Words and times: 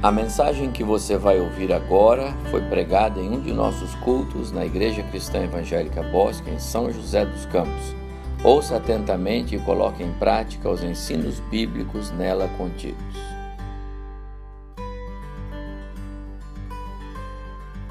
A 0.00 0.12
mensagem 0.12 0.70
que 0.70 0.84
você 0.84 1.16
vai 1.16 1.40
ouvir 1.40 1.72
agora 1.72 2.32
foi 2.52 2.62
pregada 2.68 3.18
em 3.20 3.30
um 3.30 3.40
de 3.40 3.52
nossos 3.52 3.96
cultos 3.96 4.52
na 4.52 4.64
Igreja 4.64 5.02
Cristã 5.02 5.42
Evangélica 5.42 6.04
Bosque, 6.04 6.48
em 6.48 6.58
São 6.60 6.88
José 6.92 7.26
dos 7.26 7.44
Campos. 7.46 7.96
Ouça 8.44 8.76
atentamente 8.76 9.56
e 9.56 9.58
coloque 9.58 10.04
em 10.04 10.12
prática 10.12 10.70
os 10.70 10.84
ensinos 10.84 11.40
bíblicos 11.50 12.12
nela 12.12 12.46
contidos. 12.56 13.16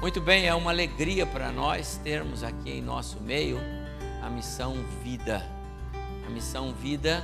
Muito 0.00 0.22
bem, 0.22 0.46
é 0.46 0.54
uma 0.54 0.70
alegria 0.70 1.26
para 1.26 1.52
nós 1.52 2.00
termos 2.02 2.42
aqui 2.42 2.70
em 2.70 2.80
nosso 2.80 3.20
meio 3.20 3.58
a 4.22 4.30
missão 4.30 4.76
Vida. 5.04 5.44
A 6.26 6.30
missão 6.30 6.72
Vida 6.72 7.22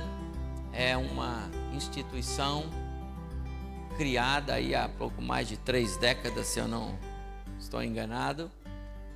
é 0.71 0.95
uma 0.95 1.49
instituição 1.73 2.84
criada 3.97 4.55
aí 4.55 4.75
há 4.75 4.89
pouco 4.89 5.21
mais 5.21 5.47
de 5.47 5.55
três 5.55 5.95
décadas, 5.95 6.47
se 6.47 6.59
eu 6.59 6.67
não 6.67 6.99
estou 7.57 7.81
enganado, 7.81 8.51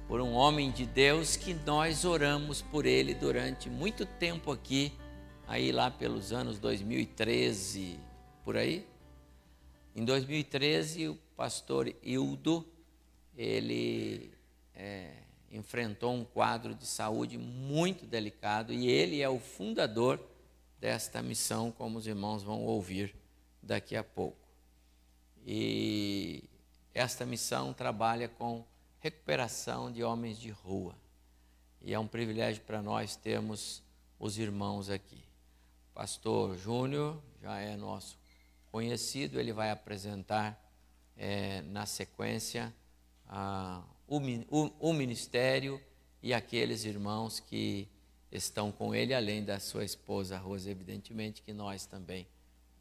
por 0.07 0.21
um 0.21 0.33
homem 0.33 0.71
de 0.71 0.85
Deus 0.85 1.35
que 1.35 1.53
nós 1.53 2.05
oramos 2.05 2.61
por 2.61 2.85
ele 2.85 3.13
durante 3.13 3.69
muito 3.69 4.05
tempo 4.05 4.53
aqui, 4.53 4.93
aí 5.45 5.73
lá 5.73 5.91
pelos 5.91 6.31
anos 6.31 6.59
2013, 6.59 7.99
por 8.45 8.55
aí. 8.55 8.87
Em 9.93 10.05
2013, 10.05 11.09
o 11.09 11.15
pastor 11.35 11.93
Hildo, 12.01 12.65
ele 13.35 14.31
é, 14.73 15.11
enfrentou 15.51 16.13
um 16.13 16.23
quadro 16.23 16.73
de 16.73 16.87
saúde 16.87 17.37
muito 17.37 18.05
delicado 18.05 18.71
e 18.71 18.87
ele 18.87 19.21
é 19.21 19.27
o 19.27 19.39
fundador 19.39 20.25
desta 20.79 21.21
missão, 21.21 21.69
como 21.69 21.97
os 21.97 22.07
irmãos 22.07 22.43
vão 22.43 22.63
ouvir 22.63 23.13
daqui 23.61 23.97
a 23.97 24.03
pouco. 24.03 24.48
E 25.51 26.43
esta 26.93 27.25
missão 27.25 27.73
trabalha 27.73 28.29
com 28.29 28.63
recuperação 28.99 29.91
de 29.91 30.03
homens 30.03 30.37
de 30.37 30.51
rua. 30.51 30.93
E 31.81 31.91
é 31.91 31.97
um 31.97 32.05
privilégio 32.05 32.61
para 32.61 32.83
nós 32.83 33.15
termos 33.15 33.81
os 34.19 34.37
irmãos 34.37 34.91
aqui. 34.91 35.23
O 35.89 35.95
pastor 35.95 36.55
Júnior 36.55 37.19
já 37.41 37.57
é 37.57 37.75
nosso 37.75 38.15
conhecido, 38.71 39.39
ele 39.39 39.51
vai 39.51 39.71
apresentar 39.71 40.55
é, 41.17 41.63
na 41.63 41.87
sequência 41.87 42.71
a, 43.27 43.81
o, 44.07 44.19
o, 44.51 44.89
o 44.91 44.93
ministério 44.93 45.81
e 46.21 46.31
aqueles 46.31 46.85
irmãos 46.85 47.39
que 47.39 47.89
estão 48.31 48.71
com 48.71 48.93
ele, 48.93 49.15
além 49.15 49.43
da 49.43 49.59
sua 49.59 49.83
esposa 49.83 50.37
Rosa, 50.37 50.69
evidentemente, 50.69 51.41
que 51.41 51.53
nós 51.53 51.87
também 51.87 52.27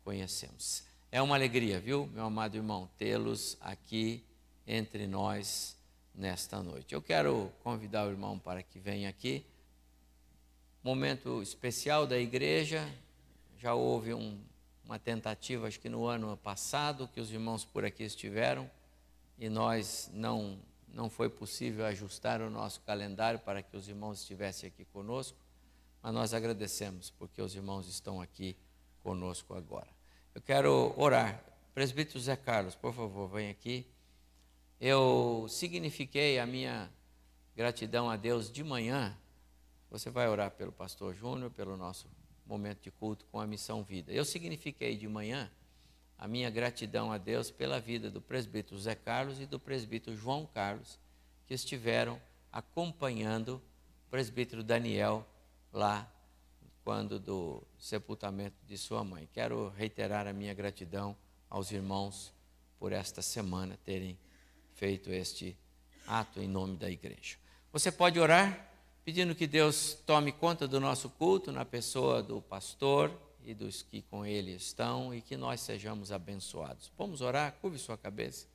conhecemos. 0.04 0.87
É 1.10 1.22
uma 1.22 1.36
alegria, 1.36 1.80
viu, 1.80 2.06
meu 2.08 2.26
amado 2.26 2.54
irmão, 2.54 2.86
tê-los 2.98 3.56
aqui 3.62 4.22
entre 4.66 5.06
nós 5.06 5.74
nesta 6.14 6.62
noite. 6.62 6.94
Eu 6.94 7.00
quero 7.00 7.50
convidar 7.62 8.06
o 8.06 8.10
irmão 8.10 8.38
para 8.38 8.62
que 8.62 8.78
venha 8.78 9.08
aqui. 9.08 9.42
Momento 10.84 11.40
especial 11.40 12.06
da 12.06 12.18
igreja. 12.18 12.86
Já 13.58 13.72
houve 13.72 14.12
um, 14.12 14.38
uma 14.84 14.98
tentativa, 14.98 15.66
acho 15.66 15.80
que 15.80 15.88
no 15.88 16.04
ano 16.04 16.36
passado, 16.36 17.08
que 17.08 17.20
os 17.20 17.32
irmãos 17.32 17.64
por 17.64 17.86
aqui 17.86 18.02
estiveram 18.02 18.70
e 19.38 19.48
nós 19.48 20.10
não 20.12 20.58
não 20.88 21.08
foi 21.08 21.28
possível 21.28 21.86
ajustar 21.86 22.40
o 22.40 22.50
nosso 22.50 22.80
calendário 22.80 23.38
para 23.38 23.62
que 23.62 23.76
os 23.76 23.88
irmãos 23.88 24.20
estivessem 24.20 24.68
aqui 24.68 24.84
conosco, 24.86 25.36
mas 26.02 26.12
nós 26.12 26.34
agradecemos 26.34 27.10
porque 27.10 27.40
os 27.40 27.54
irmãos 27.54 27.86
estão 27.88 28.20
aqui 28.20 28.56
conosco 29.02 29.54
agora. 29.54 29.97
Eu 30.34 30.42
quero 30.42 30.94
orar. 30.96 31.42
Presbítero 31.74 32.20
Zé 32.20 32.36
Carlos, 32.36 32.74
por 32.74 32.92
favor, 32.92 33.28
vem 33.28 33.50
aqui. 33.50 33.86
Eu 34.80 35.46
signifiquei 35.48 36.38
a 36.38 36.46
minha 36.46 36.90
gratidão 37.56 38.10
a 38.10 38.16
Deus 38.16 38.50
de 38.50 38.62
manhã. 38.62 39.16
Você 39.90 40.10
vai 40.10 40.28
orar 40.28 40.50
pelo 40.50 40.72
pastor 40.72 41.14
Júnior, 41.14 41.50
pelo 41.50 41.76
nosso 41.76 42.08
momento 42.46 42.82
de 42.82 42.90
culto 42.90 43.24
com 43.26 43.40
a 43.40 43.46
missão 43.46 43.82
vida. 43.82 44.12
Eu 44.12 44.24
signifiquei 44.24 44.96
de 44.96 45.08
manhã 45.08 45.50
a 46.16 46.26
minha 46.26 46.50
gratidão 46.50 47.12
a 47.12 47.18
Deus 47.18 47.50
pela 47.50 47.78
vida 47.78 48.10
do 48.10 48.20
presbítero 48.20 48.78
Zé 48.78 48.94
Carlos 48.94 49.40
e 49.40 49.46
do 49.46 49.58
presbítero 49.58 50.16
João 50.16 50.46
Carlos, 50.46 50.98
que 51.46 51.54
estiveram 51.54 52.20
acompanhando 52.52 53.62
o 54.06 54.10
presbítero 54.10 54.62
Daniel 54.62 55.26
lá 55.72 56.10
quando 56.88 57.18
do 57.20 57.62
sepultamento 57.78 58.56
de 58.66 58.78
sua 58.78 59.04
mãe. 59.04 59.28
Quero 59.34 59.68
reiterar 59.76 60.26
a 60.26 60.32
minha 60.32 60.54
gratidão 60.54 61.14
aos 61.50 61.70
irmãos 61.70 62.32
por 62.78 62.92
esta 62.92 63.20
semana 63.20 63.78
terem 63.84 64.18
feito 64.72 65.10
este 65.10 65.54
ato 66.06 66.40
em 66.40 66.48
nome 66.48 66.78
da 66.78 66.88
igreja. 66.88 67.36
Você 67.74 67.92
pode 67.92 68.18
orar 68.18 68.72
pedindo 69.04 69.34
que 69.34 69.46
Deus 69.46 69.98
tome 70.06 70.32
conta 70.32 70.66
do 70.66 70.80
nosso 70.80 71.10
culto 71.10 71.52
na 71.52 71.62
pessoa 71.62 72.22
do 72.22 72.40
pastor 72.40 73.12
e 73.44 73.52
dos 73.52 73.82
que 73.82 74.00
com 74.00 74.24
ele 74.24 74.52
estão 74.52 75.12
e 75.12 75.20
que 75.20 75.36
nós 75.36 75.60
sejamos 75.60 76.10
abençoados. 76.10 76.90
Vamos 76.96 77.20
orar? 77.20 77.52
Curve 77.60 77.78
sua 77.78 77.98
cabeça. 77.98 78.46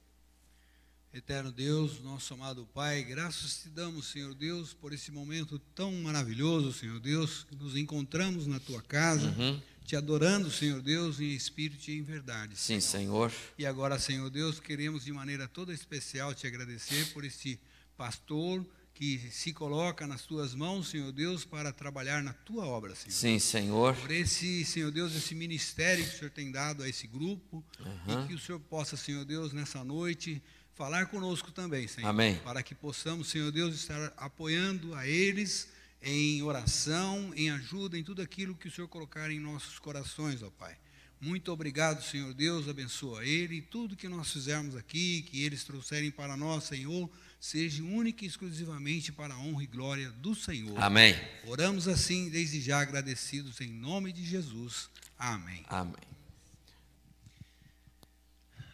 Eterno 1.13 1.51
Deus, 1.51 2.01
nosso 2.01 2.33
amado 2.33 2.67
Pai, 2.73 3.03
graças 3.03 3.61
te 3.61 3.69
damos, 3.69 4.07
Senhor 4.07 4.33
Deus, 4.33 4.73
por 4.73 4.91
esse 4.91 5.11
momento 5.11 5.59
tão 5.75 5.91
maravilhoso, 6.01 6.73
Senhor 6.73 6.99
Deus, 6.99 7.43
que 7.43 7.55
nos 7.55 7.77
encontramos 7.77 8.47
na 8.47 8.59
tua 8.59 8.81
casa, 8.81 9.27
uhum. 9.37 9.61
te 9.85 9.95
adorando, 9.95 10.49
Senhor 10.49 10.81
Deus, 10.81 11.19
em 11.19 11.29
espírito 11.35 11.87
e 11.91 11.99
em 11.99 12.01
verdade. 12.01 12.55
Sim, 12.57 12.79
Senhor. 12.79 13.31
E 13.59 13.63
agora, 13.63 13.99
Senhor 13.99 14.27
Deus, 14.31 14.59
queremos 14.59 15.05
de 15.05 15.13
maneira 15.13 15.47
toda 15.47 15.71
especial 15.71 16.33
te 16.33 16.47
agradecer 16.47 17.05
por 17.13 17.23
esse 17.23 17.59
pastor 17.95 18.65
que 18.95 19.19
se 19.29 19.53
coloca 19.53 20.07
nas 20.07 20.23
tuas 20.23 20.55
mãos, 20.55 20.87
Senhor 20.87 21.11
Deus, 21.11 21.45
para 21.45 21.71
trabalhar 21.71 22.23
na 22.23 22.33
tua 22.33 22.65
obra, 22.65 22.95
Senhor. 22.95 23.13
Sim, 23.13 23.37
Senhor. 23.37 23.95
Por 23.97 24.09
esse, 24.09 24.65
Senhor 24.65 24.89
Deus, 24.89 25.15
esse 25.15 25.35
ministério 25.35 26.03
que 26.03 26.15
o 26.15 26.17
Senhor 26.17 26.31
tem 26.31 26.51
dado 26.51 26.81
a 26.81 26.89
esse 26.89 27.05
grupo, 27.05 27.63
uhum. 27.79 28.23
e 28.23 28.27
que 28.29 28.33
o 28.33 28.39
Senhor 28.39 28.59
possa, 28.59 28.97
Senhor 28.97 29.23
Deus, 29.25 29.53
nessa 29.53 29.83
noite 29.83 30.41
falar 30.75 31.07
conosco 31.07 31.51
também, 31.51 31.87
Senhor. 31.87 32.09
Amém. 32.09 32.35
Para 32.43 32.63
que 32.63 32.75
possamos, 32.75 33.29
Senhor 33.29 33.51
Deus, 33.51 33.75
estar 33.75 34.13
apoiando 34.17 34.93
a 34.95 35.07
eles 35.07 35.69
em 36.01 36.41
oração, 36.43 37.31
em 37.35 37.49
ajuda, 37.49 37.97
em 37.97 38.03
tudo 38.03 38.21
aquilo 38.21 38.55
que 38.55 38.67
o 38.67 38.71
Senhor 38.71 38.87
colocar 38.87 39.31
em 39.31 39.39
nossos 39.39 39.79
corações, 39.79 40.43
ó 40.43 40.49
Pai. 40.49 40.75
Muito 41.21 41.53
obrigado, 41.53 42.03
Senhor 42.03 42.33
Deus, 42.33 42.67
abençoa 42.67 43.23
ele 43.23 43.55
e 43.55 43.61
tudo 43.61 43.95
que 43.95 44.09
nós 44.09 44.29
fizermos 44.29 44.75
aqui, 44.75 45.21
que 45.21 45.41
eles 45.41 45.63
trouxerem 45.63 46.11
para 46.11 46.35
nós, 46.35 46.65
Senhor, 46.65 47.09
seja 47.39 47.81
única 47.81 48.25
e 48.25 48.27
exclusivamente 48.27 49.09
para 49.13 49.33
a 49.33 49.39
honra 49.39 49.63
e 49.63 49.67
glória 49.67 50.11
do 50.11 50.35
Senhor. 50.35 50.77
Amém. 50.77 51.15
Oramos 51.45 51.87
assim, 51.87 52.29
desde 52.29 52.59
já 52.59 52.81
agradecidos 52.81 53.61
em 53.61 53.71
nome 53.71 54.11
de 54.11 54.25
Jesus. 54.25 54.89
Amém. 55.17 55.63
Amém. 55.69 55.95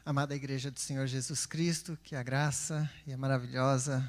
Amada 0.10 0.36
Igreja 0.36 0.72
do 0.72 0.80
Senhor 0.80 1.06
Jesus 1.06 1.46
Cristo, 1.46 1.96
que 2.02 2.16
a 2.16 2.24
graça 2.24 2.90
e 3.06 3.14
a 3.14 3.18
maravilhosa 3.18 4.04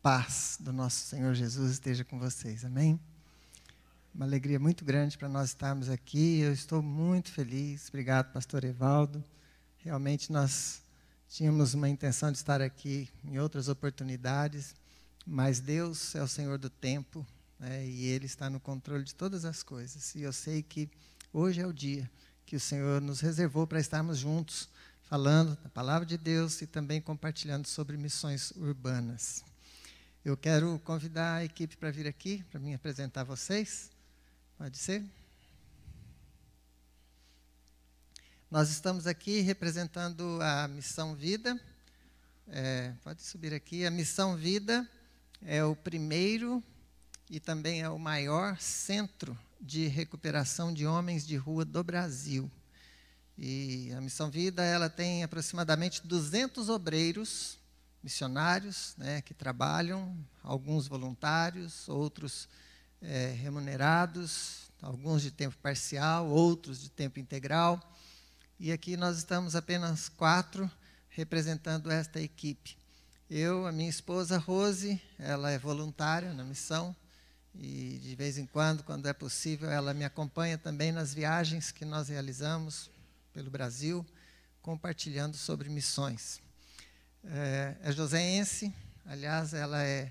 paz 0.00 0.56
do 0.58 0.72
nosso 0.72 1.04
Senhor 1.04 1.34
Jesus 1.34 1.72
esteja 1.72 2.02
com 2.02 2.18
vocês. 2.18 2.64
Amém? 2.64 2.98
Uma 4.14 4.24
alegria 4.24 4.58
muito 4.58 4.86
grande 4.86 5.18
para 5.18 5.28
nós 5.28 5.50
estarmos 5.50 5.90
aqui. 5.90 6.40
Eu 6.40 6.50
estou 6.50 6.80
muito 6.80 7.30
feliz. 7.30 7.88
Obrigado, 7.88 8.32
Pastor 8.32 8.64
Evaldo. 8.64 9.22
Realmente 9.76 10.32
nós 10.32 10.80
tínhamos 11.28 11.74
uma 11.74 11.90
intenção 11.90 12.32
de 12.32 12.38
estar 12.38 12.62
aqui 12.62 13.10
em 13.22 13.38
outras 13.38 13.68
oportunidades, 13.68 14.74
mas 15.26 15.60
Deus 15.60 16.14
é 16.14 16.22
o 16.22 16.26
Senhor 16.26 16.56
do 16.56 16.70
tempo 16.70 17.26
né, 17.58 17.86
e 17.86 18.06
Ele 18.06 18.24
está 18.24 18.48
no 18.48 18.58
controle 18.58 19.04
de 19.04 19.14
todas 19.14 19.44
as 19.44 19.62
coisas. 19.62 20.14
E 20.14 20.22
eu 20.22 20.32
sei 20.32 20.62
que 20.62 20.88
hoje 21.34 21.60
é 21.60 21.66
o 21.66 21.72
dia 21.74 22.10
que 22.46 22.56
o 22.56 22.60
Senhor 22.60 23.02
nos 23.02 23.20
reservou 23.20 23.66
para 23.66 23.78
estarmos 23.78 24.16
juntos 24.16 24.70
falando 25.08 25.56
da 25.62 25.70
palavra 25.70 26.04
de 26.04 26.18
Deus 26.18 26.60
e 26.60 26.66
também 26.66 27.00
compartilhando 27.00 27.66
sobre 27.66 27.96
missões 27.96 28.50
urbanas. 28.50 29.42
Eu 30.22 30.36
quero 30.36 30.78
convidar 30.80 31.36
a 31.36 31.44
equipe 31.46 31.78
para 31.78 31.90
vir 31.90 32.06
aqui, 32.06 32.44
para 32.50 32.60
me 32.60 32.74
apresentar 32.74 33.24
vocês. 33.24 33.90
Pode 34.58 34.76
ser? 34.76 35.02
Nós 38.50 38.68
estamos 38.68 39.06
aqui 39.06 39.40
representando 39.40 40.38
a 40.42 40.68
Missão 40.68 41.14
Vida. 41.14 41.58
É, 42.46 42.92
pode 43.02 43.22
subir 43.22 43.54
aqui. 43.54 43.86
A 43.86 43.90
Missão 43.90 44.36
Vida 44.36 44.86
é 45.40 45.64
o 45.64 45.74
primeiro 45.74 46.62
e 47.30 47.40
também 47.40 47.80
é 47.80 47.88
o 47.88 47.98
maior 47.98 48.60
centro 48.60 49.38
de 49.58 49.86
recuperação 49.86 50.70
de 50.70 50.86
homens 50.86 51.26
de 51.26 51.36
rua 51.36 51.64
do 51.64 51.82
Brasil. 51.82 52.50
E 53.40 53.92
a 53.96 54.00
Missão 54.00 54.28
Vida 54.28 54.64
ela 54.64 54.90
tem 54.90 55.22
aproximadamente 55.22 56.04
200 56.04 56.68
obreiros 56.68 57.56
missionários 58.02 58.94
né, 58.98 59.22
que 59.22 59.32
trabalham, 59.32 60.16
alguns 60.42 60.88
voluntários, 60.88 61.88
outros 61.88 62.48
é, 63.00 63.28
remunerados, 63.40 64.72
alguns 64.82 65.22
de 65.22 65.30
tempo 65.30 65.56
parcial, 65.62 66.26
outros 66.28 66.80
de 66.80 66.90
tempo 66.90 67.20
integral. 67.20 67.80
e 68.58 68.72
aqui 68.72 68.96
nós 68.96 69.18
estamos 69.18 69.54
apenas 69.54 70.08
quatro 70.08 70.68
representando 71.08 71.92
esta 71.92 72.20
equipe. 72.20 72.76
Eu, 73.30 73.66
a 73.66 73.72
minha 73.72 73.90
esposa 73.90 74.36
Rose, 74.36 75.00
ela 75.16 75.50
é 75.52 75.58
voluntária 75.58 76.32
na 76.32 76.42
missão 76.42 76.94
e 77.54 78.00
de 78.02 78.16
vez 78.16 78.36
em 78.36 78.46
quando, 78.46 78.82
quando 78.82 79.06
é 79.06 79.12
possível, 79.12 79.70
ela 79.70 79.94
me 79.94 80.04
acompanha 80.04 80.58
também 80.58 80.90
nas 80.90 81.14
viagens 81.14 81.70
que 81.70 81.84
nós 81.84 82.08
realizamos 82.08 82.90
pelo 83.38 83.52
Brasil, 83.52 84.04
compartilhando 84.60 85.36
sobre 85.36 85.68
missões. 85.68 86.42
É, 87.22 87.76
é 87.82 87.92
joseense, 87.92 88.74
aliás, 89.06 89.54
ela 89.54 89.80
é, 89.80 90.10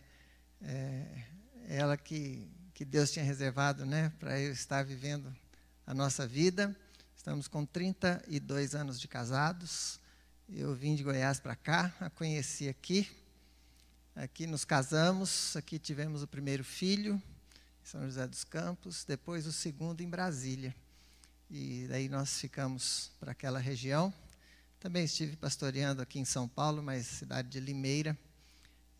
é 0.61 1.25
ela 1.67 1.97
que, 1.97 2.49
que 2.73 2.85
Deus 2.85 3.11
tinha 3.11 3.25
reservado 3.25 3.85
né, 3.85 4.13
para 4.17 4.39
eu 4.39 4.53
estar 4.53 4.81
vivendo 4.85 5.35
a 5.85 5.93
nossa 5.93 6.25
vida. 6.25 6.73
Estamos 7.17 7.49
com 7.49 7.65
32 7.65 8.75
anos 8.75 8.97
de 8.97 9.09
casados. 9.09 9.99
Eu 10.47 10.73
vim 10.73 10.95
de 10.95 11.03
Goiás 11.03 11.37
para 11.37 11.53
cá, 11.53 11.93
a 11.99 12.09
conheci 12.09 12.69
aqui. 12.69 13.11
Aqui 14.15 14.47
nos 14.47 14.63
casamos, 14.63 15.53
aqui 15.57 15.77
tivemos 15.77 16.23
o 16.23 16.27
primeiro 16.27 16.63
filho, 16.63 17.15
em 17.15 17.85
São 17.85 18.05
José 18.05 18.25
dos 18.25 18.45
Campos, 18.45 19.03
depois 19.03 19.45
o 19.45 19.51
segundo 19.51 19.99
em 19.99 20.09
Brasília. 20.09 20.73
E 21.49 21.85
daí 21.87 22.09
nós 22.09 22.39
ficamos 22.39 23.11
para 23.19 23.31
aquela 23.31 23.57
região. 23.57 24.13
Também 24.79 25.05
estive 25.05 25.37
pastoreando 25.37 26.01
aqui 26.01 26.19
em 26.19 26.25
São 26.25 26.47
Paulo, 26.47 26.83
mas 26.83 27.07
cidade 27.07 27.47
de 27.47 27.59
Limeira, 27.59 28.17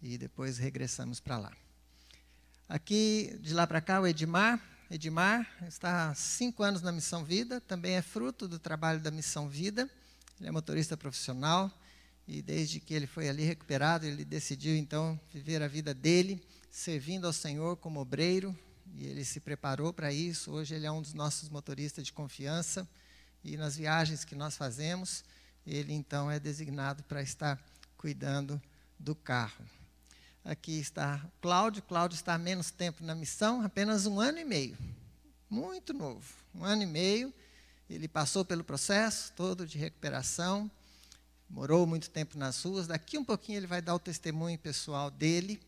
e 0.02 0.18
depois 0.18 0.58
regressamos 0.58 1.20
para 1.20 1.38
lá. 1.38 1.52
Aqui, 2.70 3.38
de 3.42 3.54
lá 3.54 3.68
para 3.68 3.82
cá, 3.82 4.00
o 4.00 4.08
Edmar. 4.08 4.62
Edmar 4.90 5.46
está 5.68 6.10
há 6.10 6.16
cinco 6.16 6.64
anos 6.64 6.82
na 6.82 6.92
Missão 6.92 7.26
Vida, 7.26 7.60
também 7.60 7.96
é 7.96 8.02
fruto 8.02 8.48
do 8.48 8.58
trabalho 8.58 9.02
da 9.02 9.12
Missão 9.12 9.50
Vida. 9.50 9.90
Ele 10.40 10.48
é 10.48 10.52
motorista 10.52 10.96
profissional 10.96 11.70
e 12.28 12.42
desde 12.42 12.80
que 12.80 12.94
ele 12.94 13.08
foi 13.08 13.28
ali 13.28 13.44
recuperado, 13.44 14.06
ele 14.06 14.24
decidiu 14.24 14.76
então 14.76 15.20
viver 15.34 15.62
a 15.62 15.68
vida 15.68 15.94
dele, 15.94 16.42
servindo 16.70 17.28
ao 17.28 17.34
Senhor 17.34 17.76
como 17.78 18.00
obreiro, 18.00 18.58
e 18.96 19.06
ele 19.06 19.24
se 19.24 19.40
preparou 19.40 19.94
para 19.94 20.12
isso. 20.12 20.52
Hoje 20.52 20.76
ele 20.76 20.86
é 20.86 20.92
um 20.92 21.02
dos 21.02 21.14
nossos 21.14 21.50
motoristas 21.50 22.06
de 22.06 22.14
confiança 22.14 22.88
e 23.44 23.58
nas 23.58 23.76
viagens 23.78 24.26
que 24.26 24.36
nós 24.36 24.58
fazemos, 24.58 25.24
ele 25.66 25.94
então 25.94 26.30
é 26.30 26.40
designado 26.40 27.04
para 27.04 27.22
estar 27.22 27.62
cuidando 27.98 28.62
do 29.00 29.16
carro. 29.16 29.66
Aqui 30.44 30.80
está 30.80 31.24
Cláudio. 31.42 31.82
Cláudio 31.84 32.16
está 32.16 32.34
há 32.34 32.38
menos 32.38 32.72
tempo 32.72 33.04
na 33.04 33.14
missão, 33.14 33.62
apenas 33.62 34.06
um 34.06 34.20
ano 34.20 34.40
e 34.40 34.46
meio. 34.46 34.78
Muito 35.50 35.94
novo, 35.94 36.26
um 36.54 36.64
ano 36.64 36.84
e 36.84 36.86
meio 36.86 37.34
ele 37.90 38.08
passou 38.08 38.44
pelo 38.44 38.64
processo 38.64 39.32
todo 39.34 39.66
de 39.66 39.78
recuperação, 39.78 40.70
morou 41.50 41.88
muito 41.88 42.10
tempo 42.10 42.38
nas 42.38 42.62
ruas. 42.62 42.86
Daqui 42.86 43.18
um 43.18 43.24
pouquinho 43.24 43.58
ele 43.58 43.68
vai 43.68 43.82
dar 43.82 43.96
o 43.96 44.00
testemunho 44.00 44.60
pessoal 44.60 45.10
dele. 45.10 45.60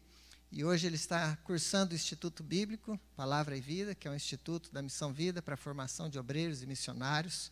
E 0.51 0.65
hoje 0.65 0.87
ele 0.87 0.95
está 0.95 1.35
cursando 1.43 1.93
o 1.93 1.95
Instituto 1.95 2.41
Bíblico, 2.41 2.99
Palavra 3.15 3.55
e 3.55 3.61
Vida, 3.61 3.93
que 3.93 4.07
é 4.07 4.11
um 4.11 4.15
instituto 4.15 4.73
da 4.73 4.81
Missão 4.81 5.13
Vida 5.13 5.43
para 5.43 5.53
a 5.53 5.57
formação 5.57 6.09
de 6.09 6.17
obreiros 6.17 6.63
e 6.63 6.65
missionários. 6.65 7.51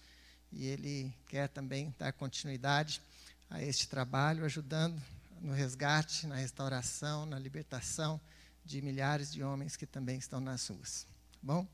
E 0.51 0.65
ele 0.65 1.13
quer 1.27 1.47
também 1.47 1.93
dar 1.99 2.11
continuidade 2.13 2.99
a 3.51 3.61
este 3.61 3.87
trabalho, 3.87 4.43
ajudando 4.45 4.99
no 5.41 5.53
resgate, 5.53 6.25
na 6.25 6.37
restauração, 6.37 7.27
na 7.27 7.37
libertação 7.37 8.19
de 8.65 8.81
milhares 8.81 9.31
de 9.31 9.43
homens 9.43 9.75
que 9.75 9.85
também 9.85 10.17
estão 10.17 10.39
nas 10.39 10.67
ruas. 10.67 11.05
Tá 11.33 11.39
bom? 11.43 11.67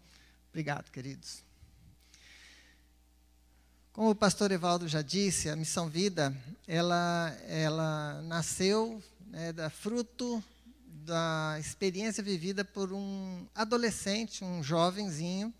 Obrigado, 0.49 0.91
queridos. 0.91 1.41
Como 3.93 4.09
o 4.09 4.15
pastor 4.15 4.51
Evaldo 4.51 4.89
já 4.89 5.01
disse, 5.01 5.49
a 5.49 5.55
Missão 5.55 5.87
Vida, 5.87 6.35
ela, 6.67 7.33
ela 7.47 8.21
nasceu 8.23 9.01
né, 9.27 9.53
da 9.53 9.69
fruto 9.69 10.43
da 11.03 11.57
experiência 11.59 12.23
vivida 12.23 12.63
por 12.63 12.93
um 12.93 13.45
adolescente, 13.53 14.43
um 14.43 14.63
jovenzinho, 14.63 15.53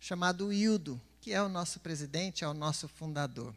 chamado 0.00 0.48
Wildo, 0.48 1.00
que 1.20 1.32
é 1.32 1.40
o 1.40 1.48
nosso 1.48 1.78
presidente, 1.78 2.42
é 2.42 2.48
o 2.48 2.54
nosso 2.54 2.88
fundador. 2.88 3.54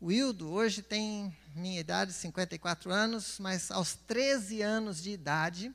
O 0.00 0.06
Wildo 0.06 0.48
hoje 0.48 0.80
tem 0.80 1.36
minha 1.56 1.80
idade, 1.80 2.12
54 2.12 2.92
anos, 2.92 3.36
mas 3.40 3.70
aos 3.72 3.94
13 3.94 4.62
anos 4.62 5.02
de 5.02 5.10
idade, 5.10 5.74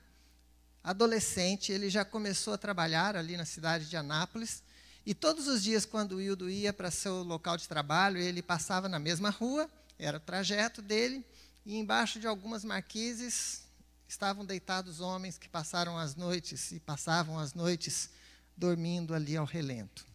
adolescente, 0.81 1.73
ele 1.73 1.89
já 1.89 2.05
começou 2.05 2.53
a 2.53 2.57
trabalhar 2.57 3.17
ali 3.17 3.35
na 3.35 3.45
cidade 3.45 3.89
de 3.89 3.97
Anápolis, 3.97 4.63
e 5.05 5.13
todos 5.13 5.47
os 5.47 5.61
dias, 5.61 5.85
quando 5.85 6.13
o 6.13 6.21
Hildo 6.21 6.49
ia 6.49 6.71
para 6.71 6.89
seu 6.89 7.21
local 7.23 7.57
de 7.57 7.67
trabalho, 7.67 8.17
ele 8.17 8.41
passava 8.41 8.87
na 8.87 8.99
mesma 8.99 9.29
rua, 9.29 9.69
era 9.97 10.17
o 10.17 10.21
trajeto 10.21 10.81
dele, 10.81 11.25
e 11.65 11.75
embaixo 11.75 12.17
de 12.17 12.27
algumas 12.27 12.63
marquises 12.63 13.67
estavam 14.09 14.43
deitados 14.43 14.99
homens 14.99 15.37
que 15.37 15.47
passaram 15.47 15.97
as 15.97 16.15
noites 16.15 16.71
e 16.71 16.79
passavam 16.79 17.37
as 17.37 17.53
noites 17.53 18.09
dormindo 18.57 19.13
ali 19.13 19.37
ao 19.37 19.45
relento. 19.45 20.05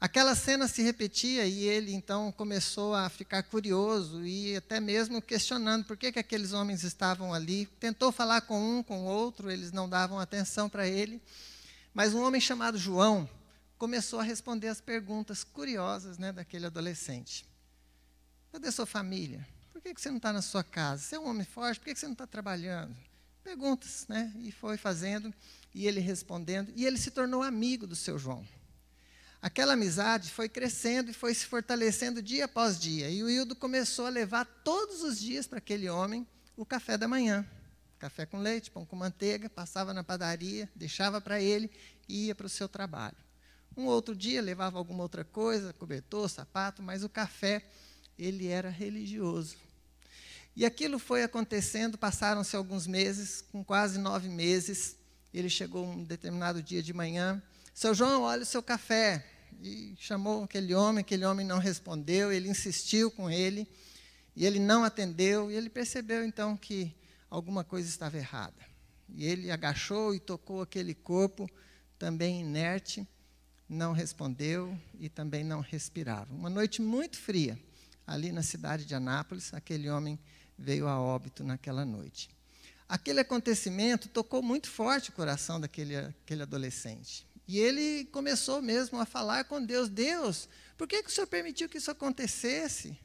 Aquela 0.00 0.34
cena 0.34 0.68
se 0.68 0.82
repetia 0.82 1.46
e 1.46 1.64
ele 1.64 1.94
então 1.94 2.30
começou 2.30 2.94
a 2.94 3.08
ficar 3.08 3.42
curioso 3.44 4.24
e 4.26 4.54
até 4.54 4.78
mesmo 4.78 5.22
questionando 5.22 5.84
por 5.86 5.96
que, 5.96 6.12
que 6.12 6.18
aqueles 6.18 6.52
homens 6.52 6.82
estavam 6.82 7.32
ali. 7.32 7.66
Tentou 7.80 8.12
falar 8.12 8.42
com 8.42 8.78
um, 8.78 8.82
com 8.82 9.06
outro, 9.06 9.50
eles 9.50 9.72
não 9.72 9.88
davam 9.88 10.18
atenção 10.18 10.68
para 10.68 10.86
ele. 10.86 11.22
Mas 11.94 12.12
um 12.12 12.22
homem 12.22 12.40
chamado 12.40 12.76
João, 12.76 13.28
começou 13.78 14.20
a 14.20 14.22
responder 14.22 14.68
as 14.68 14.80
perguntas 14.80 15.42
curiosas 15.42 16.18
né, 16.18 16.32
daquele 16.32 16.66
adolescente. 16.66 17.46
Cadê 18.52 18.70
sua 18.70 18.86
família? 18.86 19.46
Por 19.72 19.80
que 19.80 19.94
você 19.94 20.10
não 20.10 20.18
está 20.18 20.32
na 20.32 20.42
sua 20.42 20.62
casa? 20.62 21.02
Você 21.02 21.16
é 21.16 21.20
um 21.20 21.28
homem 21.28 21.46
forte, 21.46 21.80
por 21.80 21.86
que 21.86 21.96
você 21.96 22.06
não 22.06 22.12
está 22.12 22.26
trabalhando? 22.26 22.94
Perguntas, 23.44 24.06
né? 24.08 24.32
E 24.38 24.50
foi 24.50 24.78
fazendo, 24.78 25.32
e 25.74 25.86
ele 25.86 26.00
respondendo, 26.00 26.72
e 26.74 26.86
ele 26.86 26.96
se 26.96 27.10
tornou 27.10 27.42
amigo 27.42 27.86
do 27.86 27.94
seu 27.94 28.18
João. 28.18 28.44
Aquela 29.42 29.74
amizade 29.74 30.30
foi 30.30 30.48
crescendo 30.48 31.10
e 31.10 31.14
foi 31.14 31.34
se 31.34 31.44
fortalecendo 31.44 32.22
dia 32.22 32.46
após 32.46 32.80
dia. 32.80 33.10
E 33.10 33.22
o 33.22 33.28
Hildo 33.28 33.54
começou 33.54 34.06
a 34.06 34.08
levar 34.08 34.46
todos 34.64 35.02
os 35.02 35.20
dias 35.20 35.46
para 35.46 35.58
aquele 35.58 35.90
homem 35.90 36.26
o 36.56 36.64
café 36.64 36.96
da 36.96 37.06
manhã. 37.06 37.46
Café 37.98 38.24
com 38.24 38.38
leite, 38.38 38.70
pão 38.70 38.86
com 38.86 38.96
manteiga, 38.96 39.50
passava 39.50 39.92
na 39.92 40.02
padaria, 40.02 40.66
deixava 40.74 41.20
para 41.20 41.42
ele 41.42 41.70
e 42.08 42.28
ia 42.28 42.34
para 42.34 42.46
o 42.46 42.48
seu 42.48 42.66
trabalho. 42.66 43.16
Um 43.76 43.84
outro 43.84 44.16
dia 44.16 44.40
levava 44.40 44.78
alguma 44.78 45.02
outra 45.02 45.24
coisa, 45.24 45.74
cobertor, 45.74 46.30
sapato, 46.30 46.82
mas 46.82 47.04
o 47.04 47.08
café, 47.10 47.62
ele 48.18 48.46
era 48.46 48.70
religioso. 48.70 49.56
E 50.56 50.64
aquilo 50.64 50.98
foi 50.98 51.24
acontecendo, 51.24 51.98
passaram-se 51.98 52.54
alguns 52.54 52.86
meses, 52.86 53.40
com 53.40 53.64
quase 53.64 53.98
nove 53.98 54.28
meses, 54.28 54.96
ele 55.32 55.50
chegou 55.50 55.84
um 55.84 56.04
determinado 56.04 56.62
dia 56.62 56.80
de 56.80 56.92
manhã, 56.92 57.42
seu 57.74 57.92
João, 57.92 58.22
olha 58.22 58.42
o 58.42 58.46
seu 58.46 58.62
café. 58.62 59.26
E 59.60 59.94
chamou 59.98 60.44
aquele 60.44 60.74
homem, 60.74 61.00
aquele 61.00 61.24
homem 61.24 61.44
não 61.44 61.58
respondeu, 61.58 62.30
ele 62.30 62.48
insistiu 62.48 63.10
com 63.10 63.28
ele, 63.28 63.66
e 64.36 64.46
ele 64.46 64.60
não 64.60 64.84
atendeu, 64.84 65.50
e 65.50 65.54
ele 65.54 65.68
percebeu 65.68 66.24
então 66.24 66.56
que 66.56 66.94
alguma 67.28 67.64
coisa 67.64 67.88
estava 67.88 68.16
errada. 68.16 68.54
E 69.08 69.24
ele 69.24 69.50
agachou 69.50 70.14
e 70.14 70.20
tocou 70.20 70.62
aquele 70.62 70.94
corpo, 70.94 71.50
também 71.98 72.42
inerte, 72.42 73.06
não 73.68 73.92
respondeu 73.92 74.78
e 75.00 75.08
também 75.08 75.42
não 75.42 75.60
respirava. 75.60 76.32
Uma 76.32 76.50
noite 76.50 76.80
muito 76.80 77.16
fria, 77.16 77.58
ali 78.06 78.30
na 78.30 78.42
cidade 78.42 78.84
de 78.84 78.94
Anápolis, 78.94 79.52
aquele 79.52 79.88
homem 79.88 80.18
veio 80.58 80.88
a 80.88 81.00
óbito 81.00 81.44
naquela 81.44 81.84
noite. 81.84 82.28
Aquele 82.88 83.20
acontecimento 83.20 84.08
tocou 84.08 84.42
muito 84.42 84.70
forte 84.70 85.10
o 85.10 85.12
coração 85.12 85.60
daquele 85.60 85.96
aquele 85.96 86.42
adolescente. 86.42 87.26
E 87.46 87.58
ele 87.58 88.06
começou 88.06 88.62
mesmo 88.62 88.98
a 88.98 89.06
falar 89.06 89.44
com 89.44 89.64
Deus: 89.64 89.88
Deus, 89.88 90.48
por 90.76 90.86
que, 90.86 91.02
que 91.02 91.08
o 91.08 91.12
Senhor 91.12 91.26
permitiu 91.26 91.68
que 91.68 91.78
isso 91.78 91.90
acontecesse? 91.90 92.98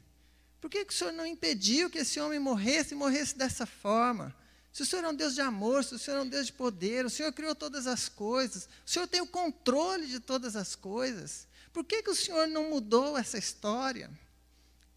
Por 0.60 0.70
que, 0.70 0.84
que 0.84 0.92
o 0.92 0.96
Senhor 0.96 1.12
não 1.12 1.26
impediu 1.26 1.88
que 1.88 1.98
esse 1.98 2.20
homem 2.20 2.38
morresse 2.38 2.94
e 2.94 2.96
morresse 2.96 3.36
dessa 3.36 3.64
forma? 3.64 4.34
Se 4.72 4.82
o 4.82 4.86
Senhor 4.86 5.04
é 5.04 5.08
um 5.08 5.14
Deus 5.14 5.34
de 5.34 5.40
amor, 5.40 5.82
se 5.82 5.94
o 5.94 5.98
Senhor 5.98 6.18
é 6.18 6.22
um 6.22 6.28
Deus 6.28 6.46
de 6.46 6.52
poder, 6.52 7.04
o 7.04 7.10
Senhor 7.10 7.32
criou 7.32 7.54
todas 7.54 7.86
as 7.86 8.08
coisas, 8.08 8.68
o 8.86 8.90
Senhor 8.90 9.08
tem 9.08 9.20
o 9.20 9.26
controle 9.26 10.06
de 10.06 10.20
todas 10.20 10.54
as 10.54 10.76
coisas, 10.76 11.48
por 11.72 11.84
que, 11.84 12.02
que 12.02 12.10
o 12.10 12.14
Senhor 12.14 12.46
não 12.46 12.70
mudou 12.70 13.16
essa 13.16 13.38
história? 13.38 14.10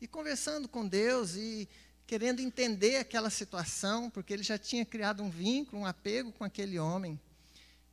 E 0.01 0.07
conversando 0.07 0.67
com 0.67 0.87
Deus 0.87 1.35
e 1.35 1.67
querendo 2.05 2.41
entender 2.41 2.97
aquela 2.97 3.29
situação, 3.29 4.09
porque 4.09 4.33
ele 4.33 4.43
já 4.43 4.57
tinha 4.57 4.85
criado 4.85 5.23
um 5.23 5.29
vínculo, 5.29 5.81
um 5.81 5.85
apego 5.85 6.31
com 6.31 6.43
aquele 6.43 6.77
homem. 6.77 7.19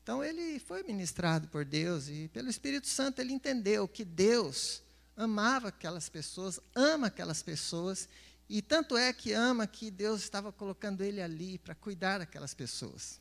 Então 0.02 0.24
ele 0.24 0.58
foi 0.58 0.82
ministrado 0.82 1.48
por 1.48 1.64
Deus 1.64 2.08
e 2.08 2.28
pelo 2.32 2.48
Espírito 2.48 2.88
Santo 2.88 3.20
ele 3.20 3.32
entendeu 3.32 3.86
que 3.86 4.04
Deus 4.04 4.82
amava 5.16 5.68
aquelas 5.68 6.08
pessoas, 6.08 6.58
ama 6.74 7.06
aquelas 7.08 7.42
pessoas 7.42 8.08
e 8.48 8.60
tanto 8.60 8.96
é 8.96 9.12
que 9.12 9.32
ama 9.32 9.66
que 9.66 9.90
Deus 9.90 10.22
estava 10.22 10.50
colocando 10.50 11.02
ele 11.02 11.22
ali 11.22 11.58
para 11.58 11.74
cuidar 11.74 12.18
daquelas 12.18 12.54
pessoas. 12.54 13.20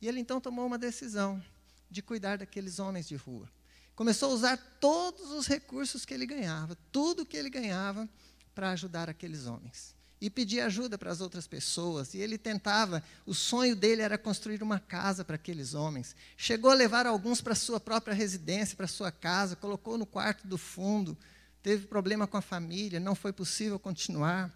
E 0.00 0.08
ele 0.08 0.20
então 0.20 0.40
tomou 0.40 0.66
uma 0.66 0.78
decisão 0.78 1.44
de 1.90 2.00
cuidar 2.00 2.38
daqueles 2.38 2.78
homens 2.78 3.06
de 3.08 3.16
rua. 3.16 3.50
começou 3.94 4.30
a 4.30 4.34
usar 4.34 4.56
todos 4.80 5.32
os 5.32 5.46
recursos 5.46 6.04
que 6.04 6.14
ele 6.14 6.24
ganhava, 6.24 6.78
tudo 6.92 7.26
que 7.26 7.36
ele 7.36 7.50
ganhava 7.50 8.08
para 8.54 8.70
ajudar 8.70 9.10
aqueles 9.10 9.44
homens. 9.46 9.97
E 10.20 10.28
pedir 10.28 10.60
ajuda 10.60 10.98
para 10.98 11.12
as 11.12 11.20
outras 11.20 11.46
pessoas. 11.46 12.12
E 12.12 12.18
ele 12.18 12.36
tentava, 12.36 13.02
o 13.24 13.32
sonho 13.32 13.76
dele 13.76 14.02
era 14.02 14.18
construir 14.18 14.62
uma 14.62 14.80
casa 14.80 15.24
para 15.24 15.36
aqueles 15.36 15.74
homens. 15.74 16.16
Chegou 16.36 16.70
a 16.70 16.74
levar 16.74 17.06
alguns 17.06 17.40
para 17.40 17.54
sua 17.54 17.78
própria 17.78 18.14
residência, 18.14 18.76
para 18.76 18.88
sua 18.88 19.12
casa, 19.12 19.54
colocou 19.54 19.96
no 19.96 20.04
quarto 20.04 20.46
do 20.46 20.58
fundo. 20.58 21.16
Teve 21.62 21.86
problema 21.86 22.26
com 22.26 22.36
a 22.36 22.42
família, 22.42 22.98
não 22.98 23.14
foi 23.14 23.32
possível 23.32 23.78
continuar. 23.78 24.52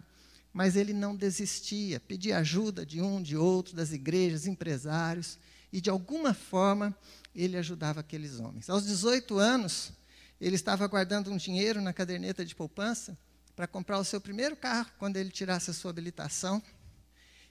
Mas 0.52 0.76
ele 0.76 0.92
não 0.92 1.14
desistia, 1.14 2.00
pedia 2.00 2.38
ajuda 2.38 2.84
de 2.84 3.00
um, 3.00 3.22
de 3.22 3.36
outro, 3.36 3.74
das 3.74 3.92
igrejas, 3.92 4.46
empresários. 4.46 5.38
E 5.72 5.80
de 5.80 5.88
alguma 5.88 6.34
forma 6.34 6.96
ele 7.34 7.56
ajudava 7.56 8.00
aqueles 8.00 8.40
homens. 8.40 8.68
Aos 8.68 8.84
18 8.84 9.38
anos, 9.38 9.92
ele 10.40 10.56
estava 10.56 10.86
guardando 10.86 11.30
um 11.30 11.36
dinheiro 11.36 11.80
na 11.80 11.92
caderneta 11.92 12.44
de 12.44 12.54
poupança 12.54 13.16
para 13.54 13.66
comprar 13.66 13.98
o 13.98 14.04
seu 14.04 14.20
primeiro 14.20 14.56
carro 14.56 14.90
quando 14.98 15.16
ele 15.16 15.30
tirasse 15.30 15.70
a 15.70 15.74
sua 15.74 15.90
habilitação. 15.90 16.62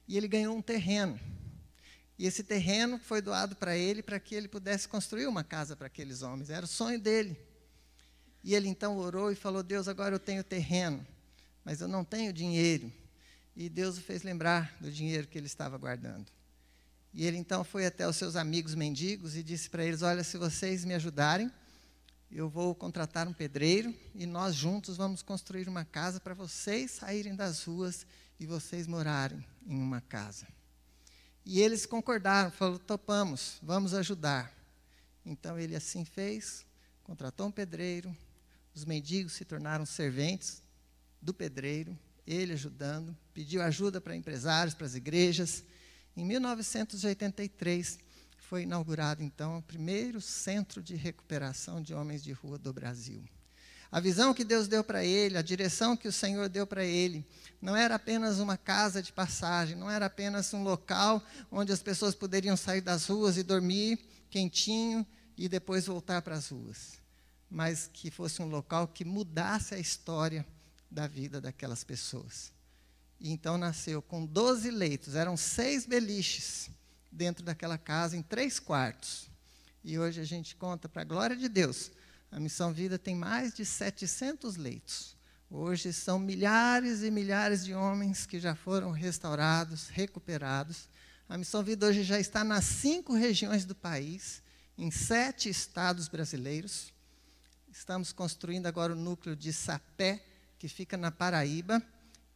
E 0.08 0.18
ele 0.18 0.28
ganhou 0.28 0.56
um 0.56 0.62
terreno. 0.62 1.20
E 2.18 2.26
esse 2.26 2.44
terreno 2.44 3.00
foi 3.00 3.22
doado 3.22 3.56
para 3.56 3.76
ele 3.76 4.04
para 4.04 4.20
que 4.20 4.36
ele 4.36 4.48
pudesse 4.48 4.88
construir 4.88 5.26
uma 5.26 5.44
casa 5.44 5.76
para 5.76 5.88
aqueles 5.88 6.22
homens. 6.22 6.50
Era 6.50 6.66
o 6.66 6.68
sonho 6.68 7.00
dele. 7.00 7.38
E 8.44 8.54
ele 8.56 8.68
então 8.68 8.98
orou 8.98 9.32
e 9.32 9.36
falou: 9.36 9.64
Deus, 9.64 9.88
agora 9.88 10.16
eu 10.16 10.20
tenho 10.20 10.44
terreno, 10.44 11.06
mas 11.64 11.82
eu 11.82 11.88
não 11.88 12.04
tenho 12.04 12.34
dinheiro. 12.34 12.92
E 13.56 13.70
Deus 13.70 13.98
o 13.98 14.02
fez 14.02 14.24
lembrar 14.24 14.76
do 14.80 14.92
dinheiro 14.92 15.28
que 15.28 15.38
ele 15.38 15.48
estava 15.48 15.78
guardando. 15.78 16.32
E 17.14 17.26
ele 17.26 17.38
então 17.38 17.64
foi 17.64 17.86
até 17.86 18.08
os 18.08 18.16
seus 18.16 18.36
amigos 18.36 18.74
mendigos 18.74 19.36
e 19.36 19.44
disse 19.44 19.70
para 19.70 19.84
eles: 19.84 20.02
Olha, 20.02 20.24
se 20.24 20.38
vocês 20.38 20.86
me 20.86 20.94
ajudarem, 20.94 21.52
eu 22.32 22.48
vou 22.48 22.74
contratar 22.74 23.28
um 23.28 23.34
pedreiro 23.34 23.94
e 24.16 24.26
nós 24.26 24.56
juntos 24.56 24.96
vamos 24.96 25.22
construir 25.22 25.68
uma 25.68 25.84
casa 25.84 26.20
para 26.20 26.34
vocês 26.34 26.92
saírem 26.92 27.36
das 27.36 27.64
ruas 27.66 28.06
e 28.40 28.46
vocês 28.46 28.88
morarem 28.88 29.46
em 29.68 29.78
uma 29.78 30.00
casa. 30.00 30.48
E 31.46 31.60
eles 31.60 31.86
concordaram, 31.86 32.50
falaram: 32.50 32.78
topamos, 32.80 33.60
vamos 33.62 33.94
ajudar. 33.94 34.54
Então 35.26 35.60
ele 35.60 35.76
assim 35.76 36.06
fez, 36.06 36.66
contratou 37.04 37.48
um 37.48 37.52
pedreiro, 37.52 38.16
os 38.74 38.86
mendigos 38.86 39.34
se 39.34 39.44
tornaram 39.44 39.86
serventes 39.86 40.62
do 41.22 41.34
pedreiro, 41.34 41.98
ele 42.26 42.54
ajudando, 42.54 43.16
pediu 43.34 43.62
ajuda 43.62 44.00
para 44.00 44.16
empresários, 44.16 44.74
para 44.74 44.88
as 44.88 44.96
igrejas. 44.96 45.64
Em 46.16 46.26
1983, 46.26 48.00
foi 48.52 48.64
inaugurado, 48.64 49.24
então, 49.24 49.60
o 49.60 49.62
primeiro 49.62 50.20
centro 50.20 50.84
de 50.84 50.94
recuperação 50.94 51.82
de 51.82 51.94
homens 51.94 52.22
de 52.22 52.34
rua 52.34 52.58
do 52.58 52.74
Brasil. 52.74 53.24
A 53.90 53.98
visão 54.02 54.34
que 54.34 54.44
Deus 54.44 54.68
deu 54.68 54.84
para 54.84 55.06
ele, 55.06 55.38
a 55.38 55.42
direção 55.42 55.96
que 55.96 56.06
o 56.06 56.12
Senhor 56.12 56.50
deu 56.50 56.68
para 56.68 56.84
ele, 56.84 57.26
não 57.62 57.78
era 57.78 57.96
apenas 57.96 58.40
uma 58.40 58.58
casa 58.58 59.02
de 59.02 59.14
passagem, 59.14 59.78
não 59.78 59.90
era 59.90 60.08
apenas 60.08 60.54
um 60.54 60.64
local 60.64 61.24
onde 61.50 61.72
as 61.72 61.82
pessoas 61.82 62.14
poderiam 62.14 62.58
sair 62.58 62.82
das 62.82 63.06
ruas 63.06 63.38
e 63.38 63.44
dormir 63.44 63.98
quentinho 64.30 65.08
e 65.38 65.48
depois 65.48 65.86
voltar 65.86 66.22
para 66.22 66.36
as 66.36 66.50
ruas, 66.50 67.00
mas 67.50 67.90
que 67.94 68.12
fosse 68.12 68.42
um 68.42 68.50
local 68.50 68.86
que 68.86 69.06
mudasse 69.06 69.76
a 69.76 69.80
história 69.80 70.46
da 70.92 71.08
vida 71.08 71.40
daquelas 71.40 71.86
pessoas. 71.86 72.52
E 73.18 73.32
então 73.32 73.58
nasceu 73.58 74.02
com 74.02 74.26
12 74.26 74.70
leitos, 74.72 75.16
eram 75.16 75.38
seis 75.38 75.86
beliches 75.86 76.70
dentro 77.12 77.44
daquela 77.44 77.78
casa, 77.78 78.16
em 78.16 78.22
três 78.22 78.60
quartos. 78.60 79.30
E 79.84 80.00
hoje 80.00 80.22
a 80.22 80.24
gente 80.24 80.56
conta, 80.56 80.88
para 80.88 81.02
a 81.02 81.06
glória 81.06 81.36
de 81.36 81.50
Deus, 81.50 81.92
a 82.32 82.40
Missão 82.40 82.72
Vida 82.72 82.98
tem 82.98 83.16
mais 83.16 83.54
de 83.54 83.66
700 83.66 84.56
leitos. 84.56 85.18
Hoje 85.50 85.92
são 85.92 86.18
milhares 86.18 87.04
e 87.04 87.12
milhares 87.12 87.66
de 87.66 87.74
homens 87.74 88.26
que 88.26 88.40
já 88.40 88.56
foram 88.56 88.92
restaurados, 88.92 89.90
recuperados. 89.90 90.88
A 91.28 91.38
Missão 91.38 91.62
Vida 91.62 91.88
hoje 91.88 92.04
já 92.04 92.20
está 92.20 92.44
nas 92.44 92.64
cinco 92.64 93.14
regiões 93.14 93.66
do 93.66 93.76
país, 93.76 94.42
em 94.78 94.90
sete 94.90 95.50
estados 95.50 96.08
brasileiros. 96.08 96.94
Estamos 97.70 98.14
construindo 98.14 98.68
agora 98.68 98.94
o 98.94 98.96
núcleo 98.96 99.36
de 99.36 99.52
Sapé, 99.52 100.24
que 100.58 100.70
fica 100.70 100.96
na 100.96 101.12
Paraíba. 101.12 101.82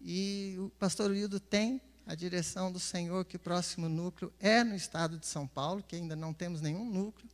E 0.01 0.55
o 0.60 0.70
pastor 0.72 1.12
Wildo 1.12 1.39
tem 1.39 1.82
a 2.05 2.13
direção 2.13 2.71
do 2.71 2.79
Senhor 2.79 3.25
que 3.25 3.35
o 3.35 3.39
próximo 3.39 3.89
núcleo 3.89 4.31
é 4.39 4.63
no 4.63 4.75
estado 4.75 5.17
de 5.17 5.25
São 5.25 5.47
Paulo, 5.47 5.81
que 5.81 5.95
ainda 5.95 6.15
não 6.15 6.33
temos 6.33 6.62
nenhum 6.62 6.85
núcleo. 6.85 7.29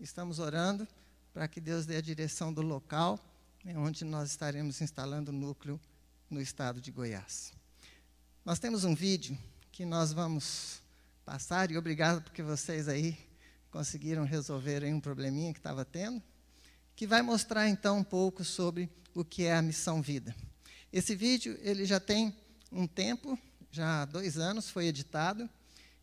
Estamos 0.00 0.38
orando 0.38 0.88
para 1.32 1.46
que 1.46 1.60
Deus 1.60 1.84
dê 1.84 1.96
a 1.96 2.00
direção 2.00 2.52
do 2.52 2.62
local 2.62 3.18
né, 3.64 3.76
onde 3.78 4.04
nós 4.04 4.30
estaremos 4.30 4.80
instalando 4.80 5.30
o 5.30 5.34
núcleo 5.34 5.80
no 6.28 6.40
estado 6.40 6.80
de 6.80 6.90
Goiás. 6.90 7.52
Nós 8.44 8.58
temos 8.58 8.84
um 8.84 8.94
vídeo 8.94 9.36
que 9.72 9.86
nós 9.86 10.12
vamos 10.12 10.82
passar, 11.24 11.70
e 11.70 11.78
obrigado 11.78 12.22
porque 12.22 12.42
vocês 12.42 12.88
aí 12.88 13.16
conseguiram 13.70 14.24
resolver 14.24 14.84
um 14.84 15.00
probleminha 15.00 15.52
que 15.52 15.58
estava 15.58 15.84
tendo, 15.84 16.22
que 16.94 17.06
vai 17.06 17.22
mostrar 17.22 17.68
então 17.68 17.98
um 17.98 18.04
pouco 18.04 18.44
sobre 18.44 18.88
o 19.14 19.24
que 19.24 19.44
é 19.44 19.54
a 19.54 19.62
missão 19.62 20.02
vida. 20.02 20.34
Esse 20.92 21.14
vídeo 21.14 21.58
ele 21.62 21.84
já 21.86 21.98
tem 21.98 22.36
um 22.70 22.86
tempo, 22.86 23.38
já 23.74 24.02
há 24.02 24.04
dois 24.04 24.38
anos 24.38 24.70
foi 24.70 24.86
editado. 24.86 25.50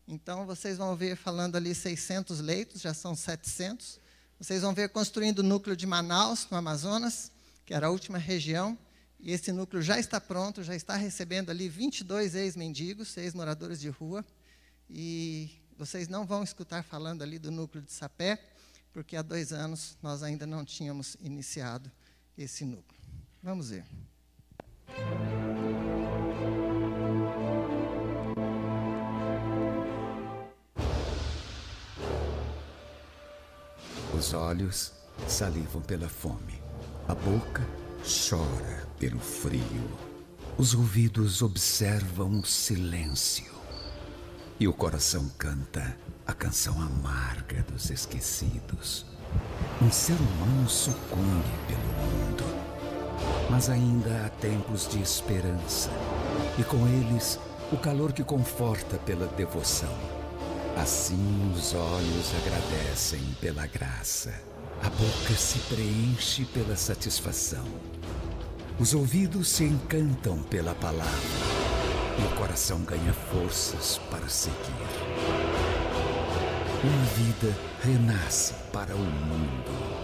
Então, 0.06 0.44
vocês 0.44 0.76
vão 0.76 0.94
ver 0.94 1.16
falando 1.16 1.56
ali 1.56 1.74
600 1.74 2.38
leitos, 2.40 2.82
já 2.82 2.92
são 2.92 3.16
700. 3.16 3.98
Vocês 4.38 4.60
vão 4.60 4.74
ver 4.74 4.90
construindo 4.90 5.38
o 5.38 5.42
núcleo 5.42 5.74
de 5.74 5.86
Manaus, 5.86 6.46
no 6.50 6.56
Amazonas, 6.58 7.32
que 7.64 7.72
era 7.72 7.86
a 7.86 7.90
última 7.90 8.18
região. 8.18 8.76
E 9.18 9.32
esse 9.32 9.52
núcleo 9.52 9.80
já 9.80 9.98
está 9.98 10.20
pronto, 10.20 10.62
já 10.62 10.76
está 10.76 10.96
recebendo 10.96 11.48
ali 11.48 11.66
22 11.66 12.34
ex-mendigos, 12.34 13.16
ex-moradores 13.16 13.80
de 13.80 13.88
rua. 13.88 14.22
E 14.90 15.50
vocês 15.78 16.08
não 16.08 16.26
vão 16.26 16.42
escutar 16.42 16.82
falando 16.82 17.22
ali 17.22 17.38
do 17.38 17.50
núcleo 17.50 17.82
de 17.82 17.92
Sapé, 17.92 18.38
porque 18.92 19.16
há 19.16 19.22
dois 19.22 19.50
anos 19.50 19.96
nós 20.02 20.22
ainda 20.22 20.46
não 20.46 20.62
tínhamos 20.62 21.16
iniciado 21.22 21.90
esse 22.36 22.66
núcleo. 22.66 23.00
Vamos 23.42 23.70
ver. 23.70 23.86
Os 34.22 34.34
olhos 34.34 34.92
salivam 35.26 35.82
pela 35.82 36.08
fome. 36.08 36.62
A 37.08 37.14
boca 37.14 37.60
chora 38.04 38.86
pelo 38.96 39.18
frio. 39.18 39.90
Os 40.56 40.74
ouvidos 40.74 41.42
observam 41.42 42.38
o 42.38 42.46
silêncio. 42.46 43.50
E 44.60 44.68
o 44.68 44.72
coração 44.72 45.28
canta 45.36 45.98
a 46.24 46.32
canção 46.32 46.80
amarga 46.80 47.64
dos 47.64 47.90
esquecidos. 47.90 49.04
Um 49.82 49.90
ser 49.90 50.14
humano 50.14 50.68
sucumbe 50.68 51.50
pelo 51.66 51.80
mundo. 51.80 52.44
Mas 53.50 53.68
ainda 53.68 54.24
há 54.24 54.28
tempos 54.28 54.86
de 54.86 55.02
esperança. 55.02 55.90
E 56.56 56.62
com 56.62 56.86
eles, 56.86 57.40
o 57.72 57.76
calor 57.76 58.12
que 58.12 58.22
conforta 58.22 58.98
pela 58.98 59.26
devoção 59.26 60.11
Assim 60.76 61.52
os 61.54 61.74
olhos 61.74 62.32
agradecem 62.42 63.20
pela 63.40 63.66
graça, 63.66 64.32
a 64.82 64.88
boca 64.88 65.34
se 65.36 65.58
preenche 65.60 66.44
pela 66.46 66.76
satisfação, 66.76 67.64
os 68.80 68.94
ouvidos 68.94 69.48
se 69.48 69.64
encantam 69.64 70.42
pela 70.44 70.74
palavra 70.74 71.62
e 72.18 72.24
o 72.24 72.36
coração 72.36 72.80
ganha 72.80 73.12
forças 73.12 74.00
para 74.10 74.28
seguir. 74.28 74.56
Uma 76.82 77.04
vida 77.16 77.56
renasce 77.82 78.54
para 78.72 78.94
o 78.94 78.98
mundo. 78.98 80.01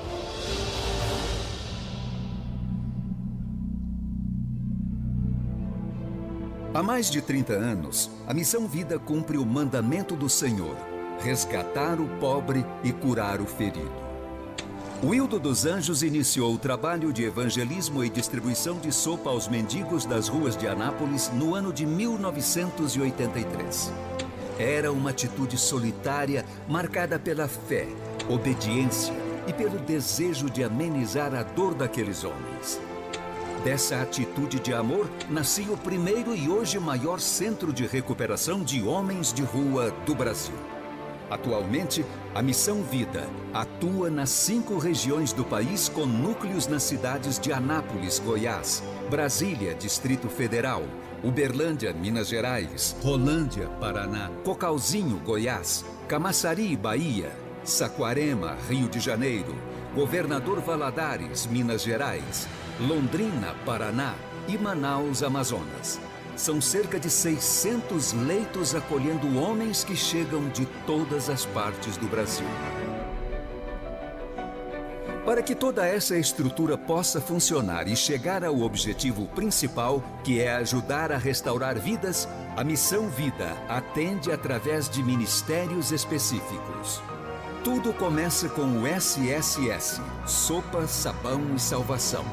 Há 6.78 6.82
mais 6.82 7.10
de 7.10 7.20
30 7.20 7.54
anos, 7.54 8.08
a 8.24 8.32
Missão 8.32 8.68
Vida 8.68 9.00
cumpre 9.00 9.36
o 9.36 9.44
mandamento 9.44 10.14
do 10.14 10.28
Senhor: 10.28 10.76
resgatar 11.18 12.00
o 12.00 12.06
pobre 12.20 12.64
e 12.84 12.92
curar 12.92 13.40
o 13.40 13.46
ferido. 13.46 13.90
Wildo 15.02 15.40
dos 15.40 15.66
Anjos 15.66 16.04
iniciou 16.04 16.54
o 16.54 16.58
trabalho 16.58 17.12
de 17.12 17.24
evangelismo 17.24 18.04
e 18.04 18.08
distribuição 18.08 18.78
de 18.78 18.92
sopa 18.92 19.28
aos 19.28 19.48
mendigos 19.48 20.04
das 20.04 20.28
ruas 20.28 20.56
de 20.56 20.68
Anápolis 20.68 21.32
no 21.34 21.52
ano 21.52 21.72
de 21.72 21.84
1983. 21.84 23.92
Era 24.56 24.92
uma 24.92 25.10
atitude 25.10 25.58
solitária 25.58 26.44
marcada 26.68 27.18
pela 27.18 27.48
fé, 27.48 27.88
obediência 28.28 29.12
e 29.48 29.52
pelo 29.52 29.80
desejo 29.80 30.48
de 30.48 30.62
amenizar 30.62 31.34
a 31.34 31.42
dor 31.42 31.74
daqueles 31.74 32.22
homens. 32.22 32.80
Dessa 33.68 34.00
atitude 34.00 34.60
de 34.60 34.72
amor 34.72 35.10
nascia 35.28 35.70
o 35.70 35.76
primeiro 35.76 36.34
e 36.34 36.48
hoje 36.48 36.78
maior 36.78 37.20
centro 37.20 37.70
de 37.70 37.86
recuperação 37.86 38.64
de 38.64 38.82
homens 38.82 39.30
de 39.30 39.42
rua 39.42 39.90
do 40.06 40.14
Brasil. 40.14 40.54
Atualmente, 41.28 42.02
a 42.34 42.40
Missão 42.40 42.82
Vida 42.82 43.28
atua 43.52 44.08
nas 44.08 44.30
cinco 44.30 44.78
regiões 44.78 45.34
do 45.34 45.44
país 45.44 45.86
com 45.86 46.06
núcleos 46.06 46.66
nas 46.66 46.82
cidades 46.82 47.38
de 47.38 47.52
Anápolis, 47.52 48.18
Goiás, 48.18 48.82
Brasília, 49.10 49.74
Distrito 49.74 50.30
Federal, 50.30 50.82
Uberlândia, 51.22 51.92
Minas 51.92 52.28
Gerais, 52.28 52.96
Rolândia, 53.02 53.68
Paraná, 53.78 54.30
Cocalzinho, 54.44 55.18
Goiás, 55.18 55.84
Camaçari, 56.08 56.74
Bahia, 56.74 57.36
Saquarema, 57.64 58.56
Rio 58.66 58.88
de 58.88 58.98
Janeiro, 58.98 59.54
Governador 59.94 60.58
Valadares, 60.62 61.44
Minas 61.44 61.82
Gerais, 61.82 62.48
Londrina, 62.80 63.56
Paraná 63.64 64.14
e 64.46 64.56
Manaus, 64.56 65.24
Amazonas. 65.24 66.00
São 66.36 66.60
cerca 66.60 67.00
de 67.00 67.10
600 67.10 68.12
leitos 68.12 68.72
acolhendo 68.72 69.36
homens 69.36 69.82
que 69.82 69.96
chegam 69.96 70.48
de 70.50 70.64
todas 70.86 71.28
as 71.28 71.44
partes 71.44 71.96
do 71.96 72.06
Brasil. 72.06 72.46
Para 75.24 75.42
que 75.42 75.56
toda 75.56 75.84
essa 75.84 76.16
estrutura 76.16 76.78
possa 76.78 77.20
funcionar 77.20 77.88
e 77.88 77.96
chegar 77.96 78.44
ao 78.44 78.60
objetivo 78.60 79.26
principal, 79.26 80.02
que 80.22 80.40
é 80.40 80.52
ajudar 80.52 81.10
a 81.10 81.18
restaurar 81.18 81.76
vidas, 81.78 82.28
a 82.56 82.62
Missão 82.62 83.08
Vida 83.08 83.56
atende 83.68 84.30
através 84.30 84.88
de 84.88 85.02
ministérios 85.02 85.90
específicos. 85.90 87.02
Tudo 87.64 87.92
começa 87.92 88.48
com 88.48 88.62
o 88.62 88.86
SSS 88.86 90.00
Sopa, 90.24 90.86
Sabão 90.86 91.56
e 91.56 91.58
Salvação 91.58 92.24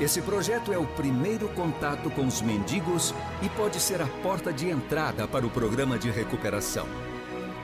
esse 0.00 0.22
projeto 0.22 0.72
é 0.72 0.78
o 0.78 0.86
primeiro 0.86 1.46
contato 1.50 2.10
com 2.10 2.26
os 2.26 2.40
mendigos 2.40 3.14
e 3.42 3.48
pode 3.50 3.78
ser 3.78 4.00
a 4.00 4.06
porta 4.22 4.50
de 4.50 4.70
entrada 4.70 5.28
para 5.28 5.46
o 5.46 5.50
programa 5.50 5.98
de 5.98 6.10
recuperação. 6.10 6.86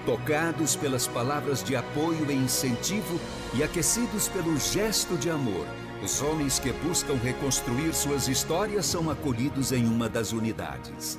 Tocados 0.05 0.77
pelas 0.77 1.07
palavras 1.07 1.65
de 1.65 1.75
apoio 1.75 2.31
e 2.31 2.35
incentivo 2.35 3.19
e 3.55 3.63
aquecidos 3.63 4.29
pelo 4.29 4.55
gesto 4.59 5.17
de 5.17 5.31
amor, 5.31 5.67
os 6.05 6.21
homens 6.21 6.59
que 6.59 6.71
buscam 6.73 7.15
reconstruir 7.15 7.95
suas 7.95 8.29
histórias 8.29 8.85
são 8.85 9.11
acolhidos 9.11 9.73
em 9.73 9.87
uma 9.87 10.07
das 10.07 10.33
unidades. 10.33 11.19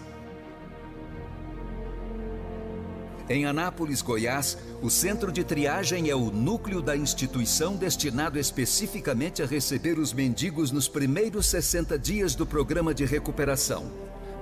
Em 3.30 3.46
Anápolis, 3.46 4.02
Goiás, 4.02 4.58
o 4.82 4.90
centro 4.90 5.34
de 5.34 5.44
triagem 5.44 6.10
é 6.10 6.16
o 6.16 6.32
núcleo 6.32 6.82
da 6.82 6.96
instituição 6.96 7.76
destinado 7.76 8.40
especificamente 8.40 9.44
a 9.44 9.46
receber 9.46 10.00
os 10.00 10.14
mendigos 10.14 10.72
nos 10.72 10.88
primeiros 10.88 11.48
60 11.48 12.00
dias 12.00 12.36
do 12.36 12.46
programa 12.46 12.94
de 12.94 13.04
recuperação. 13.04 13.92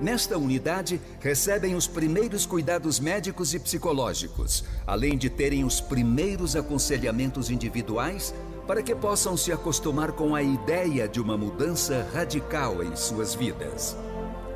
Nesta 0.00 0.38
unidade, 0.38 1.00
recebem 1.18 1.74
os 1.74 1.88
primeiros 1.88 2.46
cuidados 2.46 3.00
médicos 3.00 3.54
e 3.54 3.58
psicológicos, 3.58 4.62
além 4.86 5.18
de 5.18 5.28
terem 5.28 5.64
os 5.64 5.80
primeiros 5.80 6.54
aconselhamentos 6.54 7.50
individuais 7.50 8.32
para 8.68 8.82
que 8.82 8.94
possam 8.94 9.36
se 9.36 9.50
acostumar 9.50 10.12
com 10.12 10.32
a 10.32 10.42
ideia 10.42 11.08
de 11.08 11.20
uma 11.20 11.36
mudança 11.36 12.08
radical 12.12 12.84
em 12.84 12.94
suas 12.94 13.34
vidas. 13.34 13.96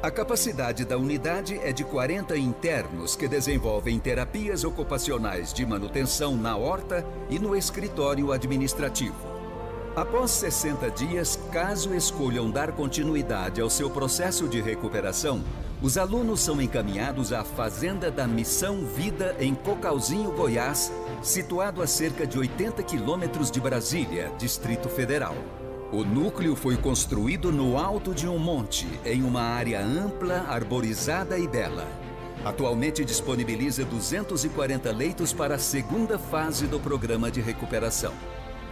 A 0.03 0.11
capacidade 0.11 0.87
da 0.87 0.97
unidade 0.97 1.61
é 1.63 1.75
de 1.75 1.85
40 1.85 2.35
internos 2.39 3.15
que 3.15 3.29
desenvolvem 3.29 3.99
terapias 3.99 4.65
ocupacionais 4.65 5.53
de 5.53 5.67
manutenção 5.67 6.39
na 6.39 6.57
horta 6.57 7.07
e 7.29 7.39
no 7.39 7.55
escritório 7.55 8.33
administrativo. 8.33 9.29
Após 9.95 10.31
60 10.31 10.91
dias, 10.93 11.39
caso 11.53 11.95
escolham 11.95 12.51
dar 12.51 12.73
continuidade 12.73 13.61
ao 13.61 13.69
seu 13.69 13.91
processo 13.91 14.49
de 14.49 14.59
recuperação, 14.63 15.45
os 15.83 15.99
alunos 15.99 16.41
são 16.41 16.63
encaminhados 16.63 17.31
à 17.31 17.45
Fazenda 17.45 18.11
da 18.11 18.27
Missão 18.27 18.87
Vida 18.87 19.37
em 19.39 19.55
Cocalzinho, 19.55 20.33
Goiás, 20.33 20.91
situado 21.23 21.83
a 21.83 21.87
cerca 21.87 22.27
de 22.27 22.39
80 22.39 22.83
quilômetros 22.85 23.51
de 23.51 23.61
Brasília, 23.61 24.33
Distrito 24.39 24.89
Federal. 24.89 25.37
O 25.93 26.05
núcleo 26.05 26.55
foi 26.55 26.77
construído 26.77 27.51
no 27.51 27.77
alto 27.77 28.15
de 28.15 28.29
um 28.29 28.39
monte, 28.39 28.87
em 29.05 29.25
uma 29.25 29.43
área 29.43 29.85
ampla, 29.85 30.47
arborizada 30.49 31.37
e 31.37 31.49
bela. 31.49 31.85
Atualmente 32.45 33.05
disponibiliza 33.05 33.85
240 33.85 34.93
leitos 34.93 35.33
para 35.33 35.57
a 35.57 35.59
segunda 35.59 36.17
fase 36.17 36.69
do 36.69 36.79
programa 36.79 37.29
de 37.29 37.41
recuperação. 37.41 38.13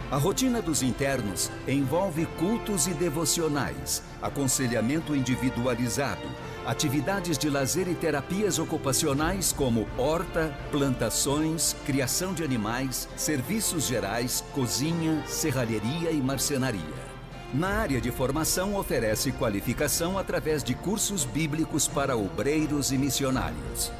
A 0.09 0.15
rotina 0.15 0.61
dos 0.61 0.81
internos 0.81 1.51
envolve 1.67 2.25
cultos 2.37 2.87
e 2.87 2.93
devocionais, 2.93 4.01
aconselhamento 4.21 5.13
individualizado, 5.13 6.25
atividades 6.65 7.37
de 7.37 7.49
lazer 7.49 7.89
e 7.89 7.95
terapias 7.95 8.59
ocupacionais 8.59 9.51
como 9.51 9.89
horta, 9.97 10.57
plantações, 10.71 11.75
criação 11.85 12.33
de 12.33 12.45
animais, 12.45 13.09
serviços 13.17 13.85
gerais, 13.85 14.41
cozinha, 14.53 15.21
serralheria 15.27 16.11
e 16.11 16.21
marcenaria. 16.21 17.08
Na 17.53 17.79
área 17.79 17.99
de 17.99 18.11
formação, 18.11 18.75
oferece 18.75 19.31
qualificação 19.31 20.19
através 20.19 20.63
de 20.63 20.75
cursos 20.75 21.25
bíblicos 21.25 21.87
para 21.87 22.15
obreiros 22.15 22.91
e 22.91 22.97
missionários. 22.97 23.91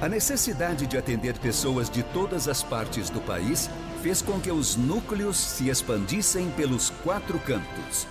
A 0.00 0.08
necessidade 0.08 0.86
de 0.86 0.96
atender 0.96 1.36
pessoas 1.38 1.90
de 1.90 2.04
todas 2.04 2.46
as 2.46 2.62
partes 2.62 3.10
do 3.10 3.20
país 3.20 3.68
fez 4.00 4.22
com 4.22 4.38
que 4.38 4.52
os 4.52 4.76
núcleos 4.76 5.36
se 5.36 5.68
expandissem 5.68 6.50
pelos 6.50 6.90
quatro 7.02 7.40
cantos. 7.40 8.06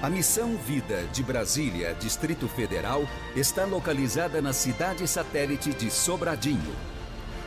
A 0.00 0.08
Missão 0.08 0.56
Vida 0.56 1.04
de 1.12 1.22
Brasília, 1.22 1.94
Distrito 1.94 2.48
Federal, 2.48 3.06
está 3.36 3.66
localizada 3.66 4.40
na 4.40 4.54
cidade 4.54 5.06
satélite 5.06 5.74
de 5.74 5.90
Sobradinho. 5.90 6.93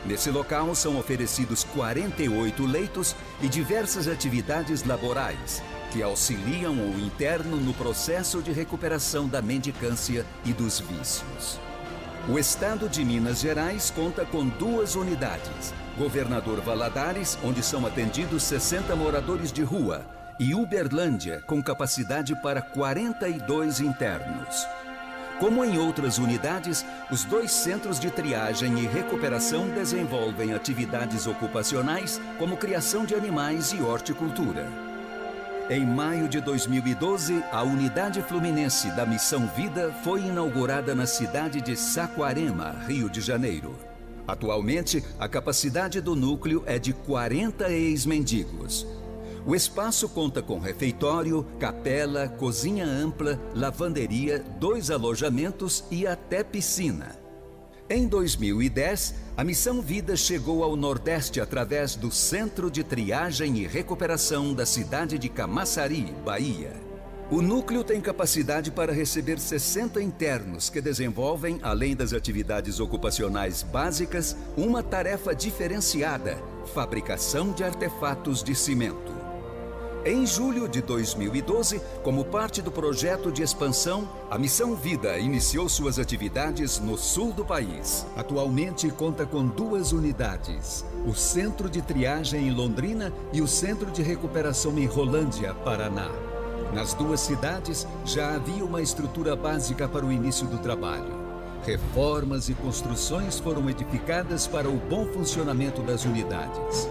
Nesse 0.08 0.30
local 0.30 0.74
são 0.74 0.98
oferecidos 0.98 1.64
48 1.64 2.64
leitos 2.64 3.14
e 3.42 3.46
diversas 3.46 4.08
atividades 4.08 4.82
laborais, 4.82 5.62
que 5.92 6.02
auxiliam 6.02 6.72
o 6.72 6.98
interno 6.98 7.58
no 7.58 7.74
processo 7.74 8.40
de 8.40 8.50
recuperação 8.50 9.28
da 9.28 9.42
mendicância 9.42 10.24
e 10.46 10.52
dos 10.54 10.80
vícios. 10.80 11.60
O 12.26 12.38
estado 12.38 12.88
de 12.88 13.04
Minas 13.04 13.40
Gerais 13.40 13.90
conta 13.90 14.24
com 14.24 14.46
duas 14.46 14.94
unidades: 14.94 15.74
Governador 15.98 16.62
Valadares, 16.62 17.38
onde 17.44 17.62
são 17.62 17.86
atendidos 17.86 18.44
60 18.44 18.96
moradores 18.96 19.52
de 19.52 19.62
rua, 19.62 20.06
e 20.40 20.54
Uberlândia, 20.54 21.42
com 21.46 21.62
capacidade 21.62 22.34
para 22.40 22.62
42 22.62 23.80
internos. 23.80 24.66
Como 25.38 25.64
em 25.64 25.78
outras 25.78 26.18
unidades, 26.18 26.84
os 27.12 27.24
dois 27.24 27.52
centros 27.52 28.00
de 28.00 28.10
triagem 28.10 28.76
e 28.80 28.86
recuperação 28.86 29.68
desenvolvem 29.68 30.52
atividades 30.52 31.28
ocupacionais 31.28 32.20
como 32.38 32.56
criação 32.56 33.04
de 33.04 33.14
animais 33.14 33.72
e 33.72 33.80
horticultura. 33.80 34.68
Em 35.70 35.86
maio 35.86 36.28
de 36.28 36.40
2012, 36.40 37.44
a 37.52 37.62
unidade 37.62 38.20
fluminense 38.22 38.90
da 38.92 39.06
Missão 39.06 39.46
Vida 39.54 39.94
foi 40.02 40.22
inaugurada 40.22 40.92
na 40.94 41.06
cidade 41.06 41.60
de 41.60 41.76
Saquarema, 41.76 42.74
Rio 42.88 43.08
de 43.08 43.20
Janeiro. 43.20 43.76
Atualmente, 44.26 45.04
a 45.20 45.28
capacidade 45.28 46.00
do 46.00 46.16
núcleo 46.16 46.64
é 46.66 46.78
de 46.78 46.92
40 46.92 47.70
ex-mendigos. 47.70 48.86
O 49.48 49.54
espaço 49.54 50.10
conta 50.10 50.42
com 50.42 50.58
refeitório, 50.58 51.42
capela, 51.58 52.28
cozinha 52.28 52.84
ampla, 52.84 53.40
lavanderia, 53.54 54.44
dois 54.60 54.90
alojamentos 54.90 55.84
e 55.90 56.06
até 56.06 56.44
piscina. 56.44 57.16
Em 57.88 58.06
2010, 58.06 59.14
a 59.34 59.42
Missão 59.42 59.80
Vida 59.80 60.14
chegou 60.16 60.62
ao 60.62 60.76
Nordeste 60.76 61.40
através 61.40 61.96
do 61.96 62.10
Centro 62.10 62.70
de 62.70 62.84
Triagem 62.84 63.56
e 63.56 63.66
Recuperação 63.66 64.52
da 64.52 64.66
cidade 64.66 65.18
de 65.18 65.30
Camaçari, 65.30 66.14
Bahia. 66.22 66.74
O 67.30 67.40
núcleo 67.40 67.82
tem 67.82 68.02
capacidade 68.02 68.70
para 68.70 68.92
receber 68.92 69.38
60 69.38 70.02
internos 70.02 70.68
que 70.68 70.82
desenvolvem, 70.82 71.58
além 71.62 71.96
das 71.96 72.12
atividades 72.12 72.80
ocupacionais 72.80 73.62
básicas, 73.62 74.36
uma 74.58 74.82
tarefa 74.82 75.34
diferenciada: 75.34 76.36
fabricação 76.74 77.50
de 77.50 77.64
artefatos 77.64 78.44
de 78.44 78.54
cimento. 78.54 79.17
Em 80.08 80.24
julho 80.24 80.66
de 80.66 80.80
2012, 80.80 81.82
como 82.02 82.24
parte 82.24 82.62
do 82.62 82.72
projeto 82.72 83.30
de 83.30 83.42
expansão, 83.42 84.08
a 84.30 84.38
Missão 84.38 84.74
Vida 84.74 85.18
iniciou 85.18 85.68
suas 85.68 85.98
atividades 85.98 86.78
no 86.78 86.96
sul 86.96 87.30
do 87.30 87.44
país. 87.44 88.06
Atualmente 88.16 88.88
conta 88.90 89.26
com 89.26 89.46
duas 89.46 89.92
unidades: 89.92 90.82
o 91.06 91.14
Centro 91.14 91.68
de 91.68 91.82
Triagem 91.82 92.48
em 92.48 92.50
Londrina 92.50 93.12
e 93.34 93.42
o 93.42 93.46
Centro 93.46 93.90
de 93.90 94.00
Recuperação 94.00 94.78
em 94.78 94.86
Rolândia, 94.86 95.52
Paraná. 95.52 96.10
Nas 96.72 96.94
duas 96.94 97.20
cidades 97.20 97.86
já 98.06 98.34
havia 98.34 98.64
uma 98.64 98.80
estrutura 98.80 99.36
básica 99.36 99.86
para 99.86 100.06
o 100.06 100.10
início 100.10 100.46
do 100.46 100.56
trabalho. 100.56 101.18
Reformas 101.66 102.48
e 102.48 102.54
construções 102.54 103.38
foram 103.38 103.68
edificadas 103.68 104.46
para 104.46 104.70
o 104.70 104.76
bom 104.88 105.04
funcionamento 105.08 105.82
das 105.82 106.06
unidades. 106.06 106.88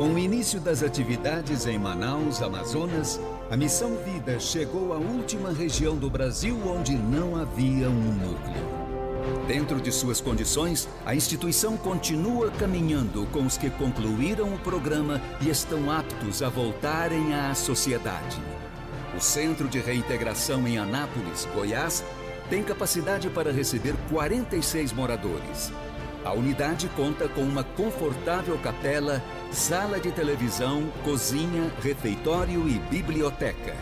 Com 0.00 0.14
o 0.14 0.18
início 0.18 0.58
das 0.58 0.82
atividades 0.82 1.66
em 1.66 1.78
Manaus, 1.78 2.40
Amazonas, 2.40 3.20
a 3.50 3.54
Missão 3.54 3.96
Vida 3.96 4.40
chegou 4.40 4.94
à 4.94 4.96
última 4.96 5.52
região 5.52 5.94
do 5.94 6.08
Brasil 6.08 6.58
onde 6.66 6.94
não 6.94 7.36
havia 7.36 7.90
um 7.90 8.14
núcleo. 8.14 9.46
Dentro 9.46 9.78
de 9.78 9.92
suas 9.92 10.18
condições, 10.18 10.88
a 11.04 11.14
instituição 11.14 11.76
continua 11.76 12.50
caminhando 12.52 13.26
com 13.26 13.44
os 13.44 13.58
que 13.58 13.68
concluíram 13.68 14.54
o 14.54 14.58
programa 14.60 15.20
e 15.38 15.50
estão 15.50 15.90
aptos 15.90 16.42
a 16.42 16.48
voltarem 16.48 17.34
à 17.34 17.54
sociedade. 17.54 18.40
O 19.14 19.20
Centro 19.20 19.68
de 19.68 19.80
Reintegração 19.80 20.66
em 20.66 20.78
Anápolis, 20.78 21.46
Goiás, 21.54 22.02
tem 22.48 22.62
capacidade 22.62 23.28
para 23.28 23.52
receber 23.52 23.94
46 24.08 24.94
moradores. 24.94 25.70
A 26.24 26.32
unidade 26.32 26.88
conta 26.96 27.28
com 27.28 27.40
uma 27.40 27.64
confortável 27.64 28.58
capela, 28.58 29.22
sala 29.50 29.98
de 29.98 30.12
televisão, 30.12 30.92
cozinha, 31.02 31.72
refeitório 31.82 32.68
e 32.68 32.78
biblioteca. 32.78 33.74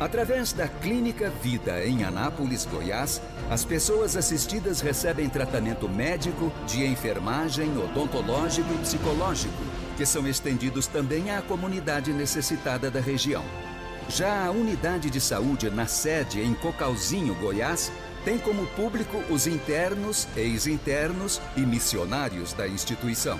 Através 0.00 0.54
da 0.54 0.66
Clínica 0.66 1.28
Vida 1.42 1.84
em 1.84 2.02
Anápolis, 2.02 2.64
Goiás, 2.64 3.20
as 3.50 3.66
pessoas 3.66 4.16
assistidas 4.16 4.80
recebem 4.80 5.28
tratamento 5.28 5.86
médico, 5.86 6.50
de 6.66 6.86
enfermagem, 6.86 7.76
odontológico 7.76 8.72
e 8.72 8.78
psicológico, 8.78 9.62
que 9.98 10.06
são 10.06 10.26
estendidos 10.26 10.86
também 10.86 11.30
à 11.30 11.42
comunidade 11.42 12.10
necessitada 12.14 12.90
da 12.90 13.00
região. 13.00 13.44
Já 14.08 14.46
a 14.46 14.50
unidade 14.50 15.10
de 15.10 15.20
saúde 15.20 15.68
na 15.68 15.86
sede 15.86 16.40
em 16.40 16.54
Cocalzinho, 16.54 17.34
Goiás, 17.34 17.92
tem 18.24 18.38
como 18.38 18.66
público 18.68 19.22
os 19.30 19.46
internos, 19.46 20.28
ex-internos 20.36 21.40
e 21.56 21.60
missionários 21.60 22.52
da 22.52 22.68
instituição. 22.68 23.38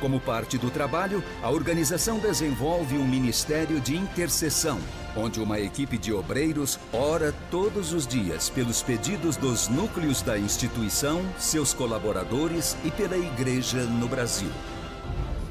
Como 0.00 0.18
parte 0.18 0.56
do 0.56 0.70
trabalho, 0.70 1.22
a 1.42 1.50
organização 1.50 2.18
desenvolve 2.18 2.96
um 2.96 3.06
ministério 3.06 3.78
de 3.80 3.94
intercessão, 3.96 4.80
onde 5.14 5.40
uma 5.40 5.60
equipe 5.60 5.98
de 5.98 6.10
obreiros 6.10 6.78
ora 6.90 7.34
todos 7.50 7.92
os 7.92 8.06
dias 8.06 8.48
pelos 8.48 8.82
pedidos 8.82 9.36
dos 9.36 9.68
núcleos 9.68 10.22
da 10.22 10.38
instituição, 10.38 11.22
seus 11.38 11.74
colaboradores 11.74 12.76
e 12.82 12.90
pela 12.90 13.18
igreja 13.18 13.84
no 13.84 14.08
Brasil. 14.08 14.50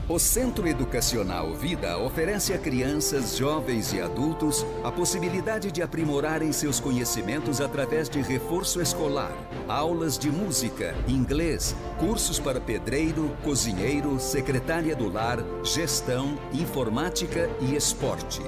O 0.10 0.17
Centro 0.17 0.67
Educacional 0.67 1.54
Vida 1.54 2.00
oferece 2.00 2.52
a 2.52 2.58
crianças, 2.58 3.38
jovens 3.38 3.93
e 3.93 4.02
adultos 4.02 4.65
a 4.84 4.91
possibilidade 4.91 5.72
de 5.72 5.84
aprimorarem 5.84 6.52
seus 6.52 6.80
conhecimentos 6.80 7.62
através 7.62 8.10
de 8.10 8.19
reforço 8.19 8.82
escolar, 8.82 9.32
aulas 9.67 10.17
de 10.17 10.32
música, 10.32 10.95
inglês, 11.08 11.76
cursos 12.00 12.39
para 12.39 12.60
pedreiro, 12.60 13.38
cozinheiro, 13.43 14.19
secretária 14.19 14.95
do 14.95 15.08
lar, 15.08 15.38
gestão, 15.63 16.39
informática 16.52 17.48
e 17.62 17.76
esporte. 17.76 18.41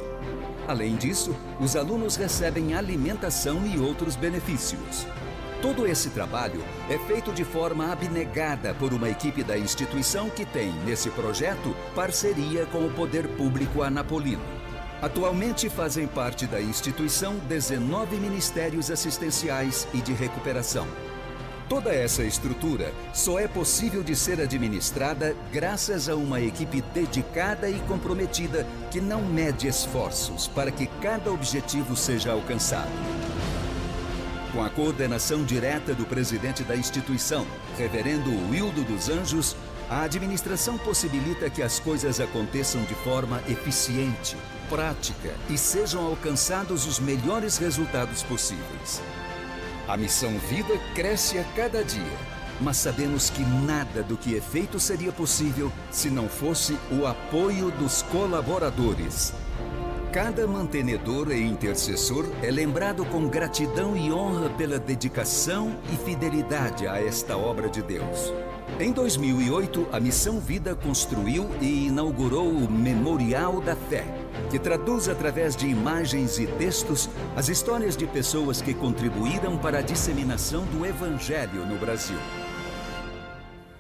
Além 0.68 0.96
disso, 0.96 1.36
os 1.60 1.76
alunos 1.76 2.16
recebem 2.16 2.74
alimentação 2.74 3.68
e 3.68 3.78
outros 3.78 4.16
benefícios. 4.16 5.06
Todo 5.62 5.86
esse 5.86 6.10
trabalho 6.10 6.64
é 6.90 6.98
feito 6.98 7.32
de 7.32 7.44
forma 7.44 7.92
abnegada 7.92 8.74
por 8.74 8.94
uma 8.94 9.08
equipe 9.08 9.44
da 9.44 9.56
instituição 9.56 10.28
que 10.28 10.44
tem, 10.44 10.74
nesse 10.86 11.12
projeto, 11.12 11.76
parceria 11.94 12.66
com 12.66 12.84
o 12.84 12.92
poder 12.92 13.28
público 13.28 13.84
anapolino. 13.84 14.42
Atualmente 15.04 15.70
fazem 15.70 16.08
parte 16.08 16.48
da 16.48 16.60
instituição 16.60 17.36
19 17.48 18.16
ministérios 18.18 18.90
assistenciais 18.90 19.88
e 19.94 20.02
de 20.02 20.14
recuperação. 20.14 20.88
Toda 21.70 21.94
essa 21.94 22.24
estrutura 22.24 22.92
só 23.14 23.40
é 23.40 23.48
possível 23.48 24.02
de 24.02 24.16
ser 24.16 24.42
administrada 24.42 25.36
graças 25.54 26.10
a 26.10 26.16
uma 26.16 26.42
equipe 26.42 26.82
dedicada 26.82 27.70
e 27.70 27.80
comprometida 27.82 28.66
que 28.90 29.00
não 29.00 29.22
mede 29.22 29.68
esforços 29.68 30.48
para 30.48 30.72
que 30.72 30.88
cada 31.02 31.32
objetivo 31.32 31.96
seja 31.96 32.32
alcançado. 32.32 33.31
Com 34.54 34.62
a 34.62 34.70
coordenação 34.70 35.46
direta 35.46 35.94
do 35.94 36.06
presidente 36.06 36.62
da 36.62 36.76
instituição, 36.76 37.48
Reverendo 37.78 38.30
Wildo 38.50 38.84
dos 38.84 39.08
Anjos, 39.08 39.56
a 39.90 40.02
administração 40.02 40.78
possibilita 40.78 41.50
que 41.50 41.64
as 41.64 41.80
coisas 41.80 42.20
aconteçam 42.20 42.84
de 42.84 42.94
forma 42.96 43.42
eficiente, 43.48 44.36
prática 44.70 45.34
e 45.50 45.58
sejam 45.58 46.06
alcançados 46.06 46.86
os 46.86 47.00
melhores 47.00 47.58
resultados 47.58 48.24
possíveis. 48.24 49.02
A 49.88 49.96
missão 49.96 50.38
Vida 50.50 50.78
cresce 50.96 51.40
a 51.40 51.46
cada 51.56 51.82
dia, 51.82 52.18
mas 52.60 52.76
sabemos 52.76 53.30
que 53.30 53.44
nada 53.44 54.04
do 54.04 54.18
que 54.18 54.38
é 54.38 54.42
feito 54.42 54.82
seria 54.82 55.14
possível 55.14 55.72
se 55.90 56.10
não 56.10 56.28
fosse 56.28 56.78
o 56.92 57.08
apoio 57.08 57.72
dos 57.72 58.02
colaboradores. 58.04 59.34
Cada 60.12 60.46
mantenedor 60.46 61.32
e 61.32 61.42
intercessor 61.42 62.26
é 62.44 62.52
lembrado 62.52 63.06
com 63.06 63.30
gratidão 63.30 63.96
e 63.96 64.12
honra 64.12 64.50
pela 64.50 64.78
dedicação 64.78 65.74
e 65.90 65.96
fidelidade 66.06 66.86
a 66.86 67.02
esta 67.02 67.38
obra 67.38 67.70
de 67.70 67.82
Deus. 67.82 68.34
Em 68.78 68.92
2008, 68.92 69.88
a 69.90 70.02
Missão 70.02 70.38
Vida 70.38 70.76
construiu 70.76 71.50
e 71.62 71.88
inaugurou 71.88 72.52
o 72.52 72.70
Memorial 72.70 73.62
da 73.62 73.74
Fé, 73.74 74.04
que 74.50 74.60
traduz 74.60 75.08
através 75.08 75.56
de 75.56 75.68
imagens 75.68 76.38
e 76.40 76.46
textos 76.46 77.10
as 77.34 77.48
histórias 77.48 77.96
de 77.96 78.06
pessoas 78.06 78.62
que 78.62 78.74
contribuíram 78.74 79.58
para 79.58 79.80
a 79.80 79.82
disseminação 79.82 80.66
do 80.66 80.86
Evangelho 80.86 81.66
no 81.66 81.78
Brasil. 81.78 82.20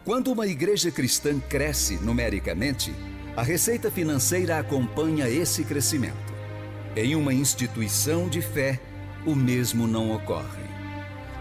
Quando 0.05 0.31
uma 0.31 0.47
igreja 0.47 0.91
cristã 0.91 1.37
cresce 1.41 1.97
numericamente, 1.97 2.95
a 3.35 3.43
receita 3.43 3.89
financeira 3.89 4.59
acompanha 4.59 5.29
esse 5.29 5.63
crescimento. 5.63 6.33
Em 6.95 7.15
uma 7.15 7.33
instituição 7.33 8.27
de 8.27 8.41
fé, 8.41 8.77
o 9.25 9.33
mesmo 9.33 9.87
não 9.87 10.11
ocorre. 10.11 10.63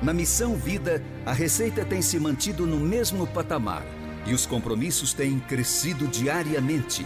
Na 0.00 0.12
missão 0.12 0.54
Vida, 0.54 1.02
a 1.26 1.32
receita 1.32 1.84
tem 1.84 2.00
se 2.00 2.18
mantido 2.20 2.64
no 2.64 2.78
mesmo 2.78 3.26
patamar 3.26 3.84
e 4.24 4.32
os 4.32 4.46
compromissos 4.46 5.12
têm 5.12 5.40
crescido 5.40 6.06
diariamente. 6.06 7.04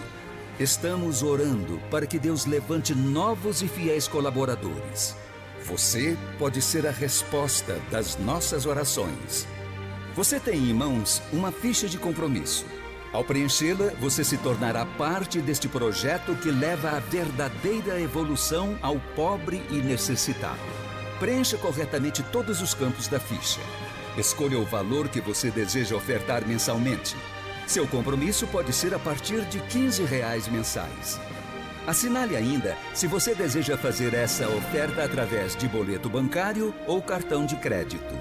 Estamos 0.61 1.23
orando 1.23 1.81
para 1.91 2.07
que 2.07 2.19
Deus 2.19 2.45
levante 2.45 2.95
novos 2.95 3.63
e 3.63 3.69
fiéis 3.69 4.07
colaboradores. 4.07 5.17
Você 5.65 6.17
pode 6.39 6.61
ser 6.61 6.87
a 6.87 6.91
resposta 6.91 7.81
das 7.91 8.19
nossas 8.19 8.67
orações. 8.67 9.49
Você 10.15 10.39
tem 10.39 10.71
em 10.71 10.75
mãos 10.75 11.23
uma 11.33 11.51
ficha 11.51 11.89
de 11.89 11.97
compromisso. 11.97 12.67
Ao 13.15 13.23
preenchê-la, 13.23 13.93
você 14.01 14.25
se 14.25 14.37
tornará 14.37 14.85
parte 14.85 15.41
deste 15.41 15.69
projeto 15.69 16.35
que 16.35 16.51
leva 16.51 16.91
à 16.91 16.99
verdadeira 16.99 18.01
evolução 18.01 18.77
ao 18.83 18.99
pobre 19.15 19.63
e 19.71 19.77
necessitado. 19.77 20.59
Preencha 21.21 21.57
corretamente 21.57 22.25
todos 22.25 22.61
os 22.61 22.75
campos 22.75 23.07
da 23.07 23.21
ficha. 23.21 23.61
Escolha 24.19 24.59
o 24.59 24.65
valor 24.65 25.09
que 25.09 25.21
você 25.21 25.49
deseja 25.49 25.95
ofertar 25.95 26.45
mensalmente. 26.45 27.17
Seu 27.69 27.87
compromisso 27.87 28.49
pode 28.49 28.73
ser 28.73 28.93
a 28.93 28.99
partir 28.99 29.43
de 29.43 29.61
15 29.61 30.03
reais 30.03 30.49
mensais. 30.49 31.21
Assinale 31.87 32.35
ainda 32.35 32.77
se 32.93 33.07
você 33.07 33.33
deseja 33.33 33.79
fazer 33.79 34.13
essa 34.13 34.49
oferta 34.49 35.05
através 35.05 35.55
de 35.55 35.69
boleto 35.69 36.09
bancário 36.09 36.75
ou 36.85 37.01
cartão 37.01 37.47
de 37.47 37.55
crédito. 37.55 38.13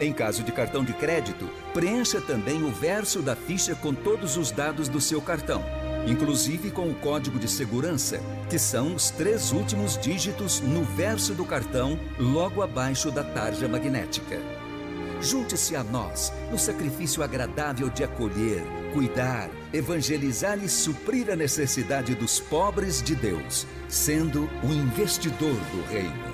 Em 0.00 0.12
caso 0.12 0.42
de 0.42 0.50
cartão 0.50 0.84
de 0.84 0.92
crédito, 0.92 1.48
preencha 1.72 2.20
também 2.20 2.62
o 2.62 2.70
verso 2.70 3.22
da 3.22 3.36
ficha 3.36 3.74
com 3.74 3.94
todos 3.94 4.36
os 4.36 4.50
dados 4.50 4.88
do 4.88 5.00
seu 5.00 5.22
cartão, 5.22 5.64
inclusive 6.06 6.70
com 6.70 6.88
o 6.90 6.94
código 6.94 7.38
de 7.38 7.48
segurança, 7.48 8.20
que 8.50 8.58
são 8.58 8.94
os 8.94 9.10
três 9.10 9.52
últimos 9.52 9.96
dígitos 9.96 10.60
no 10.60 10.82
verso 10.82 11.32
do 11.32 11.44
cartão, 11.44 11.98
logo 12.18 12.62
abaixo 12.62 13.10
da 13.10 13.22
tarja 13.22 13.68
magnética. 13.68 14.40
Junte-se 15.20 15.74
a 15.74 15.82
nós 15.82 16.32
no 16.50 16.58
sacrifício 16.58 17.22
agradável 17.22 17.88
de 17.88 18.04
acolher, 18.04 18.62
cuidar, 18.92 19.48
evangelizar 19.72 20.62
e 20.62 20.68
suprir 20.68 21.30
a 21.30 21.36
necessidade 21.36 22.14
dos 22.14 22.40
pobres 22.40 23.02
de 23.02 23.14
Deus, 23.14 23.66
sendo 23.88 24.50
o 24.62 24.72
investidor 24.72 25.54
do 25.54 25.82
reino. 25.90 26.33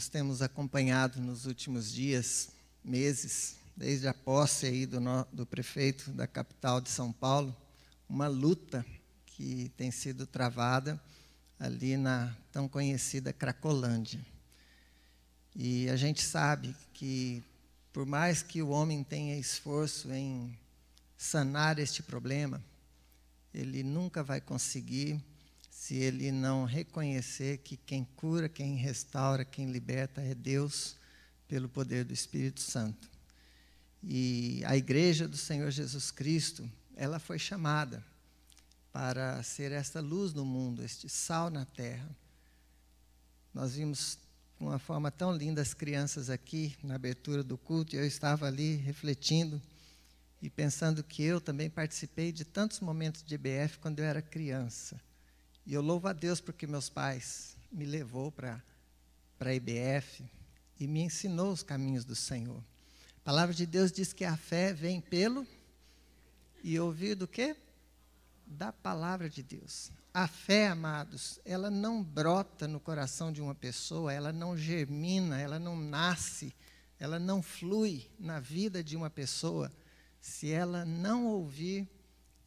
Nós 0.00 0.08
temos 0.08 0.40
acompanhado 0.40 1.20
nos 1.20 1.44
últimos 1.44 1.92
dias, 1.92 2.48
meses, 2.82 3.56
desde 3.76 4.08
a 4.08 4.14
posse 4.14 4.64
aí 4.64 4.86
do, 4.86 4.98
no, 4.98 5.26
do 5.30 5.44
prefeito 5.44 6.10
da 6.12 6.26
capital 6.26 6.80
de 6.80 6.88
São 6.88 7.12
Paulo, 7.12 7.54
uma 8.08 8.26
luta 8.26 8.82
que 9.26 9.70
tem 9.76 9.90
sido 9.90 10.26
travada 10.26 10.98
ali 11.58 11.98
na 11.98 12.34
tão 12.50 12.66
conhecida 12.66 13.30
Cracolândia. 13.30 14.24
E 15.54 15.86
a 15.90 15.96
gente 15.96 16.22
sabe 16.22 16.74
que, 16.94 17.44
por 17.92 18.06
mais 18.06 18.42
que 18.42 18.62
o 18.62 18.70
homem 18.70 19.04
tenha 19.04 19.36
esforço 19.36 20.10
em 20.10 20.58
sanar 21.14 21.78
este 21.78 22.02
problema, 22.02 22.64
ele 23.52 23.82
nunca 23.82 24.22
vai 24.22 24.40
conseguir 24.40 25.22
se 25.90 25.96
ele 25.96 26.30
não 26.30 26.66
reconhecer 26.66 27.58
que 27.58 27.76
quem 27.76 28.04
cura, 28.14 28.48
quem 28.48 28.76
restaura, 28.76 29.44
quem 29.44 29.72
liberta 29.72 30.20
é 30.20 30.36
Deus 30.36 30.94
pelo 31.48 31.68
poder 31.68 32.04
do 32.04 32.14
Espírito 32.14 32.60
Santo. 32.60 33.10
E 34.00 34.62
a 34.66 34.76
igreja 34.76 35.26
do 35.26 35.36
Senhor 35.36 35.68
Jesus 35.72 36.12
Cristo, 36.12 36.70
ela 36.94 37.18
foi 37.18 37.40
chamada 37.40 38.04
para 38.92 39.42
ser 39.42 39.72
esta 39.72 40.00
luz 40.00 40.32
no 40.32 40.44
mundo, 40.44 40.84
este 40.84 41.08
sal 41.08 41.50
na 41.50 41.64
terra. 41.64 42.08
Nós 43.52 43.74
vimos 43.74 44.16
de 44.60 44.64
uma 44.64 44.78
forma 44.78 45.10
tão 45.10 45.36
linda 45.36 45.60
as 45.60 45.74
crianças 45.74 46.30
aqui 46.30 46.76
na 46.84 46.94
abertura 46.94 47.42
do 47.42 47.58
culto, 47.58 47.96
e 47.96 47.98
eu 47.98 48.06
estava 48.06 48.46
ali 48.46 48.76
refletindo 48.76 49.60
e 50.40 50.48
pensando 50.48 51.02
que 51.02 51.24
eu 51.24 51.40
também 51.40 51.68
participei 51.68 52.30
de 52.30 52.44
tantos 52.44 52.78
momentos 52.78 53.24
de 53.24 53.34
IBF 53.34 53.78
quando 53.80 53.98
eu 53.98 54.04
era 54.04 54.22
criança. 54.22 55.09
E 55.66 55.74
eu 55.74 55.82
louvo 55.82 56.08
a 56.08 56.12
Deus 56.12 56.40
porque 56.40 56.66
meus 56.66 56.88
pais 56.88 57.56
me 57.70 57.84
levou 57.84 58.32
para 58.32 58.62
a 59.38 59.54
IBF 59.54 60.24
e 60.78 60.86
me 60.86 61.00
ensinou 61.00 61.52
os 61.52 61.62
caminhos 61.62 62.04
do 62.04 62.16
Senhor. 62.16 62.62
A 63.18 63.20
palavra 63.22 63.54
de 63.54 63.66
Deus 63.66 63.92
diz 63.92 64.12
que 64.12 64.24
a 64.24 64.36
fé 64.36 64.72
vem 64.72 65.00
pelo 65.00 65.46
e 66.62 66.78
ouvir 66.78 67.14
do 67.14 67.28
quê? 67.28 67.56
Da 68.46 68.72
palavra 68.72 69.28
de 69.28 69.42
Deus. 69.42 69.92
A 70.12 70.26
fé, 70.26 70.68
amados, 70.68 71.38
ela 71.44 71.70
não 71.70 72.02
brota 72.02 72.66
no 72.66 72.80
coração 72.80 73.30
de 73.30 73.40
uma 73.40 73.54
pessoa, 73.54 74.12
ela 74.12 74.32
não 74.32 74.56
germina, 74.56 75.40
ela 75.40 75.58
não 75.58 75.76
nasce, 75.76 76.52
ela 76.98 77.18
não 77.18 77.42
flui 77.42 78.10
na 78.18 78.40
vida 78.40 78.82
de 78.82 78.96
uma 78.96 79.08
pessoa 79.08 79.70
se 80.20 80.50
ela 80.50 80.84
não 80.84 81.26
ouvir 81.26 81.88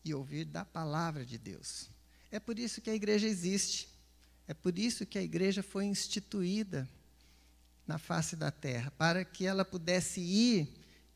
e 0.03 0.13
ouvir 0.13 0.43
da 0.43 0.65
palavra 0.65 1.25
de 1.25 1.37
Deus. 1.37 1.89
É 2.33 2.39
por 2.39 2.57
isso 2.57 2.81
que 2.81 2.89
a 2.89 2.95
igreja 2.95 3.27
existe. 3.27 3.87
É 4.47 4.55
por 4.55 4.79
isso 4.79 5.05
que 5.05 5.19
a 5.19 5.21
igreja 5.21 5.61
foi 5.61 5.85
instituída 5.85 6.89
na 7.85 7.99
face 7.99 8.35
da 8.35 8.49
terra, 8.49 8.89
para 8.97 9.23
que 9.23 9.45
ela 9.45 9.63
pudesse 9.63 10.19
ir 10.19 10.67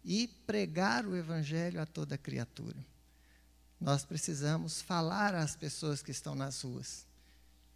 e 0.06 0.28
pregar 0.46 1.08
o 1.08 1.16
evangelho 1.16 1.82
a 1.82 1.88
toda 1.88 2.20
criatura. 2.20 2.78
Nós 3.82 4.06
precisamos 4.06 4.80
falar 4.80 5.34
às 5.34 5.56
pessoas 5.56 6.04
que 6.04 6.12
estão 6.12 6.36
nas 6.36 6.62
ruas. 6.62 7.04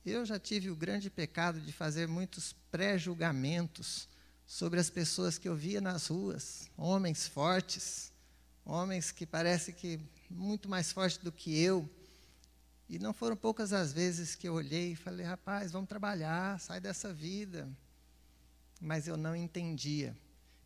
Eu 0.06 0.24
já 0.24 0.38
tive 0.38 0.70
o 0.70 0.76
grande 0.76 1.10
pecado 1.10 1.60
de 1.60 1.74
fazer 1.74 2.08
muitos 2.08 2.54
pré-julgamentos 2.70 4.08
sobre 4.46 4.80
as 4.80 4.92
pessoas 4.92 5.40
que 5.40 5.50
eu 5.50 5.56
via 5.56 5.82
nas 5.82 6.06
ruas, 6.06 6.70
homens 6.78 7.26
fortes, 7.26 8.12
homens 8.64 9.12
que 9.12 9.26
parece 9.26 9.74
que 9.74 10.00
muito 10.30 10.70
mais 10.70 10.92
fortes 10.92 11.18
do 11.18 11.32
que 11.32 11.60
eu. 11.60 11.90
E 12.92 13.00
não 13.00 13.14
foram 13.14 13.38
poucas 13.38 13.72
as 13.72 13.94
vezes 13.94 14.36
que 14.36 14.50
eu 14.50 14.54
olhei 14.54 14.92
e 14.92 14.96
falei, 14.98 15.26
rapaz, 15.26 15.72
vamos 15.72 15.88
trabalhar, 15.88 16.60
sai 16.60 16.82
dessa 16.82 17.14
vida. 17.14 17.70
Mas 18.82 19.08
eu 19.08 19.16
não 19.16 19.34
entendia 19.34 20.14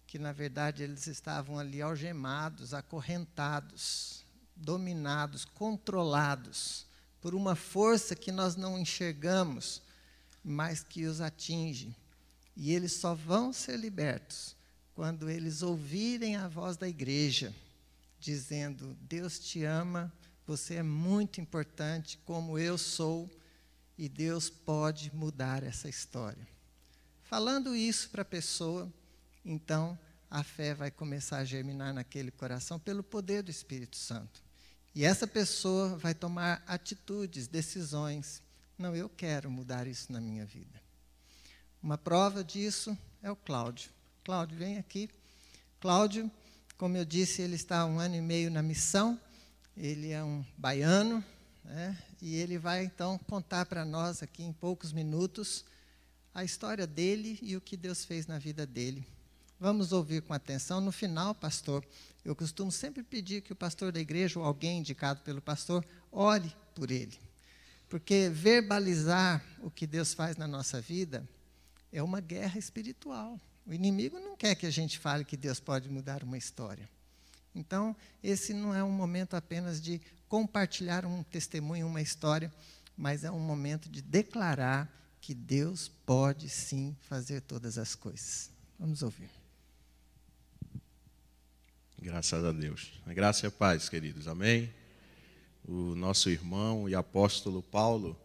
que, 0.08 0.18
na 0.18 0.32
verdade, 0.32 0.82
eles 0.82 1.06
estavam 1.06 1.60
ali 1.60 1.84
algemados, 1.84 2.74
acorrentados, 2.74 4.26
dominados, 4.56 5.46
controlados 5.46 6.88
por 7.22 7.36
uma 7.36 7.56
força 7.56 8.16
que 8.16 8.32
nós 8.32 8.56
não 8.56 8.76
enxergamos, 8.76 9.84
mas 10.44 10.84
que 10.84 11.06
os 11.06 11.22
atinge. 11.22 11.96
E 12.58 12.74
eles 12.74 12.94
só 12.94 13.14
vão 13.14 13.54
ser 13.54 13.78
libertos 13.78 14.56
quando 14.96 15.30
eles 15.30 15.62
ouvirem 15.62 16.38
a 16.38 16.48
voz 16.48 16.76
da 16.76 16.90
igreja 16.90 17.54
dizendo: 18.20 18.98
Deus 19.02 19.38
te 19.38 19.64
ama, 19.64 20.12
você 20.46 20.76
é 20.76 20.84
muito 20.84 21.42
importante, 21.42 22.20
como 22.26 22.60
eu 22.60 22.78
sou, 22.78 23.30
e 23.98 24.08
Deus 24.08 24.50
pode 24.50 25.14
mudar 25.16 25.64
essa 25.64 25.90
história. 25.90 26.48
Falando 27.24 27.76
isso 27.76 28.10
para 28.10 28.22
a 28.22 28.26
pessoa, 28.26 28.92
então 29.44 29.98
a 30.30 30.44
fé 30.44 30.74
vai 30.74 30.92
começar 30.92 31.38
a 31.38 31.46
germinar 31.46 31.94
naquele 31.94 32.30
coração 32.30 32.80
pelo 32.80 33.02
poder 33.02 33.42
do 33.42 33.50
Espírito 33.50 33.98
Santo. 33.98 34.44
E 34.94 35.04
essa 35.04 35.26
pessoa 35.26 35.98
vai 35.98 36.14
tomar 36.14 36.64
atitudes, 36.68 37.48
decisões. 37.48 38.42
Não, 38.78 38.96
eu 38.96 39.10
quero 39.10 39.50
mudar 39.50 39.88
isso 39.88 40.12
na 40.12 40.22
minha 40.22 40.46
vida. 40.46 40.82
Uma 41.82 41.98
prova 41.98 42.44
disso 42.44 42.98
é 43.22 43.32
o 43.32 43.36
Cláudio. 43.36 43.90
Cláudio, 44.24 44.58
vem 44.58 44.78
aqui. 44.78 45.10
Cláudio, 45.80 46.32
como 46.78 46.98
eu 46.98 47.06
disse, 47.06 47.42
ele 47.42 47.56
está 47.56 47.80
há 47.80 47.86
um 47.86 48.00
ano 48.00 48.16
e 48.16 48.22
meio 48.22 48.50
na 48.50 48.62
missão. 48.62 49.20
Ele 49.78 50.12
é 50.12 50.24
um 50.24 50.44
baiano, 50.58 51.24
né? 51.64 51.98
e 52.22 52.36
ele 52.36 52.58
vai 52.58 52.86
então 52.86 53.18
contar 53.18 53.66
para 53.66 53.84
nós 53.84 54.24
aqui 54.24 54.44
em 54.44 54.54
poucos 54.54 54.94
minutos 54.94 55.66
a 56.34 56.44
história 56.44 56.88
dele 56.88 57.38
e 57.42 57.56
o 57.56 57.62
que 57.62 57.76
Deus 57.76 58.06
fez 58.06 58.28
na 58.28 58.38
vida 58.38 58.66
dele. 58.66 59.06
Vamos 59.60 59.92
ouvir 59.92 60.22
com 60.22 60.34
atenção. 60.34 60.82
No 60.82 60.92
final, 60.92 61.34
pastor, 61.34 61.86
eu 62.24 62.36
costumo 62.36 62.72
sempre 62.72 63.04
pedir 63.04 63.42
que 63.42 63.54
o 63.54 63.56
pastor 63.56 63.92
da 63.92 64.00
igreja 64.00 64.40
ou 64.40 64.46
alguém 64.46 64.80
indicado 64.80 65.22
pelo 65.22 65.42
pastor 65.42 65.86
ore 66.12 66.54
por 66.74 66.92
ele. 66.92 67.18
Porque 67.88 68.30
verbalizar 68.30 69.44
o 69.62 69.70
que 69.70 69.88
Deus 69.88 70.14
faz 70.14 70.36
na 70.36 70.48
nossa 70.48 70.82
vida 70.82 71.28
é 71.92 72.04
uma 72.04 72.20
guerra 72.20 72.58
espiritual. 72.58 73.40
O 73.66 73.74
inimigo 73.74 74.20
não 74.20 74.36
quer 74.36 74.56
que 74.56 74.66
a 74.66 74.72
gente 74.72 75.00
fale 75.00 75.24
que 75.24 75.38
Deus 75.38 75.60
pode 75.60 75.90
mudar 75.90 76.24
uma 76.24 76.38
história. 76.38 76.90
Então, 77.56 77.96
esse 78.22 78.54
não 78.54 78.76
é 78.76 78.84
um 78.84 78.92
momento 78.92 79.36
apenas 79.36 79.82
de 79.82 80.02
compartilhar 80.28 81.06
um 81.06 81.24
testemunho, 81.24 81.88
uma 81.88 82.02
história, 82.02 82.54
mas 82.98 83.24
é 83.24 83.32
um 83.32 83.40
momento 83.40 83.90
de 83.90 84.02
declarar 84.02 84.92
que 85.22 85.34
Deus 85.34 85.88
pode 86.06 86.50
sim 86.50 86.96
fazer 87.02 87.42
todas 87.42 87.78
as 87.78 87.96
coisas. 87.96 88.52
Vamos 88.78 89.02
ouvir. 89.02 89.30
Graças 92.00 92.44
a 92.44 92.52
Deus. 92.52 92.92
A 93.06 93.14
graça 93.14 93.46
e 93.46 93.48
a 93.48 93.52
paz, 93.52 93.90
queridos. 93.90 94.28
Amém? 94.28 94.72
O 95.68 95.96
nosso 95.96 96.30
irmão 96.30 96.88
e 96.88 96.94
apóstolo 96.94 97.64
Paulo, 97.64 98.20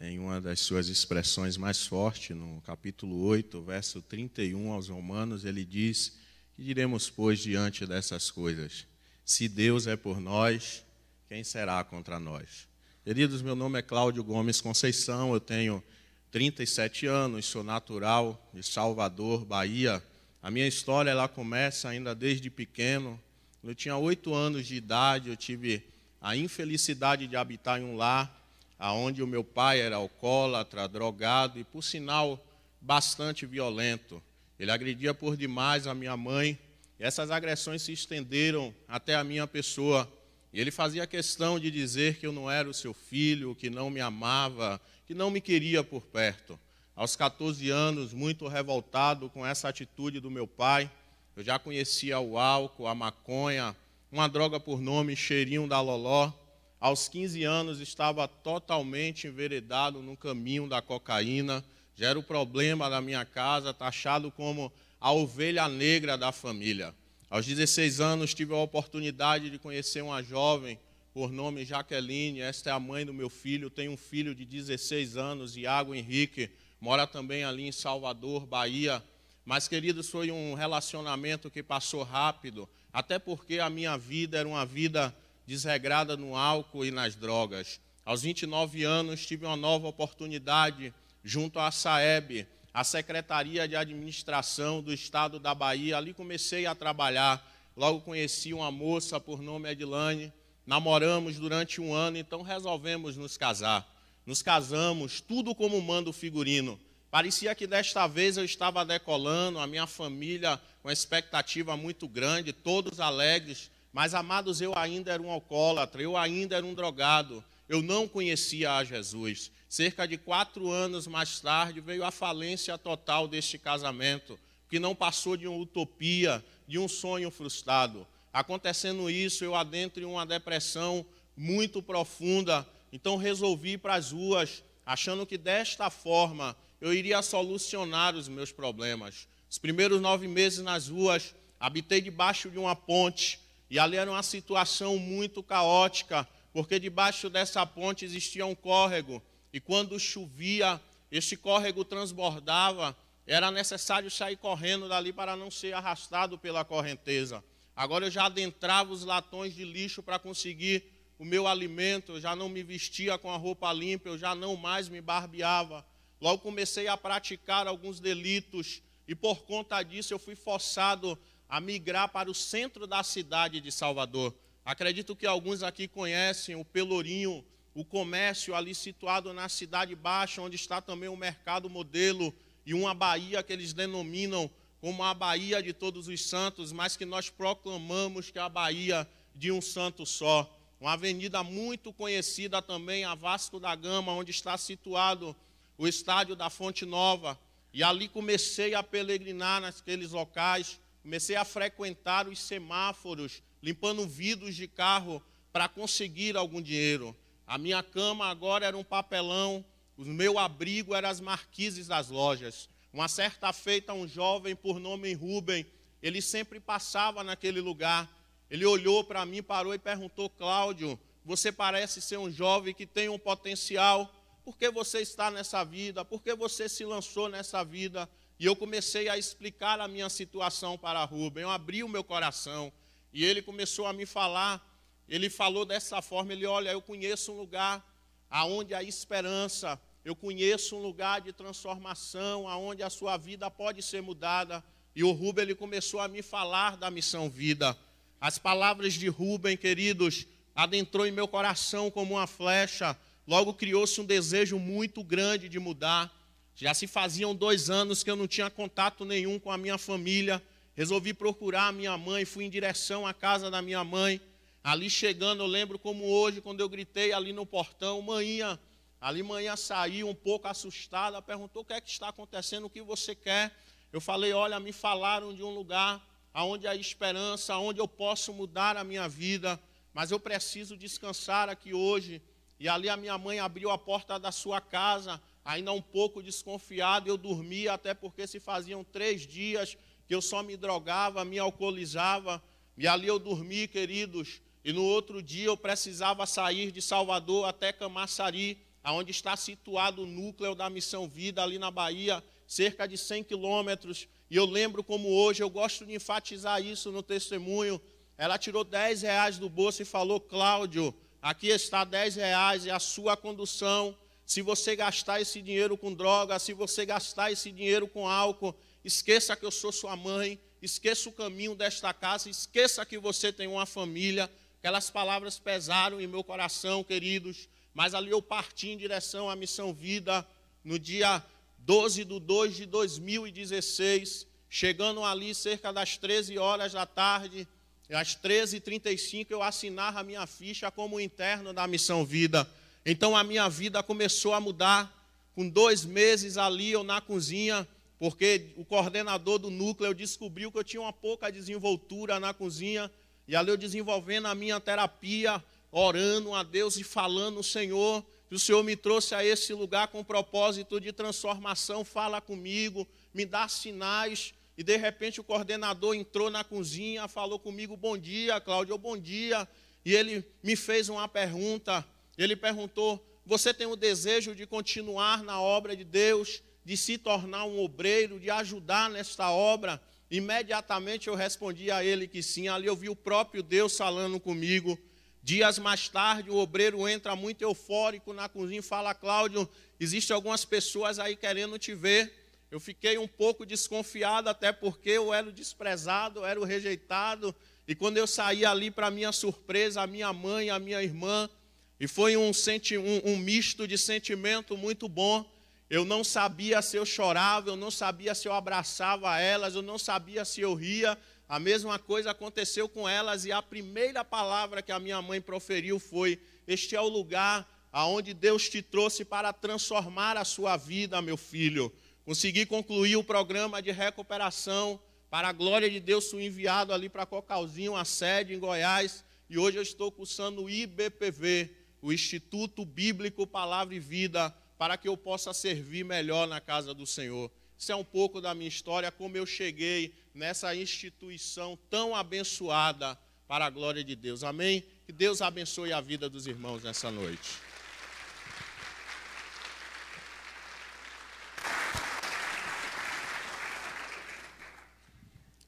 em 0.00 0.18
uma 0.18 0.40
das 0.40 0.60
suas 0.60 0.88
expressões 0.88 1.56
mais 1.56 1.86
fortes, 1.86 2.36
no 2.36 2.60
capítulo 2.62 3.20
8, 3.20 3.62
verso 3.62 4.02
31 4.02 4.72
aos 4.72 4.88
Romanos, 4.88 5.44
ele 5.44 5.64
diz: 5.64 6.18
Que 6.60 6.64
diremos, 6.64 7.08
pois, 7.08 7.38
diante 7.38 7.86
dessas 7.86 8.30
coisas? 8.30 8.86
Se 9.24 9.48
Deus 9.48 9.86
é 9.86 9.96
por 9.96 10.20
nós, 10.20 10.84
quem 11.26 11.42
será 11.42 11.82
contra 11.82 12.20
nós? 12.20 12.68
Queridos, 13.02 13.40
meu 13.40 13.56
nome 13.56 13.78
é 13.78 13.82
Cláudio 13.82 14.22
Gomes 14.22 14.60
Conceição, 14.60 15.32
eu 15.32 15.40
tenho 15.40 15.82
37 16.30 17.06
anos, 17.06 17.46
sou 17.46 17.64
natural 17.64 18.50
de 18.52 18.62
Salvador, 18.62 19.46
Bahia. 19.46 20.02
A 20.42 20.50
minha 20.50 20.68
história 20.68 21.08
ela 21.08 21.26
começa 21.28 21.88
ainda 21.88 22.14
desde 22.14 22.50
pequeno. 22.50 23.18
Eu 23.64 23.74
tinha 23.74 23.96
oito 23.96 24.34
anos 24.34 24.66
de 24.66 24.74
idade, 24.74 25.30
eu 25.30 25.38
tive 25.38 25.82
a 26.20 26.36
infelicidade 26.36 27.26
de 27.26 27.36
habitar 27.36 27.80
em 27.80 27.84
um 27.84 27.96
lar 27.96 28.38
aonde 28.78 29.22
o 29.22 29.26
meu 29.26 29.42
pai 29.42 29.80
era 29.80 29.96
alcoólatra, 29.96 30.86
drogado 30.86 31.58
e, 31.58 31.64
por 31.64 31.82
sinal, 31.82 32.38
bastante 32.82 33.46
violento. 33.46 34.22
Ele 34.60 34.70
agredia 34.70 35.12
por 35.12 35.36
demais 35.36 35.88
a 35.88 35.94
minha 35.94 36.16
mãe. 36.16 36.56
E 37.00 37.02
essas 37.02 37.32
agressões 37.32 37.82
se 37.82 37.92
estenderam 37.92 38.72
até 38.86 39.16
a 39.16 39.24
minha 39.24 39.46
pessoa. 39.46 40.08
E 40.52 40.60
ele 40.60 40.70
fazia 40.70 41.04
questão 41.06 41.58
de 41.58 41.68
dizer 41.70 42.18
que 42.18 42.26
eu 42.26 42.32
não 42.32 42.48
era 42.48 42.68
o 42.68 42.74
seu 42.74 42.94
filho, 42.94 43.56
que 43.56 43.68
não 43.68 43.90
me 43.90 44.00
amava, 44.00 44.80
que 45.06 45.14
não 45.14 45.30
me 45.30 45.40
queria 45.40 45.82
por 45.82 46.02
perto 46.02 46.56
aos 47.00 47.16
14 47.16 47.70
anos, 47.70 48.12
muito 48.12 48.46
revoltado 48.46 49.30
com 49.30 49.46
essa 49.46 49.70
atitude 49.70 50.20
do 50.20 50.30
meu 50.30 50.46
pai. 50.46 50.90
Eu 51.34 51.42
já 51.42 51.58
conhecia 51.58 52.20
o 52.20 52.36
álcool, 52.38 52.86
a 52.86 52.94
maconha, 52.94 53.74
uma 54.12 54.28
droga 54.28 54.60
por 54.60 54.82
nome 54.82 55.16
cheirinho 55.16 55.66
da 55.66 55.80
loló. 55.80 56.30
Aos 56.78 57.08
15 57.08 57.42
anos 57.42 57.80
estava 57.80 58.28
totalmente 58.28 59.26
enveredado 59.26 60.02
no 60.02 60.14
caminho 60.14 60.68
da 60.68 60.82
cocaína. 60.82 61.64
Já 62.00 62.08
era 62.08 62.18
o 62.18 62.22
problema 62.22 62.88
da 62.88 62.98
minha 62.98 63.26
casa, 63.26 63.74
taxado 63.74 64.30
como 64.30 64.72
a 64.98 65.12
ovelha 65.12 65.68
negra 65.68 66.16
da 66.16 66.32
família. 66.32 66.94
Aos 67.28 67.44
16 67.44 68.00
anos 68.00 68.32
tive 68.32 68.54
a 68.54 68.56
oportunidade 68.56 69.50
de 69.50 69.58
conhecer 69.58 70.02
uma 70.02 70.22
jovem 70.22 70.78
por 71.12 71.30
nome 71.30 71.62
Jaqueline. 71.62 72.40
Esta 72.40 72.70
é 72.70 72.72
a 72.72 72.80
mãe 72.80 73.04
do 73.04 73.12
meu 73.12 73.28
filho. 73.28 73.68
Tenho 73.68 73.92
um 73.92 73.98
filho 73.98 74.34
de 74.34 74.46
16 74.46 75.18
anos, 75.18 75.58
Iago 75.58 75.94
Henrique 75.94 76.48
mora 76.80 77.06
também 77.06 77.44
ali 77.44 77.66
em 77.66 77.72
Salvador, 77.72 78.46
Bahia. 78.46 79.02
Mas, 79.44 79.68
queridos, 79.68 80.08
foi 80.08 80.30
um 80.30 80.54
relacionamento 80.54 81.50
que 81.50 81.62
passou 81.62 82.02
rápido, 82.02 82.66
até 82.90 83.18
porque 83.18 83.58
a 83.58 83.68
minha 83.68 83.98
vida 83.98 84.38
era 84.38 84.48
uma 84.48 84.64
vida 84.64 85.14
desregrada 85.46 86.16
no 86.16 86.34
álcool 86.34 86.86
e 86.86 86.90
nas 86.90 87.14
drogas. 87.14 87.78
Aos 88.06 88.22
29 88.22 88.84
anos, 88.84 89.26
tive 89.26 89.44
uma 89.44 89.54
nova 89.54 89.86
oportunidade 89.86 90.94
junto 91.24 91.58
à 91.58 91.70
SAEB, 91.70 92.46
a 92.72 92.84
Secretaria 92.84 93.66
de 93.66 93.76
Administração 93.76 94.82
do 94.82 94.92
Estado 94.92 95.38
da 95.38 95.54
Bahia. 95.54 95.96
Ali 95.96 96.12
comecei 96.14 96.66
a 96.66 96.74
trabalhar. 96.74 97.46
Logo 97.76 98.00
conheci 98.00 98.52
uma 98.52 98.70
moça 98.70 99.18
por 99.18 99.40
nome 99.42 99.70
Edilane. 99.70 100.32
Namoramos 100.66 101.38
durante 101.38 101.80
um 101.80 101.92
ano, 101.92 102.16
então 102.16 102.42
resolvemos 102.42 103.16
nos 103.16 103.36
casar 103.36 103.86
nos 104.30 104.42
casamos, 104.42 105.20
tudo 105.20 105.54
como 105.54 105.80
manda 105.80 106.10
o 106.10 106.12
figurino. 106.12 106.78
Parecia 107.10 107.54
que 107.54 107.66
desta 107.66 108.06
vez 108.06 108.36
eu 108.36 108.44
estava 108.44 108.84
decolando, 108.84 109.58
a 109.58 109.66
minha 109.66 109.86
família 109.86 110.60
com 110.82 110.90
expectativa 110.90 111.76
muito 111.76 112.06
grande, 112.06 112.52
todos 112.52 113.00
alegres, 113.00 113.70
mas 113.92 114.14
amados, 114.14 114.60
eu 114.60 114.72
ainda 114.76 115.12
era 115.12 115.20
um 115.20 115.30
alcoólatra, 115.30 116.00
eu 116.00 116.16
ainda 116.16 116.56
era 116.56 116.64
um 116.64 116.74
drogado, 116.74 117.42
eu 117.68 117.82
não 117.82 118.06
conhecia 118.06 118.74
a 118.74 118.84
Jesus. 118.84 119.50
Cerca 119.70 120.04
de 120.04 120.18
quatro 120.18 120.68
anos 120.68 121.06
mais 121.06 121.38
tarde 121.38 121.80
veio 121.80 122.02
a 122.02 122.10
falência 122.10 122.76
total 122.76 123.28
deste 123.28 123.56
casamento, 123.56 124.36
que 124.68 124.80
não 124.80 124.96
passou 124.96 125.36
de 125.36 125.46
uma 125.46 125.56
utopia, 125.56 126.44
de 126.66 126.76
um 126.76 126.88
sonho 126.88 127.30
frustrado. 127.30 128.04
Acontecendo 128.32 129.08
isso, 129.08 129.44
eu 129.44 129.54
adentro 129.54 130.02
em 130.02 130.06
uma 130.06 130.26
depressão 130.26 131.06
muito 131.36 131.80
profunda, 131.80 132.66
então 132.92 133.16
resolvi 133.16 133.74
ir 133.74 133.78
para 133.78 133.94
as 133.94 134.10
ruas, 134.10 134.64
achando 134.84 135.24
que 135.24 135.38
desta 135.38 135.88
forma 135.88 136.56
eu 136.80 136.92
iria 136.92 137.22
solucionar 137.22 138.16
os 138.16 138.26
meus 138.26 138.50
problemas. 138.50 139.28
Os 139.48 139.56
primeiros 139.56 140.00
nove 140.00 140.26
meses 140.26 140.64
nas 140.64 140.88
ruas, 140.88 141.32
habitei 141.60 142.00
debaixo 142.00 142.50
de 142.50 142.58
uma 142.58 142.74
ponte, 142.74 143.38
e 143.70 143.78
ali 143.78 143.96
era 143.96 144.10
uma 144.10 144.24
situação 144.24 144.98
muito 144.98 145.44
caótica, 145.44 146.26
porque 146.52 146.80
debaixo 146.80 147.30
dessa 147.30 147.64
ponte 147.64 148.04
existia 148.04 148.44
um 148.44 148.54
córrego, 148.56 149.22
e 149.52 149.60
quando 149.60 149.98
chovia, 149.98 150.80
este 151.10 151.36
córrego 151.36 151.84
transbordava, 151.84 152.96
era 153.26 153.50
necessário 153.50 154.10
sair 154.10 154.36
correndo 154.36 154.88
dali 154.88 155.12
para 155.12 155.36
não 155.36 155.50
ser 155.50 155.72
arrastado 155.72 156.38
pela 156.38 156.64
correnteza. 156.64 157.42
Agora 157.74 158.06
eu 158.06 158.10
já 158.10 158.26
adentrava 158.26 158.92
os 158.92 159.04
latões 159.04 159.54
de 159.54 159.64
lixo 159.64 160.02
para 160.02 160.18
conseguir 160.18 160.84
o 161.18 161.24
meu 161.24 161.46
alimento, 161.46 162.12
eu 162.12 162.20
já 162.20 162.34
não 162.34 162.48
me 162.48 162.62
vestia 162.62 163.18
com 163.18 163.30
a 163.30 163.36
roupa 163.36 163.72
limpa, 163.72 164.08
eu 164.08 164.18
já 164.18 164.34
não 164.34 164.56
mais 164.56 164.88
me 164.88 165.00
barbeava. 165.00 165.84
Logo 166.20 166.42
comecei 166.42 166.88
a 166.88 166.96
praticar 166.96 167.66
alguns 167.66 168.00
delitos 168.00 168.82
e 169.06 169.14
por 169.14 169.42
conta 169.42 169.82
disso 169.82 170.14
eu 170.14 170.18
fui 170.18 170.34
forçado 170.34 171.18
a 171.48 171.60
migrar 171.60 172.08
para 172.08 172.30
o 172.30 172.34
centro 172.34 172.86
da 172.86 173.02
cidade 173.02 173.60
de 173.60 173.72
Salvador. 173.72 174.34
Acredito 174.64 175.16
que 175.16 175.26
alguns 175.26 175.62
aqui 175.62 175.88
conhecem 175.88 176.54
o 176.54 176.64
Pelourinho, 176.64 177.44
o 177.74 177.84
comércio 177.84 178.54
ali 178.54 178.74
situado 178.74 179.32
na 179.32 179.48
cidade 179.48 179.94
baixa, 179.94 180.42
onde 180.42 180.56
está 180.56 180.80
também 180.80 181.08
o 181.08 181.16
mercado 181.16 181.70
modelo 181.70 182.34
e 182.66 182.74
uma 182.74 182.94
baía 182.94 183.42
que 183.42 183.52
eles 183.52 183.72
denominam 183.72 184.50
como 184.80 185.04
a 185.04 185.12
Baía 185.12 185.62
de 185.62 185.72
Todos 185.72 186.08
os 186.08 186.24
Santos, 186.24 186.72
mas 186.72 186.96
que 186.96 187.04
nós 187.04 187.28
proclamamos 187.28 188.30
que 188.30 188.38
é 188.38 188.42
a 188.42 188.48
Baía 188.48 189.06
de 189.34 189.52
um 189.52 189.60
santo 189.60 190.06
só. 190.06 190.50
Uma 190.80 190.94
avenida 190.94 191.42
muito 191.42 191.92
conhecida 191.92 192.62
também, 192.62 193.04
a 193.04 193.14
Vasco 193.14 193.60
da 193.60 193.74
Gama, 193.74 194.12
onde 194.12 194.30
está 194.30 194.56
situado 194.56 195.36
o 195.76 195.86
estádio 195.86 196.34
da 196.34 196.48
Fonte 196.48 196.86
Nova. 196.86 197.38
E 197.74 197.82
ali 197.82 198.08
comecei 198.08 198.74
a 198.74 198.82
peregrinar 198.82 199.60
naqueles 199.60 200.12
locais, 200.12 200.80
comecei 201.02 201.36
a 201.36 201.44
frequentar 201.44 202.26
os 202.26 202.38
semáforos, 202.38 203.42
limpando 203.62 204.08
vidros 204.08 204.56
de 204.56 204.66
carro 204.66 205.22
para 205.52 205.68
conseguir 205.68 206.36
algum 206.36 206.62
dinheiro. 206.62 207.14
A 207.50 207.58
minha 207.58 207.82
cama 207.82 208.26
agora 208.26 208.64
era 208.64 208.78
um 208.78 208.84
papelão, 208.84 209.64
o 209.98 210.04
meu 210.04 210.38
abrigo 210.38 210.94
eram 210.94 211.08
as 211.08 211.20
marquises 211.20 211.88
das 211.88 212.08
lojas. 212.08 212.68
Uma 212.92 213.08
certa 213.08 213.52
feita, 213.52 213.92
um 213.92 214.06
jovem 214.06 214.54
por 214.54 214.78
nome 214.78 215.12
Rubem, 215.14 215.66
ele 216.00 216.22
sempre 216.22 216.60
passava 216.60 217.24
naquele 217.24 217.60
lugar. 217.60 218.08
Ele 218.48 218.64
olhou 218.64 219.02
para 219.02 219.26
mim, 219.26 219.42
parou 219.42 219.74
e 219.74 219.80
perguntou: 219.80 220.30
Cláudio, 220.30 220.96
você 221.24 221.50
parece 221.50 222.00
ser 222.00 222.18
um 222.18 222.30
jovem 222.30 222.72
que 222.72 222.86
tem 222.86 223.08
um 223.08 223.18
potencial. 223.18 224.08
Por 224.44 224.56
que 224.56 224.70
você 224.70 225.00
está 225.00 225.28
nessa 225.28 225.64
vida? 225.64 226.04
Por 226.04 226.22
que 226.22 226.32
você 226.36 226.68
se 226.68 226.84
lançou 226.84 227.28
nessa 227.28 227.64
vida? 227.64 228.08
E 228.38 228.46
eu 228.46 228.54
comecei 228.54 229.08
a 229.08 229.18
explicar 229.18 229.80
a 229.80 229.88
minha 229.88 230.08
situação 230.08 230.78
para 230.78 231.02
Rubem. 231.02 231.42
Eu 231.42 231.50
abri 231.50 231.82
o 231.82 231.88
meu 231.88 232.04
coração 232.04 232.72
e 233.12 233.24
ele 233.24 233.42
começou 233.42 233.88
a 233.88 233.92
me 233.92 234.06
falar. 234.06 234.69
Ele 235.10 235.28
falou 235.28 235.66
dessa 235.66 236.00
forma: 236.00 236.32
ele, 236.32 236.46
olha, 236.46 236.70
eu 236.70 236.80
conheço 236.80 237.32
um 237.32 237.36
lugar 237.36 237.84
aonde 238.30 238.72
há 238.72 238.82
esperança, 238.82 239.78
eu 240.04 240.14
conheço 240.14 240.76
um 240.76 240.80
lugar 240.80 241.20
de 241.20 241.32
transformação, 241.32 242.46
aonde 242.46 242.84
a 242.84 242.88
sua 242.88 243.16
vida 243.16 243.50
pode 243.50 243.82
ser 243.82 244.00
mudada. 244.00 244.62
E 244.94 245.02
o 245.02 245.10
Rubem 245.10 245.42
ele 245.42 245.54
começou 245.54 245.98
a 246.00 246.08
me 246.08 246.22
falar 246.22 246.76
da 246.76 246.90
missão 246.90 247.28
vida. 247.28 247.76
As 248.20 248.38
palavras 248.38 248.94
de 248.94 249.08
Rubem, 249.08 249.56
queridos, 249.56 250.26
adentrou 250.54 251.06
em 251.06 251.12
meu 251.12 251.26
coração 251.26 251.90
como 251.90 252.14
uma 252.14 252.26
flecha. 252.26 252.96
Logo 253.26 253.52
criou-se 253.54 254.00
um 254.00 254.04
desejo 254.04 254.58
muito 254.58 255.02
grande 255.02 255.48
de 255.48 255.58
mudar. 255.58 256.10
Já 256.54 256.72
se 256.74 256.86
faziam 256.86 257.34
dois 257.34 257.70
anos 257.70 258.02
que 258.02 258.10
eu 258.10 258.16
não 258.16 258.28
tinha 258.28 258.50
contato 258.50 259.04
nenhum 259.04 259.38
com 259.38 259.50
a 259.50 259.58
minha 259.58 259.78
família. 259.78 260.42
Resolvi 260.74 261.12
procurar 261.12 261.68
a 261.68 261.72
minha 261.72 261.96
mãe, 261.98 262.24
fui 262.24 262.44
em 262.44 262.50
direção 262.50 263.06
à 263.06 263.12
casa 263.12 263.50
da 263.50 263.60
minha 263.60 263.82
mãe. 263.82 264.20
Ali 264.62 264.90
chegando, 264.90 265.42
eu 265.42 265.46
lembro 265.46 265.78
como 265.78 266.04
hoje, 266.04 266.40
quando 266.40 266.60
eu 266.60 266.68
gritei 266.68 267.12
ali 267.12 267.32
no 267.32 267.46
portão, 267.46 268.00
manhã, 268.02 268.58
Ali 269.00 269.22
manhã 269.22 269.56
saiu 269.56 270.08
um 270.08 270.14
pouco 270.14 270.46
assustada, 270.46 271.22
perguntou 271.22 271.62
o 271.62 271.64
que 271.64 271.72
é 271.72 271.80
que 271.80 271.88
está 271.88 272.08
acontecendo, 272.08 272.66
o 272.66 272.70
que 272.70 272.82
você 272.82 273.14
quer. 273.14 273.50
Eu 273.90 274.00
falei, 274.00 274.34
olha, 274.34 274.60
me 274.60 274.72
falaram 274.72 275.34
de 275.34 275.42
um 275.42 275.54
lugar 275.54 276.06
aonde 276.34 276.66
há 276.66 276.74
esperança, 276.74 277.54
aonde 277.54 277.80
eu 277.80 277.88
posso 277.88 278.30
mudar 278.30 278.76
a 278.76 278.84
minha 278.84 279.08
vida, 279.08 279.58
mas 279.94 280.10
eu 280.10 280.20
preciso 280.20 280.76
descansar 280.76 281.48
aqui 281.48 281.72
hoje. 281.72 282.20
E 282.58 282.68
ali 282.68 282.90
a 282.90 282.96
minha 282.96 283.16
mãe 283.16 283.40
abriu 283.40 283.70
a 283.70 283.78
porta 283.78 284.18
da 284.18 284.30
sua 284.30 284.60
casa, 284.60 285.18
ainda 285.42 285.72
um 285.72 285.80
pouco 285.80 286.22
desconfiado, 286.22 287.08
eu 287.08 287.16
dormia, 287.16 287.72
até 287.72 287.94
porque 287.94 288.26
se 288.26 288.38
faziam 288.38 288.84
três 288.84 289.26
dias 289.26 289.78
que 290.06 290.14
eu 290.14 290.20
só 290.20 290.42
me 290.42 290.58
drogava, 290.58 291.24
me 291.24 291.38
alcoolizava, 291.38 292.42
e 292.76 292.86
ali 292.86 293.06
eu 293.06 293.18
dormi, 293.18 293.66
queridos, 293.66 294.42
e 294.64 294.72
no 294.72 294.84
outro 294.84 295.22
dia 295.22 295.46
eu 295.46 295.56
precisava 295.56 296.26
sair 296.26 296.70
de 296.70 296.82
Salvador 296.82 297.46
até 297.46 297.72
Camaçari, 297.72 298.58
aonde 298.82 299.10
está 299.10 299.36
situado 299.36 300.02
o 300.02 300.06
núcleo 300.06 300.54
da 300.54 300.68
Missão 300.68 301.08
Vida, 301.08 301.42
ali 301.42 301.58
na 301.58 301.70
Bahia, 301.70 302.22
cerca 302.46 302.86
de 302.86 302.98
100 302.98 303.24
quilômetros. 303.24 304.08
E 304.30 304.36
eu 304.36 304.44
lembro 304.44 304.82
como 304.82 305.08
hoje, 305.08 305.42
eu 305.42 305.50
gosto 305.50 305.86
de 305.86 305.94
enfatizar 305.94 306.62
isso 306.62 306.90
no 306.92 307.02
testemunho. 307.02 307.80
Ela 308.18 308.36
tirou 308.36 308.64
10 308.64 309.02
reais 309.02 309.38
do 309.38 309.48
bolso 309.48 309.82
e 309.82 309.84
falou: 309.84 310.20
Cláudio, 310.20 310.94
aqui 311.22 311.48
está 311.48 311.84
10 311.84 312.16
reais, 312.16 312.66
é 312.66 312.70
a 312.70 312.78
sua 312.78 313.16
condução. 313.16 313.96
Se 314.26 314.42
você 314.42 314.76
gastar 314.76 315.20
esse 315.20 315.42
dinheiro 315.42 315.76
com 315.76 315.92
droga, 315.92 316.38
se 316.38 316.52
você 316.52 316.86
gastar 316.86 317.32
esse 317.32 317.50
dinheiro 317.50 317.88
com 317.88 318.08
álcool, 318.08 318.54
esqueça 318.84 319.34
que 319.34 319.44
eu 319.44 319.50
sou 319.50 319.72
sua 319.72 319.96
mãe, 319.96 320.38
esqueça 320.62 321.08
o 321.08 321.12
caminho 321.12 321.54
desta 321.54 321.92
casa, 321.92 322.30
esqueça 322.30 322.86
que 322.86 322.98
você 322.98 323.32
tem 323.32 323.48
uma 323.48 323.66
família. 323.66 324.30
Aquelas 324.60 324.90
palavras 324.90 325.38
pesaram 325.38 326.00
em 326.00 326.06
meu 326.06 326.22
coração, 326.22 326.84
queridos. 326.84 327.48
Mas 327.72 327.94
ali 327.94 328.10
eu 328.10 328.20
parti 328.20 328.68
em 328.68 328.76
direção 328.76 329.30
à 329.30 329.34
Missão 329.34 329.72
Vida 329.72 330.26
no 330.62 330.78
dia 330.78 331.24
12 331.60 332.04
de 332.04 332.20
2 332.20 332.56
de 332.56 332.66
2016, 332.66 334.26
chegando 334.50 335.02
ali 335.02 335.34
cerca 335.34 335.72
das 335.72 335.96
13 335.96 336.36
horas 336.36 336.72
da 336.72 336.84
tarde, 336.84 337.48
às 337.88 338.14
13h35 338.16 339.26
eu 339.30 339.42
assinava 339.42 340.00
a 340.00 340.02
minha 340.02 340.26
ficha 340.26 340.70
como 340.70 341.00
interno 341.00 341.54
da 341.54 341.66
Missão 341.66 342.04
Vida. 342.04 342.46
Então 342.84 343.16
a 343.16 343.24
minha 343.24 343.48
vida 343.48 343.82
começou 343.82 344.34
a 344.34 344.40
mudar. 344.40 344.98
Com 345.34 345.48
dois 345.48 345.86
meses 345.86 346.36
ali 346.36 346.72
eu 346.72 346.84
na 346.84 347.00
cozinha, 347.00 347.66
porque 347.98 348.52
o 348.56 348.64
coordenador 348.64 349.38
do 349.38 349.50
núcleo 349.50 349.94
descobriu 349.94 350.52
que 350.52 350.58
eu 350.58 350.64
tinha 350.64 350.82
uma 350.82 350.92
pouca 350.92 351.32
desenvoltura 351.32 352.20
na 352.20 352.34
cozinha, 352.34 352.90
e 353.30 353.36
ali 353.36 353.48
eu 353.48 353.56
desenvolvendo 353.56 354.26
a 354.26 354.34
minha 354.34 354.58
terapia, 354.58 355.40
orando 355.70 356.34
a 356.34 356.42
Deus 356.42 356.76
e 356.76 356.82
falando, 356.82 357.44
Senhor, 357.44 358.04
que 358.28 358.34
o 358.34 358.38
Senhor 358.40 358.64
me 358.64 358.74
trouxe 358.74 359.14
a 359.14 359.24
esse 359.24 359.54
lugar 359.54 359.86
com 359.86 360.02
propósito 360.02 360.80
de 360.80 360.92
transformação, 360.92 361.84
fala 361.84 362.20
comigo, 362.20 362.88
me 363.14 363.24
dá 363.24 363.46
sinais. 363.46 364.34
E 364.58 364.64
de 364.64 364.76
repente 364.76 365.20
o 365.20 365.22
coordenador 365.22 365.94
entrou 365.94 366.28
na 366.28 366.42
cozinha, 366.42 367.06
falou 367.06 367.38
comigo, 367.38 367.76
bom 367.76 367.96
dia, 367.96 368.40
Cláudio, 368.40 368.76
bom 368.76 368.98
dia. 368.98 369.46
E 369.84 369.94
ele 369.94 370.24
me 370.42 370.56
fez 370.56 370.88
uma 370.88 371.06
pergunta. 371.06 371.86
Ele 372.18 372.34
perguntou: 372.34 373.00
Você 373.24 373.54
tem 373.54 373.68
o 373.68 373.76
desejo 373.76 374.34
de 374.34 374.44
continuar 374.44 375.22
na 375.22 375.40
obra 375.40 375.76
de 375.76 375.84
Deus, 375.84 376.42
de 376.64 376.76
se 376.76 376.98
tornar 376.98 377.44
um 377.44 377.60
obreiro, 377.60 378.18
de 378.18 378.28
ajudar 378.28 378.90
nesta 378.90 379.30
obra? 379.30 379.80
Imediatamente 380.10 381.08
eu 381.08 381.14
respondi 381.14 381.70
a 381.70 381.84
ele 381.84 382.08
que 382.08 382.22
sim. 382.22 382.48
Ali 382.48 382.66
eu 382.66 382.74
vi 382.74 382.88
o 382.88 382.96
próprio 382.96 383.42
Deus 383.42 383.76
falando 383.76 384.18
comigo. 384.18 384.78
Dias 385.22 385.58
mais 385.58 385.88
tarde, 385.88 386.30
o 386.30 386.36
obreiro 386.36 386.88
entra 386.88 387.14
muito 387.14 387.42
eufórico 387.42 388.12
na 388.12 388.28
cozinha 388.28 388.58
e 388.58 388.62
fala: 388.62 388.94
Cláudio, 388.94 389.48
existem 389.78 390.14
algumas 390.14 390.44
pessoas 390.44 390.98
aí 390.98 391.14
querendo 391.14 391.58
te 391.58 391.74
ver. 391.74 392.12
Eu 392.50 392.58
fiquei 392.58 392.98
um 392.98 393.06
pouco 393.06 393.46
desconfiado, 393.46 394.28
até 394.28 394.50
porque 394.50 394.90
eu 394.90 395.14
era 395.14 395.28
o 395.28 395.32
desprezado, 395.32 396.20
eu 396.20 396.26
era 396.26 396.40
o 396.40 396.44
rejeitado. 396.44 397.32
E 397.68 397.76
quando 397.76 397.98
eu 397.98 398.06
saí 398.06 398.44
ali, 398.44 398.68
para 398.70 398.90
minha 398.90 399.12
surpresa, 399.12 399.82
a 399.82 399.86
minha 399.86 400.12
mãe, 400.12 400.50
a 400.50 400.58
minha 400.58 400.82
irmã, 400.82 401.30
e 401.78 401.86
foi 401.86 402.16
um, 402.16 402.32
um, 402.32 403.12
um 403.12 403.16
misto 403.16 403.68
de 403.68 403.78
sentimento 403.78 404.56
muito 404.56 404.88
bom. 404.88 405.24
Eu 405.70 405.84
não 405.84 406.02
sabia 406.02 406.60
se 406.60 406.76
eu 406.76 406.84
chorava, 406.84 407.48
eu 407.48 407.56
não 407.56 407.70
sabia 407.70 408.12
se 408.12 408.26
eu 408.26 408.32
abraçava 408.32 409.20
elas, 409.20 409.54
eu 409.54 409.62
não 409.62 409.78
sabia 409.78 410.24
se 410.24 410.40
eu 410.40 410.52
ria. 410.52 410.98
A 411.28 411.38
mesma 411.38 411.78
coisa 411.78 412.10
aconteceu 412.10 412.68
com 412.68 412.88
elas 412.88 413.24
e 413.24 413.30
a 413.30 413.40
primeira 413.40 414.04
palavra 414.04 414.62
que 414.62 414.72
a 414.72 414.80
minha 414.80 415.00
mãe 415.00 415.20
proferiu 415.20 415.78
foi: 415.78 416.18
Este 416.44 416.74
é 416.74 416.80
o 416.80 416.88
lugar 416.88 417.48
aonde 417.72 418.12
Deus 418.12 418.48
te 418.48 418.60
trouxe 418.60 419.04
para 419.04 419.32
transformar 419.32 420.16
a 420.16 420.24
sua 420.24 420.56
vida, 420.56 421.00
meu 421.00 421.16
filho. 421.16 421.72
Consegui 422.04 422.44
concluir 422.46 422.96
o 422.96 423.04
programa 423.04 423.62
de 423.62 423.70
recuperação. 423.70 424.80
Para 425.08 425.28
a 425.28 425.32
glória 425.32 425.70
de 425.70 425.78
Deus, 425.78 426.10
fui 426.10 426.24
enviado 426.24 426.72
ali 426.72 426.88
para 426.88 427.06
Cocalzinho, 427.06 427.76
a 427.76 427.84
sede 427.84 428.34
em 428.34 428.38
Goiás, 428.38 429.04
e 429.28 429.38
hoje 429.38 429.56
eu 429.56 429.62
estou 429.62 429.90
cursando 429.90 430.44
o 430.44 430.50
IBPV, 430.50 431.50
o 431.82 431.92
Instituto 431.92 432.64
Bíblico 432.64 433.26
Palavra 433.26 433.74
e 433.74 433.80
Vida, 433.80 434.34
para 434.60 434.76
que 434.76 434.86
eu 434.86 434.94
possa 434.94 435.32
servir 435.32 435.86
melhor 435.86 436.28
na 436.28 436.38
casa 436.38 436.74
do 436.74 436.84
Senhor. 436.84 437.30
Isso 437.56 437.72
é 437.72 437.74
um 437.74 437.82
pouco 437.82 438.20
da 438.20 438.34
minha 438.34 438.46
história, 438.46 438.92
como 438.92 439.16
eu 439.16 439.24
cheguei 439.24 439.94
nessa 440.12 440.54
instituição 440.54 441.58
tão 441.70 441.96
abençoada 441.96 442.94
para 443.26 443.46
a 443.46 443.48
glória 443.48 443.82
de 443.82 443.96
Deus. 443.96 444.22
Amém? 444.22 444.62
Que 444.84 444.92
Deus 444.92 445.22
abençoe 445.22 445.72
a 445.72 445.80
vida 445.80 446.10
dos 446.10 446.26
irmãos 446.26 446.62
nessa 446.62 446.90
noite. 446.90 447.38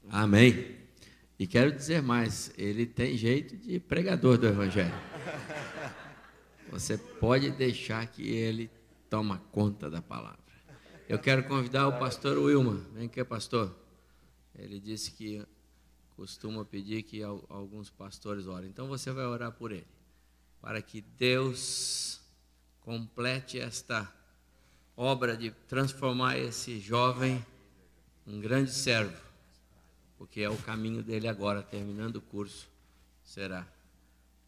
Amém. 0.09 0.75
E 1.37 1.45
quero 1.45 1.71
dizer 1.71 2.01
mais, 2.01 2.51
ele 2.57 2.87
tem 2.87 3.15
jeito 3.15 3.55
de 3.55 3.79
pregador 3.79 4.39
do 4.39 4.47
Evangelho. 4.47 4.99
Você 6.71 6.97
pode 6.97 7.51
deixar 7.51 8.07
que 8.07 8.27
ele 8.27 8.71
toma 9.13 9.37
conta 9.51 9.91
da 9.91 10.01
palavra. 10.01 10.39
Eu 11.07 11.19
quero 11.19 11.43
convidar 11.43 11.87
o 11.87 11.99
pastor 11.99 12.35
Wilma. 12.35 12.77
Vem 12.95 13.05
aqui, 13.05 13.23
pastor. 13.23 13.71
Ele 14.55 14.79
disse 14.79 15.11
que 15.11 15.45
costuma 16.15 16.65
pedir 16.65 17.03
que 17.03 17.21
alguns 17.21 17.91
pastores 17.91 18.47
orem. 18.47 18.71
Então 18.71 18.87
você 18.87 19.11
vai 19.11 19.25
orar 19.27 19.51
por 19.51 19.71
ele, 19.71 19.85
para 20.59 20.81
que 20.81 20.99
Deus 20.99 22.21
complete 22.81 23.59
esta 23.59 24.11
obra 24.97 25.37
de 25.37 25.51
transformar 25.51 26.39
esse 26.39 26.79
jovem 26.79 27.45
um 28.25 28.41
grande 28.41 28.71
servo, 28.71 29.15
porque 30.17 30.41
é 30.41 30.49
o 30.49 30.57
caminho 30.57 31.03
dele 31.03 31.27
agora, 31.27 31.61
terminando 31.61 32.15
o 32.15 32.21
curso, 32.21 32.67
será 33.23 33.71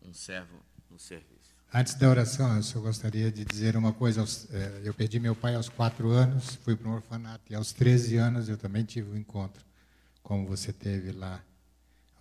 um 0.02 0.12
servo 0.12 0.60
no 0.90 0.98
serviço. 0.98 1.45
Antes 1.78 1.94
da 1.96 2.10
oração, 2.10 2.56
eu 2.56 2.64
só 2.64 2.80
gostaria 2.80 3.30
de 3.30 3.44
dizer 3.44 3.76
uma 3.76 3.92
coisa. 3.92 4.24
É, 4.54 4.82
eu 4.86 4.94
perdi 4.94 5.20
meu 5.20 5.36
pai 5.36 5.56
aos 5.56 5.68
quatro 5.68 6.10
anos, 6.10 6.56
fui 6.64 6.74
para 6.74 6.88
um 6.88 6.94
orfanato, 6.94 7.52
e 7.52 7.54
aos 7.54 7.74
13 7.74 8.16
anos 8.16 8.48
eu 8.48 8.58
também 8.58 8.86
tive 8.86 9.12
um 9.12 9.18
encontro, 9.18 9.62
como 10.24 10.48
você 10.48 10.72
teve 10.72 11.12
lá, 11.12 11.44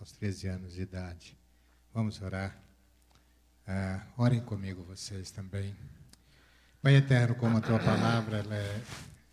aos 0.00 0.10
13 0.10 0.48
anos 0.48 0.72
de 0.74 0.82
idade. 0.82 1.38
Vamos 1.94 2.20
orar. 2.20 2.52
Uh, 3.68 4.20
orem 4.20 4.40
comigo, 4.40 4.82
vocês 4.82 5.30
também. 5.30 5.72
Pai 6.82 6.96
eterno, 6.96 7.36
como 7.36 7.58
a 7.58 7.60
tua 7.60 7.78
palavra 7.78 8.38
ela 8.38 8.56
é, 8.56 8.80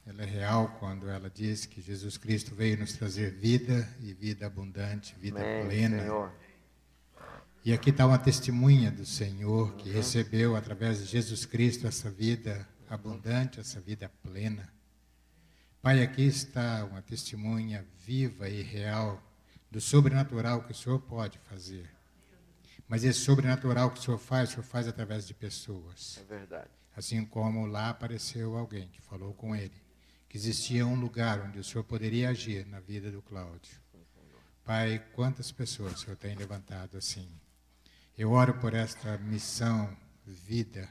ela 0.05 0.21
é 0.21 0.25
real 0.27 0.77
quando 0.79 1.09
ela 1.09 1.31
diz 1.31 1.65
que 1.65 1.81
Jesus 1.81 2.15
Cristo 2.19 2.53
veio 2.53 2.77
nos 2.77 2.93
trazer 2.93 3.31
vida 3.31 3.89
e 3.99 4.13
vida 4.13 4.45
abundante, 4.45 5.15
vida 5.19 5.39
Amém, 5.41 5.65
plena. 5.65 5.99
Senhor. 5.99 6.31
E 7.63 7.71
aqui 7.71 7.91
está 7.91 8.07
uma 8.07 8.17
testemunha 8.17 8.89
do 8.89 9.05
Senhor 9.05 9.75
que 9.75 9.87
uhum. 9.87 9.95
recebeu 9.95 10.55
através 10.55 10.97
de 10.97 11.05
Jesus 11.05 11.45
Cristo 11.45 11.85
essa 11.85 12.09
vida 12.09 12.67
abundante, 12.89 13.59
essa 13.59 13.79
vida 13.79 14.09
plena. 14.23 14.67
Pai, 15.79 16.01
aqui 16.01 16.23
está 16.23 16.83
uma 16.85 17.03
testemunha 17.03 17.85
viva 17.99 18.49
e 18.49 18.63
real 18.63 19.21
do 19.69 19.79
sobrenatural 19.79 20.63
que 20.63 20.71
o 20.71 20.75
Senhor 20.75 20.99
pode 21.01 21.37
fazer. 21.37 21.87
Mas 22.87 23.03
esse 23.03 23.19
sobrenatural 23.19 23.91
que 23.91 23.99
o 23.99 24.01
Senhor 24.01 24.17
faz, 24.17 24.49
o 24.49 24.51
Senhor 24.53 24.63
faz 24.63 24.87
através 24.87 25.27
de 25.27 25.35
pessoas. 25.35 26.17
É 26.19 26.23
verdade. 26.23 26.69
Assim 26.95 27.23
como 27.23 27.67
lá 27.67 27.91
apareceu 27.91 28.57
alguém 28.57 28.87
que 28.87 29.01
falou 29.01 29.35
com 29.35 29.55
ele, 29.55 29.79
que 30.27 30.35
existia 30.35 30.83
um 30.85 30.99
lugar 30.99 31.39
onde 31.41 31.59
o 31.59 31.63
Senhor 31.63 31.83
poderia 31.83 32.29
agir 32.29 32.65
na 32.65 32.79
vida 32.79 33.11
do 33.11 33.21
Cláudio. 33.21 33.79
Pai, 34.65 35.05
quantas 35.13 35.51
pessoas 35.51 35.93
o 35.93 35.97
Senhor 35.99 36.17
tem 36.17 36.35
levantado 36.35 36.97
assim? 36.97 37.29
Eu 38.17 38.31
oro 38.31 38.53
por 38.55 38.73
esta 38.73 39.17
missão, 39.17 39.95
vida, 40.25 40.89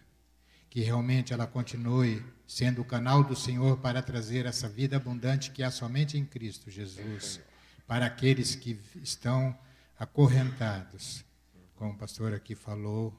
que 0.68 0.80
realmente 0.80 1.32
ela 1.32 1.46
continue 1.46 2.24
sendo 2.46 2.82
o 2.82 2.84
canal 2.84 3.22
do 3.22 3.36
Senhor 3.36 3.78
para 3.78 4.02
trazer 4.02 4.46
essa 4.46 4.68
vida 4.68 4.96
abundante 4.96 5.50
que 5.50 5.62
há 5.62 5.70
somente 5.70 6.16
em 6.16 6.24
Cristo 6.24 6.70
Jesus, 6.70 7.40
para 7.86 8.06
aqueles 8.06 8.54
que 8.54 8.80
estão 9.02 9.56
acorrentados, 9.98 11.24
como 11.76 11.92
o 11.92 11.96
pastor 11.96 12.32
aqui 12.32 12.54
falou, 12.54 13.14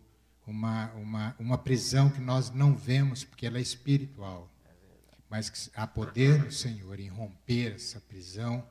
uma, 0.46 0.92
uma, 0.94 1.36
uma 1.40 1.58
prisão 1.58 2.10
que 2.10 2.20
nós 2.20 2.50
não 2.50 2.76
vemos 2.76 3.24
porque 3.24 3.46
ela 3.46 3.60
é 3.60 3.62
espiritual, 3.62 4.50
mas 5.30 5.50
que 5.50 5.70
há 5.76 5.86
poder 5.86 6.44
no 6.44 6.52
Senhor 6.52 7.00
em 7.00 7.08
romper 7.08 7.76
essa 7.76 8.02
prisão 8.02 8.68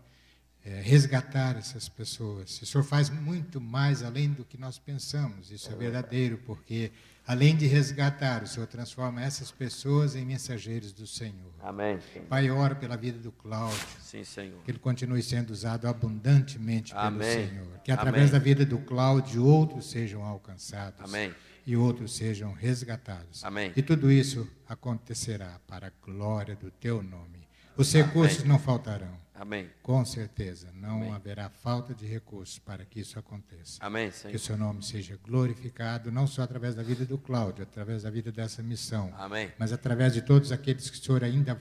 é, 0.71 0.81
resgatar 0.81 1.57
essas 1.57 1.89
pessoas. 1.89 2.63
O 2.63 2.67
Senhor 2.67 2.85
faz 2.85 3.11
muito 3.11 3.61
mais 3.61 4.05
além 4.05 4.31
do 4.31 4.45
que 4.45 4.57
nós 4.57 4.79
pensamos, 4.79 5.51
isso 5.51 5.71
é 5.71 5.75
verdadeiro, 5.75 6.39
porque 6.47 6.93
além 7.27 7.57
de 7.57 7.67
resgatar, 7.67 8.45
o 8.45 8.47
Senhor 8.47 8.69
transforma 8.69 9.21
essas 9.21 9.51
pessoas 9.51 10.15
em 10.15 10.25
mensageiros 10.25 10.93
do 10.93 11.09
Senhor. 11.09 11.53
Amém. 11.61 11.99
Pai, 12.29 12.51
oro 12.51 12.77
pela 12.77 12.97
vida 12.97 13.19
do 13.19 13.33
Cláudio. 13.33 13.85
Sim, 14.01 14.23
Senhor. 14.23 14.63
Que 14.63 14.71
ele 14.71 14.79
continue 14.79 15.23
sendo 15.23 15.51
usado 15.51 15.89
abundantemente 15.89 16.93
Amém. 16.95 17.19
pelo 17.19 17.49
Senhor. 17.49 17.79
Que 17.83 17.91
através 17.91 18.31
Amém. 18.31 18.33
da 18.33 18.39
vida 18.39 18.65
do 18.65 18.79
Cláudio 18.79 19.45
outros 19.45 19.91
sejam 19.91 20.23
alcançados. 20.23 21.01
Amém. 21.01 21.35
E 21.67 21.77
outros 21.77 22.15
sejam 22.15 22.53
resgatados. 22.53 23.45
Amém. 23.45 23.73
E 23.75 23.83
tudo 23.83 24.11
isso 24.11 24.49
acontecerá 24.69 25.61
para 25.67 25.89
a 25.89 25.93
glória 26.05 26.55
do 26.55 26.71
teu 26.71 27.03
nome. 27.03 27.41
Os 27.77 27.93
recursos 27.93 28.45
não 28.45 28.59
faltarão. 28.59 29.19
Amém. 29.41 29.71
Com 29.83 30.05
certeza, 30.05 30.71
não 30.75 30.99
Amém. 30.99 31.13
haverá 31.15 31.49
falta 31.49 31.95
de 31.95 32.05
recursos 32.05 32.59
para 32.59 32.85
que 32.85 33.01
isso 33.01 33.19
aconteça. 33.19 33.79
Amém, 33.81 34.11
Senhor. 34.11 34.33
Que 34.33 34.37
o 34.37 34.39
seu 34.39 34.55
nome 34.55 34.83
seja 34.83 35.17
glorificado, 35.17 36.13
não 36.13 36.27
só 36.27 36.43
através 36.43 36.75
da 36.75 36.83
vida 36.83 37.07
do 37.07 37.17
Cláudio, 37.17 37.63
através 37.63 38.03
da 38.03 38.11
vida 38.11 38.31
dessa 38.31 38.63
missão, 38.63 39.11
Amém. 39.17 39.51
mas 39.59 39.73
através 39.73 40.13
de 40.13 40.21
todos 40.21 40.53
aqueles 40.53 40.91
que 40.91 40.99
o 40.99 41.03
Senhor 41.03 41.25
ainda 41.25 41.59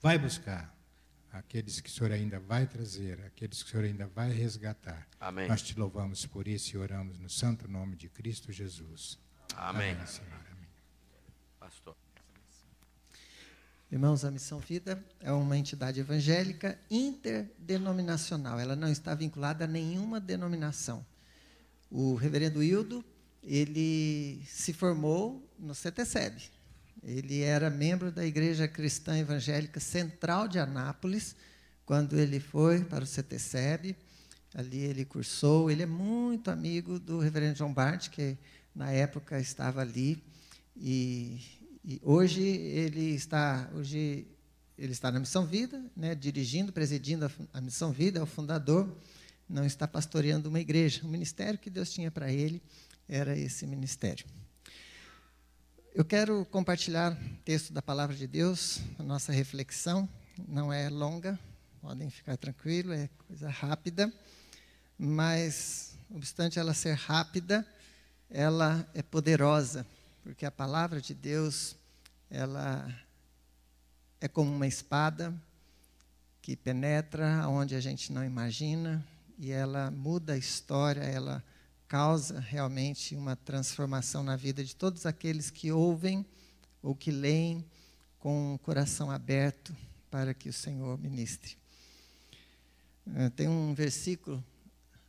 vai 0.00 0.20
buscar, 0.20 0.72
aqueles 1.32 1.80
que 1.80 1.88
o 1.88 1.92
Senhor 1.92 2.12
ainda 2.12 2.38
vai 2.38 2.64
trazer, 2.64 3.20
aqueles 3.26 3.60
que 3.60 3.68
o 3.70 3.72
Senhor 3.72 3.86
ainda 3.86 4.06
vai 4.06 4.30
resgatar. 4.30 5.08
Amém. 5.18 5.48
Nós 5.48 5.62
te 5.62 5.76
louvamos 5.76 6.24
por 6.26 6.46
isso 6.46 6.76
e 6.76 6.78
oramos 6.78 7.18
no 7.18 7.28
santo 7.28 7.66
nome 7.66 7.96
de 7.96 8.08
Cristo 8.08 8.52
Jesus. 8.52 9.18
Amém. 9.56 9.94
Amém 9.94 10.06
Senhor. 10.06 10.30
Amém. 10.32 10.68
Pastor. 11.58 11.99
Irmãos, 13.92 14.24
a 14.24 14.30
Missão 14.30 14.60
Vida 14.60 15.04
é 15.18 15.32
uma 15.32 15.58
entidade 15.58 15.98
evangélica 15.98 16.78
interdenominacional. 16.88 18.60
Ela 18.60 18.76
não 18.76 18.86
está 18.86 19.16
vinculada 19.16 19.64
a 19.64 19.66
nenhuma 19.66 20.20
denominação. 20.20 21.04
O 21.90 22.14
reverendo 22.14 22.62
Hildo, 22.62 23.04
ele 23.42 24.44
se 24.46 24.72
formou 24.72 25.44
no 25.58 25.74
CTCEB. 25.74 26.40
Ele 27.02 27.40
era 27.40 27.68
membro 27.68 28.12
da 28.12 28.24
Igreja 28.24 28.68
Cristã 28.68 29.18
Evangélica 29.18 29.80
Central 29.80 30.46
de 30.46 30.60
Anápolis, 30.60 31.34
quando 31.84 32.16
ele 32.16 32.38
foi 32.38 32.84
para 32.84 33.02
o 33.02 33.08
CTCEB. 33.08 33.96
Ali 34.54 34.78
ele 34.78 35.04
cursou. 35.04 35.68
Ele 35.68 35.82
é 35.82 35.86
muito 35.86 36.48
amigo 36.48 37.00
do 37.00 37.18
reverendo 37.18 37.58
João 37.58 37.74
Bart, 37.74 38.08
que 38.08 38.38
na 38.72 38.92
época 38.92 39.40
estava 39.40 39.80
ali. 39.80 40.22
E 40.76 41.40
e 41.84 41.98
hoje 42.02 42.42
ele 42.42 43.14
está, 43.14 43.70
hoje 43.74 44.26
ele 44.76 44.92
está 44.92 45.10
na 45.10 45.18
Missão 45.18 45.46
Vida, 45.46 45.82
né, 45.96 46.14
dirigindo, 46.14 46.72
presidindo 46.72 47.24
a, 47.24 47.30
a 47.54 47.60
Missão 47.60 47.90
Vida, 47.90 48.18
é 48.18 48.22
o 48.22 48.26
fundador, 48.26 48.88
não 49.48 49.64
está 49.64 49.88
pastoreando 49.88 50.48
uma 50.48 50.60
igreja. 50.60 51.02
O 51.04 51.08
ministério 51.08 51.58
que 51.58 51.70
Deus 51.70 51.90
tinha 51.90 52.10
para 52.10 52.30
ele 52.30 52.62
era 53.08 53.36
esse 53.36 53.66
ministério. 53.66 54.26
Eu 55.94 56.04
quero 56.04 56.44
compartilhar 56.46 57.12
o 57.12 57.36
texto 57.44 57.72
da 57.72 57.82
palavra 57.82 58.14
de 58.14 58.26
Deus, 58.26 58.80
a 58.98 59.02
nossa 59.02 59.32
reflexão, 59.32 60.08
não 60.46 60.72
é 60.72 60.88
longa, 60.88 61.38
podem 61.80 62.10
ficar 62.10 62.36
tranquilos, 62.36 62.96
é 62.96 63.08
coisa 63.26 63.48
rápida, 63.48 64.12
mas, 64.98 65.94
obstante 66.14 66.58
ela 66.58 66.74
ser 66.74 66.92
rápida, 66.92 67.66
ela 68.28 68.86
é 68.94 69.02
poderosa 69.02 69.86
porque 70.30 70.46
a 70.46 70.50
palavra 70.50 71.00
de 71.00 71.12
Deus, 71.12 71.74
ela 72.30 72.88
é 74.20 74.28
como 74.28 74.48
uma 74.48 74.66
espada 74.68 75.34
que 76.40 76.54
penetra 76.54 77.48
onde 77.48 77.74
a 77.74 77.80
gente 77.80 78.12
não 78.12 78.24
imagina 78.24 79.04
e 79.36 79.50
ela 79.50 79.90
muda 79.90 80.34
a 80.34 80.38
história, 80.38 81.00
ela 81.00 81.42
causa 81.88 82.38
realmente 82.38 83.16
uma 83.16 83.34
transformação 83.34 84.22
na 84.22 84.36
vida 84.36 84.62
de 84.62 84.76
todos 84.76 85.04
aqueles 85.04 85.50
que 85.50 85.72
ouvem 85.72 86.24
ou 86.80 86.94
que 86.94 87.10
leem 87.10 87.68
com 88.20 88.54
o 88.54 88.58
coração 88.60 89.10
aberto 89.10 89.74
para 90.12 90.32
que 90.32 90.48
o 90.48 90.52
Senhor 90.52 90.96
ministre. 90.96 91.56
Eh, 93.16 93.30
tem 93.30 93.48
um 93.48 93.74
versículo 93.74 94.42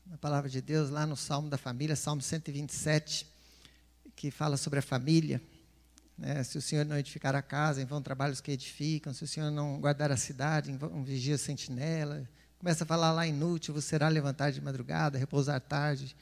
na 0.04 0.18
palavra 0.18 0.50
de 0.50 0.62
Deus 0.62 0.90
lá 0.90 1.06
no 1.06 1.16
Salmo 1.16 1.48
da 1.48 1.60
Família, 1.60 1.96
Salmo 1.96 2.24
127, 2.24 3.31
que 4.16 4.32
fala 4.32 4.58
sobre 4.58 4.80
a 4.80 4.82
família. 4.82 5.42
Né? 6.18 6.44
Se 6.44 6.58
o 6.58 6.62
Senhor 6.62 6.86
não 6.86 6.98
edificar 6.98 7.36
a 7.36 7.42
casa, 7.42 7.82
em 7.82 7.86
vão 7.86 8.02
trabalhos 8.02 8.40
que 8.40 8.52
edificam. 8.52 9.14
Se 9.14 9.24
o 9.24 9.28
Senhor 9.28 9.50
não 9.52 9.80
guardar 9.80 10.12
a 10.12 10.18
cidade, 10.18 10.72
em 10.72 10.78
vão 10.78 11.04
vigia 11.04 11.38
sentinela. 11.38 12.28
Começa 12.60 12.84
a 12.84 12.88
falar 12.88 13.12
lá 13.12 13.26
inútil, 13.26 13.74
você 13.74 13.90
será 13.90 14.08
levantar 14.08 14.52
de 14.52 14.62
madrugada, 14.62 15.18
repousar 15.18 15.60
tarde, 15.60 16.16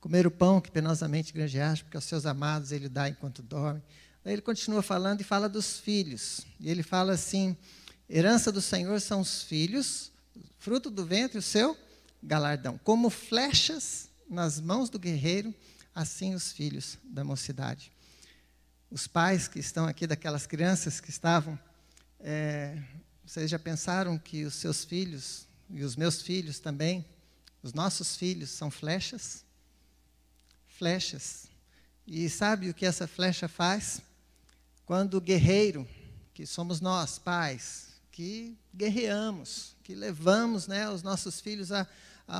comer 0.00 0.26
o 0.26 0.30
pão 0.30 0.60
que 0.60 0.70
penosamente 0.70 1.34
granjeaste, 1.34 1.84
porque 1.84 1.98
aos 1.98 2.06
seus 2.06 2.24
amados 2.24 2.72
ele 2.72 2.88
dá 2.88 3.08
enquanto 3.08 3.42
dorme. 3.42 3.82
Daí 4.24 4.34
ele 4.34 4.42
continua 4.42 4.82
falando 4.82 5.20
e 5.20 5.24
fala 5.24 5.48
dos 5.48 5.78
filhos. 5.78 6.46
E 6.58 6.70
ele 6.70 6.82
fala 6.82 7.12
assim: 7.12 7.56
herança 8.08 8.50
do 8.50 8.62
Senhor 8.62 9.00
são 9.00 9.20
os 9.20 9.42
filhos, 9.42 10.10
fruto 10.58 10.90
do 10.90 11.04
ventre, 11.04 11.38
o 11.38 11.42
seu 11.42 11.76
galardão. 12.22 12.80
Como 12.82 13.10
flechas 13.10 14.08
nas 14.30 14.60
mãos 14.60 14.88
do 14.88 14.98
guerreiro, 14.98 15.54
assim 15.94 16.34
os 16.34 16.52
filhos 16.52 16.98
da 17.04 17.24
mocidade. 17.24 17.92
Os 18.90 19.06
pais 19.06 19.48
que 19.48 19.58
estão 19.58 19.86
aqui, 19.86 20.06
daquelas 20.06 20.46
crianças 20.46 21.00
que 21.00 21.10
estavam, 21.10 21.58
é, 22.20 22.80
vocês 23.24 23.50
já 23.50 23.58
pensaram 23.58 24.18
que 24.18 24.44
os 24.44 24.54
seus 24.54 24.84
filhos 24.84 25.46
e 25.70 25.82
os 25.82 25.96
meus 25.96 26.20
filhos 26.20 26.58
também, 26.58 27.04
os 27.62 27.72
nossos 27.72 28.16
filhos 28.16 28.50
são 28.50 28.70
flechas. 28.70 29.44
Flechas. 30.66 31.46
E 32.06 32.28
sabe 32.28 32.68
o 32.68 32.74
que 32.74 32.84
essa 32.84 33.06
flecha 33.06 33.48
faz? 33.48 34.02
Quando 34.84 35.14
o 35.14 35.20
guerreiro, 35.20 35.88
que 36.34 36.44
somos 36.44 36.80
nós, 36.80 37.18
pais, 37.18 37.92
que 38.10 38.58
guerreamos, 38.74 39.76
que 39.82 39.94
levamos 39.94 40.66
né, 40.66 40.88
os 40.90 41.02
nossos 41.02 41.40
filhos 41.40 41.70
a, 41.72 41.86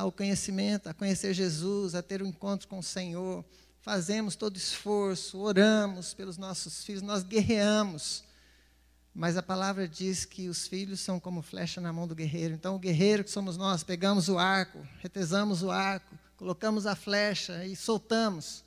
ao 0.00 0.12
conhecimento, 0.12 0.88
a 0.88 0.94
conhecer 0.94 1.34
Jesus, 1.34 1.94
a 1.94 2.02
ter 2.02 2.22
um 2.22 2.26
encontro 2.26 2.68
com 2.68 2.78
o 2.78 2.82
Senhor, 2.82 3.44
fazemos 3.80 4.36
todo 4.36 4.56
esforço, 4.56 5.38
oramos 5.38 6.14
pelos 6.14 6.38
nossos 6.38 6.84
filhos, 6.84 7.02
nós 7.02 7.22
guerreamos 7.22 8.24
mas 9.14 9.36
a 9.36 9.42
palavra 9.42 9.86
diz 9.86 10.24
que 10.24 10.48
os 10.48 10.66
filhos 10.66 11.00
são 11.00 11.20
como 11.20 11.42
flecha 11.42 11.80
na 11.80 11.92
mão 11.92 12.06
do 12.06 12.14
guerreiro. 12.14 12.54
Então, 12.54 12.76
o 12.76 12.78
guerreiro 12.78 13.22
que 13.22 13.30
somos 13.30 13.56
nós, 13.58 13.82
pegamos 13.82 14.28
o 14.28 14.38
arco, 14.38 14.86
retesamos 15.00 15.62
o 15.62 15.70
arco, 15.70 16.18
colocamos 16.36 16.86
a 16.86 16.96
flecha 16.96 17.64
e 17.66 17.76
soltamos. 17.76 18.64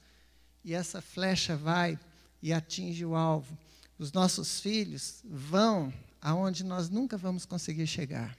E 0.63 0.73
essa 0.73 1.01
flecha 1.01 1.55
vai 1.55 1.99
e 2.43 2.53
atinge 2.53 3.03
o 3.03 3.15
alvo. 3.15 3.57
Os 3.97 4.11
nossos 4.11 4.59
filhos 4.59 5.21
vão 5.23 5.91
aonde 6.21 6.63
nós 6.63 6.89
nunca 6.89 7.17
vamos 7.17 7.45
conseguir 7.45 7.87
chegar. 7.87 8.37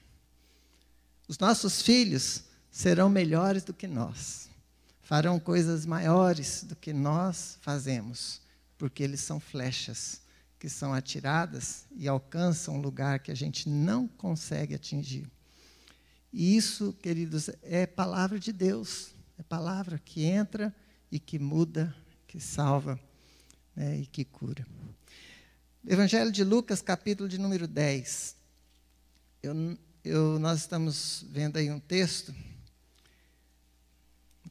Os 1.27 1.37
nossos 1.37 1.81
filhos 1.81 2.43
serão 2.77 3.09
melhores 3.09 3.63
do 3.63 3.73
que 3.73 3.87
nós. 3.87 4.51
Farão 5.01 5.39
coisas 5.39 5.83
maiores 5.83 6.63
do 6.63 6.75
que 6.75 6.93
nós 6.93 7.57
fazemos, 7.59 8.39
porque 8.77 9.01
eles 9.01 9.19
são 9.19 9.39
flechas 9.39 10.21
que 10.59 10.69
são 10.69 10.93
atiradas 10.93 11.87
e 11.95 12.07
alcançam 12.07 12.75
um 12.75 12.79
lugar 12.79 13.17
que 13.17 13.31
a 13.31 13.35
gente 13.35 13.67
não 13.67 14.07
consegue 14.07 14.75
atingir. 14.75 15.27
E 16.31 16.55
isso, 16.55 16.93
queridos, 17.01 17.49
é 17.63 17.87
palavra 17.87 18.39
de 18.39 18.53
Deus, 18.53 19.09
é 19.39 19.43
palavra 19.43 19.97
que 19.97 20.25
entra 20.25 20.71
e 21.11 21.19
que 21.19 21.39
muda, 21.39 21.95
que 22.27 22.39
salva 22.39 22.99
né, 23.75 24.01
e 24.01 24.05
que 24.05 24.23
cura. 24.23 24.63
Evangelho 25.83 26.31
de 26.31 26.43
Lucas, 26.43 26.83
capítulo 26.83 27.27
de 27.27 27.39
número 27.39 27.67
10. 27.67 28.35
Eu, 29.41 29.77
eu, 30.03 30.37
nós 30.37 30.59
estamos 30.59 31.25
vendo 31.31 31.57
aí 31.57 31.71
um 31.71 31.79
texto, 31.79 32.35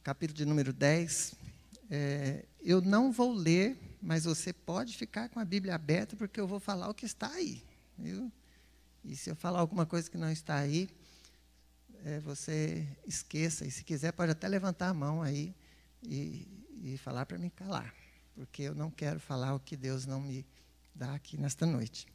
capítulo 0.07 0.37
de 0.37 0.45
número 0.45 0.71
10. 0.71 1.35
É, 1.91 2.45
eu 2.61 2.81
não 2.81 3.11
vou 3.11 3.33
ler 3.33 3.77
mas 4.01 4.23
você 4.23 4.53
pode 4.53 4.95
ficar 4.95 5.27
com 5.27 5.37
a 5.37 5.43
Bíblia 5.43 5.75
aberta, 5.75 6.15
porque 6.15 6.39
eu 6.39 6.47
vou 6.47 6.61
falar 6.61 6.89
o 6.89 6.93
que 6.93 7.05
está 7.05 7.29
aí. 7.29 7.61
Viu? 7.97 8.31
E 9.03 9.17
se 9.17 9.29
eu 9.29 9.35
falar 9.35 9.59
alguma 9.59 9.85
coisa 9.85 10.09
que 10.09 10.17
não 10.17 10.31
está 10.31 10.55
aí, 10.55 10.89
é, 12.05 12.19
você 12.21 12.87
esqueça. 13.05 13.65
E 13.65 13.71
se 13.71 13.83
quiser, 13.83 14.13
pode 14.13 14.31
até 14.31 14.47
levantar 14.47 14.87
a 14.87 14.93
mão 14.93 15.21
aí 15.21 15.53
e, 16.01 16.47
e 16.83 16.97
falar 16.97 17.25
para 17.25 17.37
me 17.37 17.49
calar, 17.49 17.93
porque 18.33 18.63
eu 18.63 18.73
não 18.73 18.89
quero 18.89 19.19
falar 19.19 19.55
o 19.55 19.59
que 19.59 19.75
Deus 19.75 20.05
não 20.05 20.21
me 20.21 20.45
dá 20.95 21.13
aqui 21.13 21.37
nesta 21.37 21.65
noite. 21.65 22.07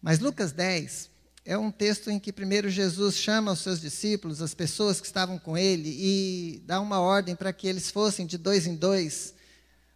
Mas 0.00 0.20
Lucas 0.20 0.52
10 0.52 1.10
é 1.44 1.56
um 1.56 1.70
texto 1.70 2.10
em 2.10 2.18
que 2.18 2.32
primeiro 2.32 2.68
Jesus 2.68 3.16
chama 3.16 3.52
os 3.52 3.60
seus 3.60 3.80
discípulos, 3.80 4.42
as 4.42 4.54
pessoas 4.54 5.00
que 5.00 5.06
estavam 5.06 5.38
com 5.38 5.56
ele, 5.56 5.88
e 5.88 6.62
dá 6.66 6.80
uma 6.80 7.00
ordem 7.00 7.34
para 7.34 7.52
que 7.52 7.66
eles 7.66 7.90
fossem 7.90 8.26
de 8.26 8.36
dois 8.38 8.66
em 8.66 8.74
dois 8.76 9.34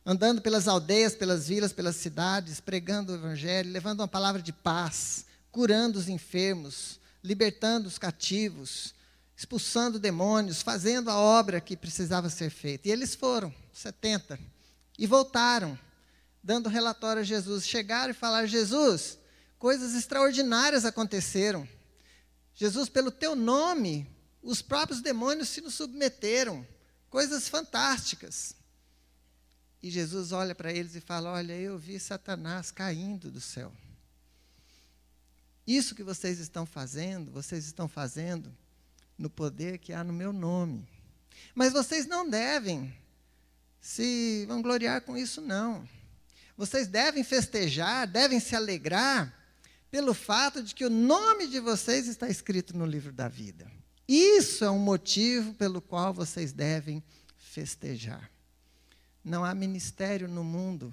andando 0.04 0.42
pelas 0.42 0.68
aldeias, 0.68 1.14
pelas 1.14 1.48
vilas, 1.48 1.72
pelas 1.72 1.96
cidades, 1.96 2.60
pregando 2.60 3.12
o 3.12 3.14
evangelho, 3.14 3.72
levando 3.72 4.00
uma 4.00 4.08
palavra 4.08 4.42
de 4.42 4.52
paz, 4.52 5.24
curando 5.50 5.98
os 5.98 6.08
enfermos, 6.08 7.00
libertando 7.22 7.88
os 7.88 7.96
cativos, 7.96 8.94
expulsando 9.36 9.98
demônios, 9.98 10.60
fazendo 10.60 11.10
a 11.10 11.16
obra 11.16 11.60
que 11.60 11.76
precisava 11.76 12.28
ser 12.28 12.50
feita. 12.50 12.88
E 12.88 12.92
eles 12.92 13.14
foram, 13.14 13.52
70, 13.72 14.38
e 14.98 15.06
voltaram, 15.06 15.78
dando 16.42 16.68
relatório 16.68 17.22
a 17.22 17.24
Jesus. 17.24 17.66
Chegaram 17.66 18.10
e 18.10 18.14
falaram: 18.14 18.46
Jesus, 18.46 19.18
coisas 19.64 19.94
extraordinárias 19.94 20.84
aconteceram. 20.84 21.66
Jesus, 22.54 22.90
pelo 22.90 23.10
teu 23.10 23.34
nome, 23.34 24.06
os 24.42 24.60
próprios 24.60 25.00
demônios 25.00 25.48
se 25.48 25.62
nos 25.62 25.72
submeteram. 25.72 26.66
Coisas 27.08 27.48
fantásticas. 27.48 28.54
E 29.82 29.88
Jesus 29.90 30.32
olha 30.32 30.54
para 30.54 30.70
eles 30.70 30.94
e 30.94 31.00
fala: 31.00 31.32
Olha, 31.32 31.54
eu 31.54 31.78
vi 31.78 31.98
Satanás 31.98 32.70
caindo 32.70 33.30
do 33.30 33.40
céu. 33.40 33.72
Isso 35.66 35.94
que 35.94 36.02
vocês 36.02 36.38
estão 36.40 36.66
fazendo, 36.66 37.32
vocês 37.32 37.64
estão 37.64 37.88
fazendo 37.88 38.54
no 39.16 39.30
poder 39.30 39.78
que 39.78 39.94
há 39.94 40.04
no 40.04 40.12
meu 40.12 40.30
nome. 40.30 40.86
Mas 41.54 41.72
vocês 41.72 42.04
não 42.06 42.28
devem 42.28 42.94
se 43.80 44.44
vangloriar 44.46 45.00
com 45.00 45.16
isso, 45.16 45.40
não. 45.40 45.88
Vocês 46.54 46.86
devem 46.86 47.24
festejar, 47.24 48.06
devem 48.06 48.38
se 48.38 48.54
alegrar 48.54 49.42
pelo 49.94 50.12
fato 50.12 50.60
de 50.60 50.74
que 50.74 50.84
o 50.84 50.90
nome 50.90 51.46
de 51.46 51.60
vocês 51.60 52.08
está 52.08 52.28
escrito 52.28 52.76
no 52.76 52.84
livro 52.84 53.12
da 53.12 53.28
vida. 53.28 53.70
Isso 54.08 54.64
é 54.64 54.70
um 54.72 54.80
motivo 54.80 55.54
pelo 55.54 55.80
qual 55.80 56.12
vocês 56.12 56.52
devem 56.52 57.00
festejar. 57.36 58.28
Não 59.24 59.44
há 59.44 59.54
ministério 59.54 60.26
no 60.26 60.42
mundo, 60.42 60.92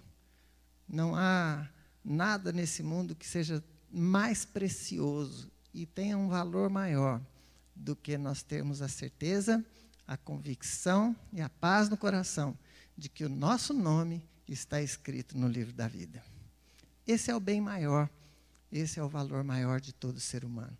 não 0.87 1.15
há 1.15 1.67
nada 2.05 2.51
nesse 2.51 2.83
mundo 2.83 3.15
que 3.15 3.27
seja 3.27 3.63
mais 3.91 4.45
precioso 4.45 5.51
e 5.73 5.87
tenha 5.87 6.15
um 6.15 6.29
valor 6.29 6.69
maior 6.69 7.19
do 7.75 7.95
que 7.95 8.19
nós 8.19 8.43
termos 8.43 8.83
a 8.83 8.87
certeza, 8.87 9.65
a 10.05 10.15
convicção 10.15 11.15
e 11.33 11.41
a 11.41 11.49
paz 11.49 11.89
no 11.89 11.97
coração 11.97 12.55
de 12.95 13.09
que 13.09 13.25
o 13.25 13.29
nosso 13.29 13.73
nome 13.73 14.23
está 14.47 14.79
escrito 14.79 15.35
no 15.35 15.47
livro 15.47 15.73
da 15.73 15.87
vida. 15.87 16.23
Esse 17.07 17.31
é 17.31 17.35
o 17.35 17.39
bem 17.39 17.59
maior, 17.59 18.07
esse 18.71 18.99
é 18.99 19.03
o 19.03 19.09
valor 19.09 19.43
maior 19.43 19.81
de 19.81 19.91
todo 19.91 20.19
ser 20.19 20.45
humano. 20.45 20.77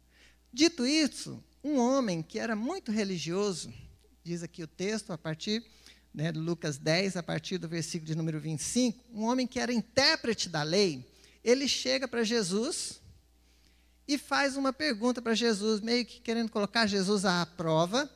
Dito 0.54 0.86
isso, 0.86 1.44
um 1.64 1.78
homem 1.78 2.22
que 2.22 2.40
era 2.40 2.56
muito 2.56 2.92
religioso, 2.92 3.74
diz 4.24 4.44
aqui 4.44 4.64
o 4.64 4.68
texto, 4.68 5.12
a 5.12 5.18
partir 5.18 5.64
né, 6.14 6.32
Lucas 6.32 6.78
10, 6.78 7.18
a 7.18 7.24
partir 7.24 7.58
do 7.58 7.68
versículo 7.68 8.08
de 8.08 8.16
número 8.16 8.40
25, 8.40 9.00
um 9.14 9.24
homem 9.24 9.48
que 9.48 9.60
era 9.60 9.72
intérprete 9.72 10.50
da 10.50 10.64
lei, 10.64 11.06
ele 11.44 11.68
chega 11.68 12.08
para 12.08 12.24
Jesus 12.24 13.02
e 14.08 14.18
faz 14.18 14.58
uma 14.58 14.74
pergunta 14.74 15.22
para 15.22 15.34
Jesus, 15.34 15.80
meio 15.80 16.06
que 16.06 16.20
querendo 16.20 16.52
colocar 16.52 16.86
Jesus 16.86 17.24
à 17.26 17.46
prova. 17.46 18.10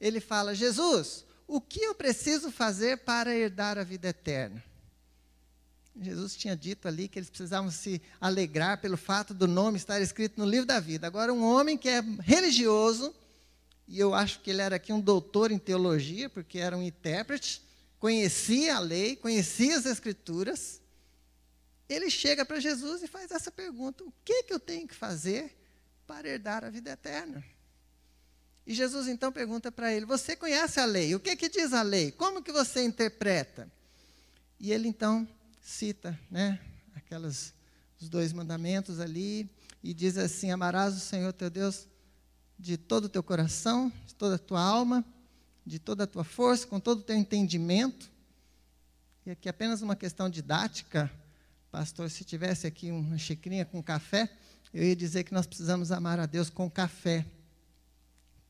Ele 0.00 0.20
fala: 0.20 0.54
Jesus, 0.54 1.24
o 1.46 1.60
que 1.60 1.80
eu 1.80 1.94
preciso 1.94 2.50
fazer 2.52 2.98
para 2.98 3.34
herdar 3.34 3.78
a 3.78 3.82
vida 3.82 4.08
eterna? 4.08 4.62
Jesus 6.00 6.36
tinha 6.36 6.56
dito 6.56 6.86
ali 6.86 7.08
que 7.08 7.18
eles 7.18 7.28
precisavam 7.28 7.70
se 7.70 8.00
alegrar 8.20 8.80
pelo 8.80 8.96
fato 8.96 9.34
do 9.34 9.48
nome 9.48 9.76
estar 9.76 10.00
escrito 10.00 10.38
no 10.38 10.48
livro 10.48 10.66
da 10.66 10.78
vida. 10.78 11.06
Agora, 11.06 11.32
um 11.32 11.42
homem 11.42 11.76
que 11.76 11.88
é 11.88 12.00
religioso, 12.20 13.14
e 13.86 13.98
eu 13.98 14.14
acho 14.14 14.40
que 14.40 14.50
ele 14.50 14.62
era 14.62 14.76
aqui 14.76 14.92
um 14.92 15.00
doutor 15.00 15.50
em 15.50 15.58
teologia, 15.58 16.28
porque 16.28 16.58
era 16.58 16.76
um 16.76 16.82
intérprete, 16.82 17.62
conhecia 17.98 18.76
a 18.76 18.78
lei, 18.78 19.16
conhecia 19.16 19.76
as 19.76 19.86
escrituras. 19.86 20.80
Ele 21.88 22.10
chega 22.10 22.44
para 22.44 22.60
Jesus 22.60 23.02
e 23.02 23.08
faz 23.08 23.30
essa 23.30 23.50
pergunta: 23.50 24.04
o 24.04 24.12
que, 24.24 24.44
que 24.44 24.52
eu 24.52 24.60
tenho 24.60 24.86
que 24.86 24.94
fazer 24.94 25.56
para 26.06 26.28
herdar 26.28 26.64
a 26.64 26.70
vida 26.70 26.90
eterna? 26.90 27.42
E 28.66 28.74
Jesus 28.74 29.08
então 29.08 29.32
pergunta 29.32 29.72
para 29.72 29.92
ele: 29.92 30.04
Você 30.04 30.36
conhece 30.36 30.78
a 30.78 30.84
lei? 30.84 31.14
O 31.14 31.20
que, 31.20 31.34
que 31.34 31.48
diz 31.48 31.72
a 31.72 31.82
lei? 31.82 32.12
Como 32.12 32.42
que 32.42 32.52
você 32.52 32.84
interpreta? 32.84 33.68
E 34.60 34.72
ele 34.72 34.88
então 34.88 35.26
cita, 35.68 36.18
né, 36.30 36.58
aquelas 36.94 37.54
os 38.00 38.08
dois 38.08 38.32
mandamentos 38.32 39.00
ali, 39.00 39.50
e 39.82 39.92
diz 39.92 40.16
assim: 40.16 40.50
Amarás 40.50 40.96
o 40.96 41.00
Senhor 41.00 41.32
teu 41.32 41.50
Deus 41.50 41.86
de 42.58 42.76
todo 42.76 43.04
o 43.04 43.08
teu 43.08 43.22
coração, 43.22 43.92
de 44.06 44.14
toda 44.14 44.36
a 44.36 44.38
tua 44.38 44.60
alma, 44.60 45.04
de 45.66 45.78
toda 45.78 46.04
a 46.04 46.06
tua 46.06 46.24
força, 46.24 46.66
com 46.66 46.80
todo 46.80 47.00
o 47.00 47.02
teu 47.02 47.16
entendimento. 47.16 48.10
E 49.26 49.30
aqui 49.30 49.48
apenas 49.48 49.82
uma 49.82 49.94
questão 49.94 50.30
didática, 50.30 51.10
pastor, 51.70 52.08
se 52.10 52.24
tivesse 52.24 52.66
aqui 52.66 52.90
uma 52.90 53.18
xicrinha 53.18 53.64
com 53.64 53.82
café, 53.82 54.32
eu 54.72 54.82
ia 54.82 54.96
dizer 54.96 55.24
que 55.24 55.34
nós 55.34 55.46
precisamos 55.46 55.92
amar 55.92 56.18
a 56.18 56.26
Deus 56.26 56.48
com 56.48 56.70
café. 56.70 57.26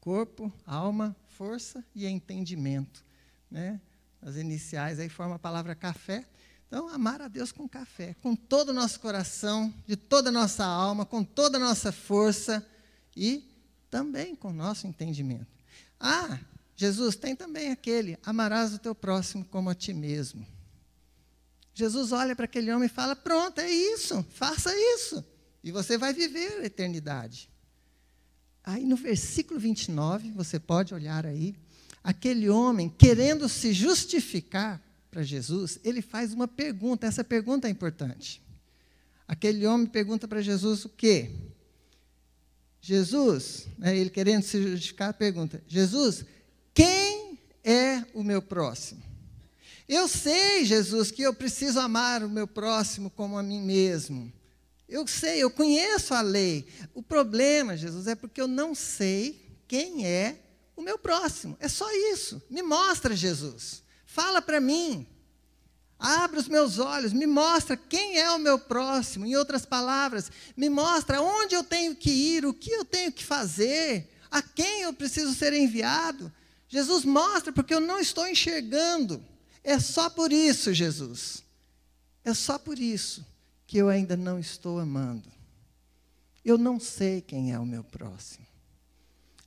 Corpo, 0.00 0.52
alma, 0.64 1.16
força 1.26 1.84
e 1.94 2.06
entendimento. 2.06 3.04
Né? 3.50 3.80
As 4.22 4.36
iniciais 4.36 5.00
aí 5.00 5.08
formam 5.08 5.34
a 5.34 5.38
palavra 5.38 5.74
café. 5.74 6.24
Então, 6.68 6.86
amar 6.90 7.22
a 7.22 7.28
Deus 7.28 7.50
com 7.50 7.66
café, 7.66 8.14
com 8.20 8.36
todo 8.36 8.68
o 8.68 8.74
nosso 8.74 9.00
coração, 9.00 9.72
de 9.86 9.96
toda 9.96 10.28
a 10.28 10.32
nossa 10.32 10.66
alma, 10.66 11.06
com 11.06 11.24
toda 11.24 11.56
a 11.56 11.60
nossa 11.60 11.90
força 11.90 12.64
e 13.16 13.42
também 13.90 14.36
com 14.36 14.50
o 14.50 14.52
nosso 14.52 14.86
entendimento. 14.86 15.46
Ah, 15.98 16.38
Jesus 16.76 17.16
tem 17.16 17.34
também 17.34 17.70
aquele: 17.70 18.18
amarás 18.22 18.74
o 18.74 18.78
teu 18.78 18.94
próximo 18.94 19.46
como 19.46 19.70
a 19.70 19.74
ti 19.74 19.94
mesmo. 19.94 20.46
Jesus 21.72 22.12
olha 22.12 22.36
para 22.36 22.44
aquele 22.44 22.70
homem 22.70 22.84
e 22.86 22.92
fala: 22.92 23.16
pronto, 23.16 23.60
é 23.62 23.70
isso, 23.70 24.22
faça 24.34 24.70
isso, 24.94 25.24
e 25.64 25.72
você 25.72 25.96
vai 25.96 26.12
viver 26.12 26.60
a 26.60 26.66
eternidade. 26.66 27.48
Aí 28.62 28.84
no 28.84 28.96
versículo 28.96 29.58
29, 29.58 30.32
você 30.32 30.60
pode 30.60 30.92
olhar 30.92 31.24
aí, 31.24 31.56
aquele 32.04 32.50
homem, 32.50 32.90
querendo 32.90 33.48
se 33.48 33.72
justificar 33.72 34.82
para 35.10 35.22
Jesus, 35.22 35.78
ele 35.82 36.02
faz 36.02 36.32
uma 36.32 36.46
pergunta, 36.46 37.06
essa 37.06 37.24
pergunta 37.24 37.66
é 37.66 37.70
importante. 37.70 38.42
Aquele 39.26 39.66
homem 39.66 39.86
pergunta 39.86 40.26
para 40.26 40.40
Jesus 40.40 40.84
o 40.84 40.88
quê? 40.88 41.30
Jesus, 42.80 43.66
né, 43.76 43.96
ele 43.96 44.10
querendo 44.10 44.42
se 44.42 44.62
justificar, 44.62 45.12
pergunta: 45.14 45.62
Jesus, 45.66 46.24
quem 46.72 47.38
é 47.64 48.04
o 48.14 48.22
meu 48.22 48.40
próximo? 48.40 49.02
Eu 49.88 50.06
sei, 50.06 50.64
Jesus, 50.64 51.10
que 51.10 51.22
eu 51.22 51.32
preciso 51.32 51.80
amar 51.80 52.22
o 52.22 52.28
meu 52.28 52.46
próximo 52.46 53.10
como 53.10 53.38
a 53.38 53.42
mim 53.42 53.60
mesmo. 53.60 54.32
Eu 54.88 55.06
sei, 55.06 55.42
eu 55.42 55.50
conheço 55.50 56.14
a 56.14 56.20
lei. 56.20 56.66
O 56.94 57.02
problema, 57.02 57.76
Jesus, 57.76 58.06
é 58.06 58.14
porque 58.14 58.40
eu 58.40 58.48
não 58.48 58.74
sei 58.74 59.58
quem 59.66 60.06
é 60.06 60.40
o 60.76 60.82
meu 60.82 60.98
próximo. 60.98 61.56
É 61.60 61.68
só 61.68 61.86
isso. 62.12 62.40
Me 62.48 62.62
mostra, 62.62 63.14
Jesus. 63.16 63.82
Fala 64.18 64.42
para 64.42 64.60
mim. 64.60 65.06
Abre 65.96 66.40
os 66.40 66.48
meus 66.48 66.80
olhos, 66.80 67.12
me 67.12 67.24
mostra 67.24 67.76
quem 67.76 68.18
é 68.18 68.28
o 68.32 68.38
meu 68.40 68.58
próximo. 68.58 69.24
Em 69.24 69.36
outras 69.36 69.64
palavras, 69.64 70.28
me 70.56 70.68
mostra 70.68 71.22
onde 71.22 71.54
eu 71.54 71.62
tenho 71.62 71.94
que 71.94 72.10
ir, 72.10 72.44
o 72.44 72.52
que 72.52 72.68
eu 72.68 72.84
tenho 72.84 73.12
que 73.12 73.24
fazer, 73.24 74.12
a 74.28 74.42
quem 74.42 74.82
eu 74.82 74.92
preciso 74.92 75.32
ser 75.34 75.52
enviado. 75.52 76.32
Jesus 76.66 77.04
mostra, 77.04 77.52
porque 77.52 77.72
eu 77.72 77.78
não 77.78 78.00
estou 78.00 78.26
enxergando. 78.26 79.24
É 79.62 79.78
só 79.78 80.10
por 80.10 80.32
isso, 80.32 80.74
Jesus. 80.74 81.44
É 82.24 82.34
só 82.34 82.58
por 82.58 82.76
isso 82.76 83.24
que 83.68 83.78
eu 83.78 83.88
ainda 83.88 84.16
não 84.16 84.40
estou 84.40 84.80
amando. 84.80 85.30
Eu 86.44 86.58
não 86.58 86.80
sei 86.80 87.20
quem 87.20 87.52
é 87.52 87.58
o 87.60 87.64
meu 87.64 87.84
próximo. 87.84 88.47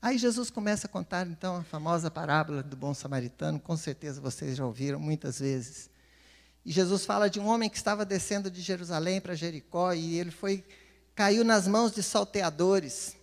Aí 0.02 0.18
Jesus 0.18 0.50
começa 0.50 0.88
a 0.88 0.90
contar 0.90 1.28
então 1.28 1.58
a 1.58 1.64
famosa 1.64 2.10
parábola 2.10 2.64
do 2.64 2.76
bom 2.76 2.92
samaritano, 2.92 3.60
com 3.60 3.78
certeza 3.78 4.20
vocês 4.20 4.58
já 4.58 4.66
ouviram 4.66 5.00
muitas 5.00 5.40
vezes. 5.40 5.92
E 6.66 6.72
Jesus 6.72 7.06
fala 7.06 7.30
de 7.30 7.40
um 7.40 7.46
homem 7.46 7.70
que 7.70 7.78
estava 7.78 8.04
descendo 8.04 8.50
de 8.50 8.62
Jerusalém 8.62 9.22
para 9.22 9.36
Jericó 9.36 9.94
e 9.94 10.18
ele 10.18 10.32
foi 10.32 10.66
caiu 11.14 11.44
nas 11.44 11.68
mãos 11.68 11.92
de 11.92 12.02
salteadores 12.02 13.16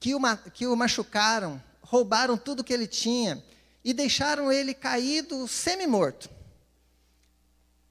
que 0.00 0.14
o, 0.16 0.20
que 0.52 0.66
o 0.66 0.74
machucaram, 0.74 1.62
roubaram 1.80 2.36
tudo 2.36 2.64
que 2.64 2.72
ele 2.72 2.88
tinha 2.88 3.40
e 3.84 3.94
deixaram 3.94 4.50
ele 4.50 4.74
caído 4.74 5.46
semi-morto. 5.46 6.28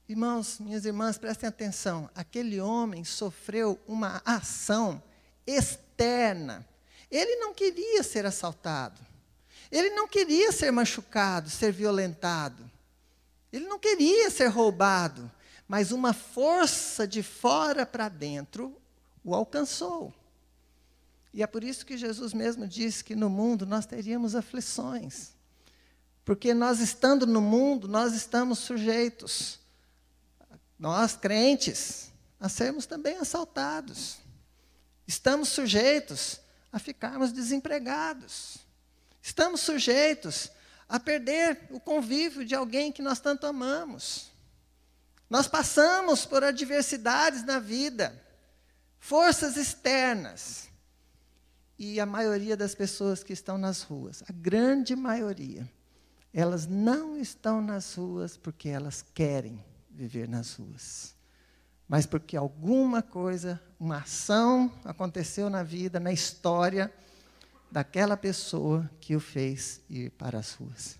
Irmãos, 0.06 0.58
minhas 0.60 0.84
irmãs, 0.84 1.16
prestem 1.16 1.48
atenção. 1.48 2.10
Aquele 2.14 2.60
homem 2.60 3.02
sofreu 3.02 3.80
uma 3.88 4.20
ação 4.26 5.02
externa. 5.46 6.66
Ele 7.14 7.36
não 7.36 7.54
queria 7.54 8.02
ser 8.02 8.26
assaltado. 8.26 9.00
Ele 9.70 9.90
não 9.90 10.08
queria 10.08 10.50
ser 10.50 10.70
machucado, 10.70 11.48
ser 11.48 11.72
violentado. 11.72 12.68
Ele 13.52 13.66
não 13.66 13.78
queria 13.78 14.30
ser 14.30 14.48
roubado. 14.48 15.30
Mas 15.68 15.92
uma 15.92 16.12
força 16.12 17.06
de 17.06 17.22
fora 17.22 17.86
para 17.86 18.08
dentro 18.08 18.76
o 19.22 19.34
alcançou. 19.34 20.12
E 21.32 21.42
é 21.42 21.46
por 21.46 21.62
isso 21.62 21.86
que 21.86 21.96
Jesus 21.96 22.34
mesmo 22.34 22.66
disse 22.66 23.04
que 23.04 23.14
no 23.14 23.30
mundo 23.30 23.64
nós 23.64 23.86
teríamos 23.86 24.34
aflições. 24.34 25.30
Porque 26.24 26.52
nós 26.52 26.80
estando 26.80 27.26
no 27.26 27.40
mundo, 27.40 27.86
nós 27.86 28.14
estamos 28.14 28.58
sujeitos 28.58 29.60
nós 30.78 31.16
crentes, 31.16 32.10
a 32.38 32.48
sermos 32.48 32.84
também 32.84 33.16
assaltados. 33.16 34.18
Estamos 35.06 35.48
sujeitos 35.48 36.40
a 36.74 36.78
ficarmos 36.80 37.30
desempregados. 37.30 38.58
Estamos 39.22 39.60
sujeitos 39.60 40.50
a 40.88 40.98
perder 40.98 41.68
o 41.70 41.78
convívio 41.78 42.44
de 42.44 42.52
alguém 42.52 42.90
que 42.90 43.00
nós 43.00 43.20
tanto 43.20 43.46
amamos. 43.46 44.32
Nós 45.30 45.46
passamos 45.46 46.26
por 46.26 46.42
adversidades 46.42 47.44
na 47.44 47.60
vida, 47.60 48.20
forças 48.98 49.56
externas. 49.56 50.68
E 51.78 52.00
a 52.00 52.06
maioria 52.06 52.56
das 52.56 52.74
pessoas 52.74 53.22
que 53.22 53.32
estão 53.32 53.56
nas 53.56 53.82
ruas, 53.82 54.24
a 54.28 54.32
grande 54.32 54.96
maioria, 54.96 55.70
elas 56.32 56.66
não 56.66 57.16
estão 57.16 57.62
nas 57.62 57.94
ruas 57.94 58.36
porque 58.36 58.68
elas 58.68 59.00
querem 59.14 59.64
viver 59.88 60.28
nas 60.28 60.54
ruas. 60.54 61.13
Mas 61.88 62.06
porque 62.06 62.36
alguma 62.36 63.02
coisa, 63.02 63.60
uma 63.78 63.98
ação 63.98 64.72
aconteceu 64.84 65.50
na 65.50 65.62
vida, 65.62 66.00
na 66.00 66.12
história 66.12 66.92
daquela 67.70 68.16
pessoa 68.16 68.88
que 69.00 69.16
o 69.16 69.20
fez 69.20 69.80
ir 69.90 70.10
para 70.10 70.38
as 70.38 70.52
ruas. 70.52 70.96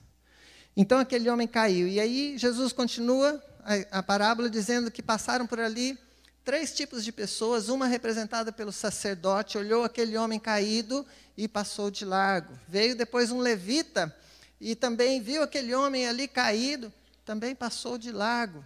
Então 0.77 0.99
aquele 0.99 1.31
homem 1.31 1.47
caiu. 1.47 1.87
E 1.87 2.01
aí 2.01 2.37
Jesus 2.37 2.73
continua 2.73 3.43
a, 3.61 3.99
a 3.99 4.03
parábola 4.03 4.51
dizendo 4.51 4.91
que 4.91 5.03
passaram 5.03 5.47
por 5.47 5.61
ali 5.61 5.99
três 6.45 6.75
tipos 6.75 7.03
de 7.03 7.11
pessoas, 7.11 7.69
uma 7.69 7.87
representada 7.87 8.53
pelo 8.53 8.71
sacerdote, 8.71 9.57
olhou 9.57 9.83
aquele 9.83 10.17
homem 10.19 10.39
caído 10.39 11.07
e 11.37 11.49
passou 11.49 11.91
de 11.91 12.05
largo. 12.05 12.53
Veio 12.69 12.95
depois 12.95 13.31
um 13.31 13.39
levita 13.39 14.15
e 14.61 14.75
também 14.75 15.23
viu 15.23 15.43
aquele 15.43 15.75
homem 15.75 16.07
ali 16.07 16.29
caído, 16.29 16.93
também 17.25 17.55
passou 17.55 17.97
de 17.97 18.13
largo. 18.13 18.65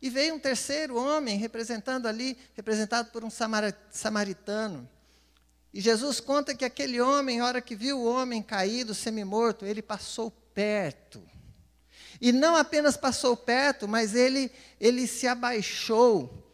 E 0.00 0.08
veio 0.08 0.34
um 0.34 0.38
terceiro 0.38 0.96
homem, 0.96 1.36
representando 1.36 2.06
ali, 2.06 2.38
representado 2.54 3.10
por 3.10 3.22
um 3.22 3.30
samaritano. 3.90 4.88
E 5.72 5.80
Jesus 5.80 6.20
conta 6.20 6.54
que 6.54 6.64
aquele 6.64 7.00
homem, 7.00 7.38
na 7.38 7.46
hora 7.46 7.60
que 7.60 7.76
viu 7.76 7.98
o 7.98 8.10
homem 8.10 8.42
caído, 8.42 8.94
semi-morto, 8.94 9.64
ele 9.64 9.82
passou 9.82 10.30
perto. 10.54 11.22
E 12.20 12.32
não 12.32 12.56
apenas 12.56 12.96
passou 12.96 13.36
perto, 13.36 13.86
mas 13.86 14.14
ele, 14.14 14.50
ele 14.80 15.06
se 15.06 15.26
abaixou 15.26 16.46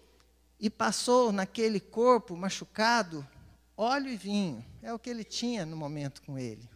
e 0.59 0.69
passou 0.69 1.33
naquele 1.33 1.81
corpo 1.81 2.37
machucado 2.37 3.27
óleo 3.77 4.09
e 4.09 4.17
vinho. 4.17 4.65
É 4.83 4.93
o 4.93 4.99
que 4.99 5.11
ele 5.11 5.25
tinha 5.25 5.67
no 5.67 5.77
momento 5.77 6.23
com 6.23 6.39
ele. 6.39 6.69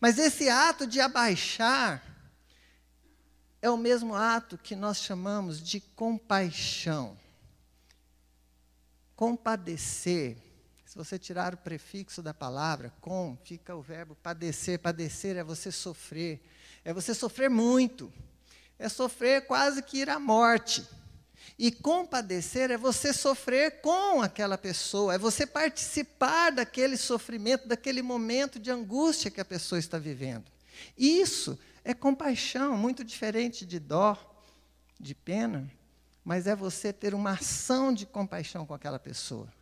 Mas 0.00 0.18
esse 0.18 0.48
ato 0.48 0.86
de 0.86 1.00
abaixar 1.00 2.13
é 3.64 3.70
o 3.70 3.78
mesmo 3.78 4.14
ato 4.14 4.58
que 4.58 4.76
nós 4.76 4.98
chamamos 4.98 5.58
de 5.58 5.80
compaixão. 5.80 7.16
Compadecer, 9.16 10.36
se 10.84 10.94
você 10.94 11.18
tirar 11.18 11.54
o 11.54 11.56
prefixo 11.56 12.20
da 12.20 12.34
palavra, 12.34 12.92
com, 13.00 13.38
fica 13.42 13.74
o 13.74 13.80
verbo 13.80 14.14
padecer. 14.16 14.78
Padecer 14.78 15.38
é 15.38 15.42
você 15.42 15.72
sofrer, 15.72 16.42
é 16.84 16.92
você 16.92 17.14
sofrer 17.14 17.48
muito, 17.48 18.12
é 18.78 18.86
sofrer 18.86 19.46
quase 19.46 19.82
que 19.82 19.96
ir 19.96 20.10
à 20.10 20.18
morte. 20.18 20.86
E 21.58 21.72
compadecer 21.72 22.70
é 22.70 22.76
você 22.76 23.14
sofrer 23.14 23.80
com 23.80 24.20
aquela 24.20 24.58
pessoa, 24.58 25.14
é 25.14 25.18
você 25.18 25.46
participar 25.46 26.52
daquele 26.52 26.98
sofrimento, 26.98 27.66
daquele 27.66 28.02
momento 28.02 28.58
de 28.58 28.70
angústia 28.70 29.30
que 29.30 29.40
a 29.40 29.44
pessoa 29.44 29.78
está 29.78 29.96
vivendo. 29.96 30.44
Isso 30.98 31.58
é 31.84 31.92
compaixão, 31.92 32.76
muito 32.76 33.04
diferente 33.04 33.66
de 33.66 33.78
dó, 33.78 34.16
de 34.98 35.14
pena, 35.14 35.70
mas 36.24 36.46
é 36.46 36.56
você 36.56 36.92
ter 36.92 37.14
uma 37.14 37.32
ação 37.32 37.92
de 37.92 38.06
compaixão 38.06 38.64
com 38.64 38.72
aquela 38.72 38.98
pessoa. 38.98 39.52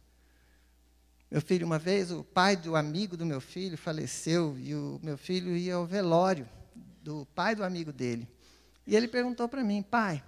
Meu 1.29 1.41
filho, 1.41 1.67
uma 1.67 1.79
vez, 1.79 2.13
o 2.13 2.23
pai 2.23 2.57
do 2.57 2.77
amigo 2.77 3.17
do 3.17 3.27
meu 3.27 3.41
filho 3.41 3.77
faleceu 3.77 4.57
e 4.59 4.75
o 4.75 5.01
meu 5.03 5.19
filho 5.19 5.57
ia 5.57 5.75
ao 5.75 5.87
velório 5.87 6.49
do 7.03 7.27
pai 7.35 7.57
do 7.57 7.65
amigo 7.65 7.93
dele. 7.93 8.29
E 8.87 8.95
ele 8.95 9.09
perguntou 9.09 9.49
para 9.49 9.65
mim, 9.65 9.83
pai, 9.83 10.23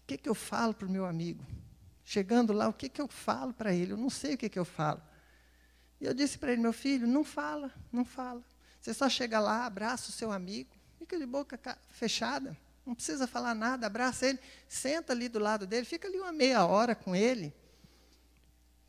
o 0.00 0.06
que, 0.06 0.16
que 0.16 0.28
eu 0.28 0.34
falo 0.34 0.72
para 0.72 0.86
o 0.86 0.90
meu 0.90 1.04
amigo? 1.04 1.44
Chegando 2.04 2.52
lá, 2.52 2.68
o 2.68 2.72
que, 2.72 2.88
que 2.88 3.00
eu 3.00 3.08
falo 3.08 3.52
para 3.52 3.74
ele? 3.74 3.92
Eu 3.92 3.96
não 3.96 4.08
sei 4.08 4.34
o 4.34 4.38
que, 4.38 4.48
que 4.48 4.58
eu 4.58 4.64
falo. 4.64 5.02
E 6.00 6.06
eu 6.06 6.14
disse 6.14 6.38
para 6.38 6.52
ele, 6.52 6.62
meu 6.62 6.72
filho, 6.72 7.06
não 7.06 7.24
fala, 7.24 7.70
não 7.92 8.04
fala. 8.04 8.42
Você 8.80 8.94
só 8.94 9.08
chega 9.08 9.40
lá, 9.40 9.66
abraça 9.66 10.08
o 10.08 10.12
seu 10.12 10.30
amigo, 10.30 10.77
fica 10.98 11.16
de 11.16 11.26
boca 11.26 11.58
fechada, 11.90 12.56
não 12.84 12.94
precisa 12.94 13.26
falar 13.26 13.54
nada, 13.54 13.86
abraça 13.86 14.26
ele, 14.26 14.38
senta 14.68 15.12
ali 15.12 15.28
do 15.28 15.38
lado 15.38 15.66
dele, 15.66 15.86
fica 15.86 16.08
ali 16.08 16.18
uma 16.18 16.32
meia 16.32 16.66
hora 16.66 16.94
com 16.94 17.14
ele. 17.14 17.54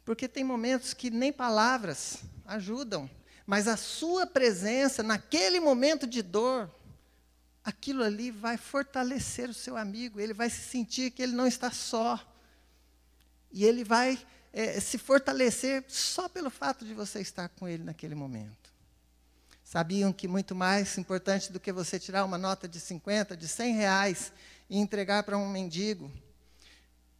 Porque 0.04 0.28
tem 0.28 0.44
momentos 0.44 0.94
que 0.94 1.12
nem 1.12 1.32
palavras 1.32 2.18
ajudam, 2.46 3.10
mas 3.46 3.68
a 3.68 3.78
sua 3.78 4.26
presença 4.26 5.04
naquele 5.04 5.60
momento 5.60 6.08
de 6.08 6.22
dor, 6.22 6.74
aquilo 7.64 8.04
ali 8.04 8.32
vai 8.32 8.58
fortalecer 8.58 9.50
o 9.50 9.54
seu 9.54 9.78
amigo, 9.78 10.20
ele 10.20 10.34
vai 10.34 10.50
se 10.50 10.62
sentir 10.62 11.12
que 11.12 11.22
ele 11.22 11.34
não 11.34 11.46
está 11.46 11.70
só. 11.70 12.20
E 13.52 13.66
ele 13.66 13.84
vai 13.84 14.18
é, 14.54 14.80
se 14.80 14.98
fortalecer 14.98 15.84
só 15.88 16.28
pelo 16.30 16.50
fato 16.50 16.86
de 16.86 16.94
você 16.94 17.20
estar 17.20 17.50
com 17.50 17.68
ele 17.68 17.84
naquele 17.84 18.16
momento. 18.16 18.69
Sabiam 19.70 20.12
que 20.12 20.28
muito 20.28 20.56
mais 20.56 20.98
importante 20.98 21.54
do 21.54 21.60
que 21.60 21.72
você 21.72 22.00
tirar 22.00 22.26
uma 22.26 22.40
nota 22.40 22.68
de 22.68 22.80
50, 22.80 23.38
de 23.38 23.48
100 23.48 23.76
reais 23.76 24.34
e 24.68 24.80
entregar 24.80 25.22
para 25.22 25.38
um 25.38 25.48
mendigo, 25.48 26.12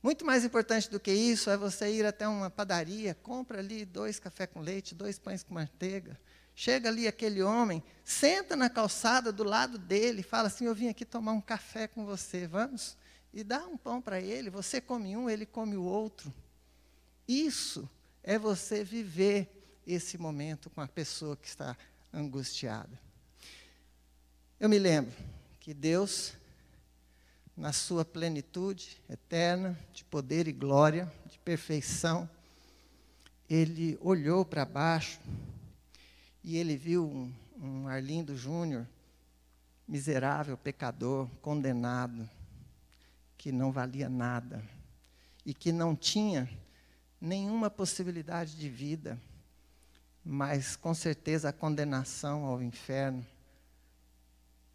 muito 0.02 0.26
mais 0.26 0.44
importante 0.44 0.90
do 0.90 1.00
que 1.00 1.12
isso 1.12 1.52
é 1.52 1.56
você 1.56 1.94
ir 1.94 2.08
até 2.08 2.28
uma 2.28 2.50
padaria, 2.50 3.14
compra 3.14 3.60
ali 3.60 3.86
dois 3.86 4.18
café 4.18 4.48
com 4.48 4.62
leite, 4.62 4.96
dois 4.96 5.20
pães 5.20 5.44
com 5.44 5.54
manteiga. 5.54 6.20
Chega 6.56 6.90
ali 6.90 7.08
aquele 7.08 7.44
homem, 7.44 7.84
senta 8.04 8.56
na 8.56 8.68
calçada 8.68 9.32
do 9.32 9.44
lado 9.44 9.78
dele, 9.78 10.24
fala 10.24 10.48
assim: 10.48 10.66
Eu 10.66 10.74
vim 10.74 10.88
aqui 10.88 11.06
tomar 11.06 11.34
um 11.34 11.42
café 11.42 11.88
com 11.88 12.04
você, 12.04 12.48
vamos? 12.48 12.98
E 13.32 13.44
dá 13.44 13.60
um 13.68 13.78
pão 13.78 14.02
para 14.02 14.20
ele, 14.20 14.50
você 14.50 14.82
come 14.82 15.16
um, 15.16 15.30
ele 15.30 15.46
come 15.46 15.78
o 15.78 15.84
outro. 15.84 16.34
Isso 17.28 17.88
é 18.24 18.40
você 18.40 18.84
viver 18.84 19.48
esse 19.86 20.18
momento 20.18 20.68
com 20.72 20.82
a 20.82 20.88
pessoa 20.88 21.38
que 21.38 21.48
está 21.48 21.78
angustiada. 22.14 23.00
Eu 24.60 24.68
me 24.68 24.80
lembro 24.80 25.14
que 25.60 25.74
Deus 25.74 26.34
na 27.60 27.74
sua 27.74 28.06
plenitude 28.06 29.02
eterna, 29.10 29.78
de 29.92 30.06
poder 30.06 30.48
e 30.48 30.52
glória, 30.54 31.12
de 31.30 31.38
perfeição, 31.40 32.30
ele 33.50 33.98
olhou 34.00 34.46
para 34.46 34.64
baixo 34.64 35.20
e 36.42 36.56
ele 36.56 36.78
viu 36.78 37.06
um, 37.06 37.34
um 37.62 37.88
Arlindo 37.90 38.34
Júnior, 38.38 38.88
miserável, 39.86 40.56
pecador, 40.56 41.28
condenado, 41.42 42.30
que 43.38 43.52
não 43.52 43.74
valia 43.74 44.08
nada 44.08 44.64
e 45.46 45.54
que 45.54 45.74
não 45.74 45.96
tinha 45.96 46.50
nenhuma 47.20 47.70
possibilidade 47.70 48.56
de 48.56 48.70
vida, 48.70 49.20
mas 50.32 50.76
com 50.76 50.94
certeza 50.94 51.50
a 51.50 51.54
condenação 51.54 52.46
ao 52.46 52.62
inferno. 52.62 53.26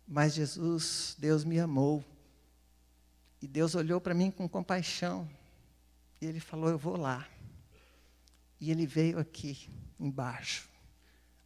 Mas 0.05 0.35
Jesus, 0.35 1.15
Deus 1.17 1.45
me 1.45 1.61
amou 1.61 2.05
e 3.41 3.47
Deus 3.47 3.77
olhou 3.77 4.01
para 4.01 4.15
mim 4.15 4.33
com 4.33 4.49
compaixão. 4.49 5.31
E 6.21 6.27
Ele 6.27 6.41
falou: 6.41 6.71
Eu 6.71 6.77
vou 6.77 6.97
lá. 6.97 7.29
E 8.61 8.73
Ele 8.73 8.85
veio 8.85 9.17
aqui, 9.17 9.71
embaixo, 10.01 10.69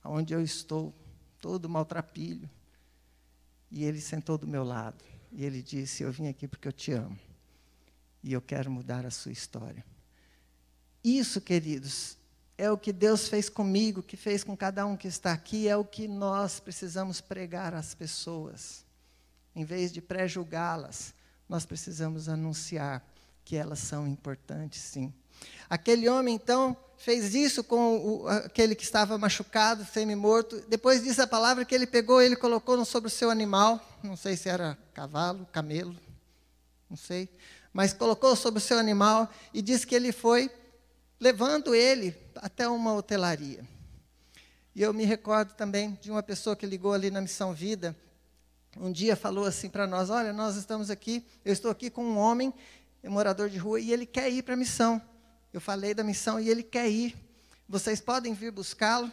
onde 0.02 0.32
eu 0.32 0.40
estou, 0.40 0.94
todo 1.38 1.68
maltrapilho. 1.68 2.48
E 3.70 3.84
Ele 3.84 4.00
sentou 4.00 4.38
do 4.38 4.46
meu 4.46 4.64
lado. 4.64 5.04
E 5.30 5.44
Ele 5.44 5.60
disse: 5.60 6.02
Eu 6.02 6.10
vim 6.10 6.28
aqui 6.28 6.48
porque 6.48 6.66
eu 6.66 6.72
te 6.72 6.92
amo. 6.92 7.18
E 8.22 8.32
eu 8.32 8.40
quero 8.40 8.70
mudar 8.70 9.04
a 9.04 9.10
sua 9.10 9.32
história. 9.32 9.84
Isso, 11.04 11.42
queridos, 11.42 12.17
é 12.58 12.70
o 12.72 12.76
que 12.76 12.92
Deus 12.92 13.28
fez 13.28 13.48
comigo, 13.48 14.02
que 14.02 14.16
fez 14.16 14.42
com 14.42 14.56
cada 14.56 14.84
um 14.84 14.96
que 14.96 15.06
está 15.06 15.32
aqui, 15.32 15.68
é 15.68 15.76
o 15.76 15.84
que 15.84 16.08
nós 16.08 16.58
precisamos 16.58 17.20
pregar 17.20 17.72
às 17.72 17.94
pessoas. 17.94 18.84
Em 19.54 19.64
vez 19.64 19.92
de 19.92 20.02
pré-julgá-las, 20.02 21.14
nós 21.48 21.64
precisamos 21.64 22.28
anunciar 22.28 23.06
que 23.44 23.56
elas 23.56 23.78
são 23.78 24.08
importantes, 24.08 24.82
sim. 24.82 25.14
Aquele 25.70 26.08
homem, 26.08 26.34
então, 26.34 26.76
fez 26.96 27.32
isso 27.32 27.62
com 27.62 27.96
o, 27.96 28.28
aquele 28.28 28.74
que 28.74 28.82
estava 28.82 29.16
machucado, 29.16 29.84
semi-morto. 29.84 30.60
Depois 30.68 31.04
diz 31.04 31.20
a 31.20 31.28
palavra 31.28 31.64
que 31.64 31.74
ele 31.74 31.86
pegou, 31.86 32.20
ele 32.20 32.34
colocou 32.34 32.84
sobre 32.84 33.06
o 33.06 33.10
seu 33.10 33.30
animal, 33.30 33.80
não 34.02 34.16
sei 34.16 34.36
se 34.36 34.48
era 34.48 34.76
cavalo, 34.92 35.46
camelo, 35.52 35.94
não 36.90 36.96
sei, 36.96 37.28
mas 37.72 37.92
colocou 37.92 38.34
sobre 38.34 38.58
o 38.58 38.60
seu 38.60 38.78
animal 38.78 39.30
e 39.54 39.62
diz 39.62 39.84
que 39.84 39.94
ele 39.94 40.10
foi 40.10 40.50
levando 41.20 41.74
ele 41.74 42.16
até 42.36 42.68
uma 42.68 42.94
hotelaria. 42.94 43.64
E 44.74 44.82
eu 44.82 44.92
me 44.94 45.04
recordo 45.04 45.54
também 45.54 45.98
de 46.00 46.10
uma 46.10 46.22
pessoa 46.22 46.54
que 46.54 46.66
ligou 46.66 46.92
ali 46.92 47.10
na 47.10 47.20
Missão 47.20 47.52
Vida, 47.52 47.96
um 48.76 48.92
dia 48.92 49.16
falou 49.16 49.44
assim 49.44 49.68
para 49.68 49.86
nós: 49.86 50.10
Olha, 50.10 50.32
nós 50.32 50.56
estamos 50.56 50.90
aqui, 50.90 51.26
eu 51.44 51.52
estou 51.52 51.70
aqui 51.70 51.90
com 51.90 52.04
um 52.04 52.16
homem, 52.16 52.54
é 53.02 53.08
morador 53.08 53.48
de 53.48 53.58
rua, 53.58 53.80
e 53.80 53.92
ele 53.92 54.06
quer 54.06 54.30
ir 54.30 54.42
para 54.42 54.54
a 54.54 54.56
missão. 54.56 55.02
Eu 55.52 55.60
falei 55.60 55.94
da 55.94 56.04
missão 56.04 56.38
e 56.38 56.48
ele 56.48 56.62
quer 56.62 56.88
ir. 56.88 57.16
Vocês 57.68 58.00
podem 58.00 58.34
vir 58.34 58.52
buscá-lo? 58.52 59.10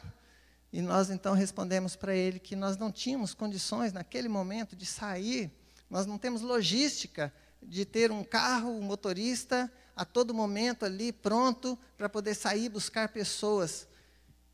E 0.72 0.82
nós 0.82 1.10
então 1.10 1.34
respondemos 1.34 1.95
para 1.95 2.14
ele 2.14 2.38
que 2.38 2.56
nós 2.56 2.78
não 2.78 2.91
tínhamos 2.91 3.34
condições 3.34 3.93
naquele 3.93 4.28
momento 4.28 4.76
de 4.76 4.86
sair, 4.86 5.49
nós 5.89 6.06
não 6.06 6.18
temos 6.18 6.41
logística 6.41 7.34
de 7.64 7.86
ter 7.86 8.12
um 8.12 8.24
carro, 8.24 8.70
um 8.70 8.82
motorista 8.82 9.72
a 9.96 10.04
todo 10.04 10.34
momento 10.34 10.86
ali 10.86 11.14
pronto 11.14 11.78
para 11.98 12.10
poder 12.10 12.36
sair 12.36 12.68
buscar 12.70 13.10
pessoas. 13.10 13.88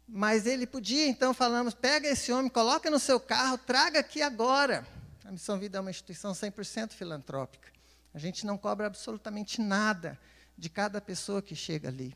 Mas 0.07 0.45
ele 0.45 0.67
podia, 0.67 1.07
então 1.07 1.33
falamos, 1.33 1.73
pega 1.73 2.07
esse 2.07 2.31
homem, 2.31 2.49
coloca 2.49 2.89
no 2.91 2.99
seu 2.99 3.19
carro, 3.19 3.57
traga 3.57 3.99
aqui 3.99 4.21
agora. 4.21 4.85
A 5.25 5.31
Missão 5.31 5.57
Vida 5.57 5.77
é 5.77 5.81
uma 5.81 5.89
instituição 5.89 6.33
100% 6.33 6.91
filantrópica. 6.91 7.71
A 8.13 8.19
gente 8.19 8.45
não 8.45 8.57
cobra 8.57 8.87
absolutamente 8.87 9.61
nada 9.61 10.19
de 10.57 10.69
cada 10.69 10.99
pessoa 10.99 11.41
que 11.41 11.55
chega 11.55 11.87
ali. 11.87 12.15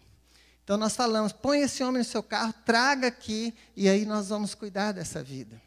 Então 0.63 0.77
nós 0.77 0.95
falamos, 0.95 1.31
põe 1.31 1.61
esse 1.61 1.83
homem 1.83 1.99
no 1.99 2.03
seu 2.03 2.21
carro, 2.21 2.53
traga 2.65 3.07
aqui, 3.07 3.55
e 3.75 3.87
aí 3.87 4.05
nós 4.05 4.29
vamos 4.29 4.53
cuidar 4.53 4.91
dessa 4.91 5.23
vida. 5.23 5.61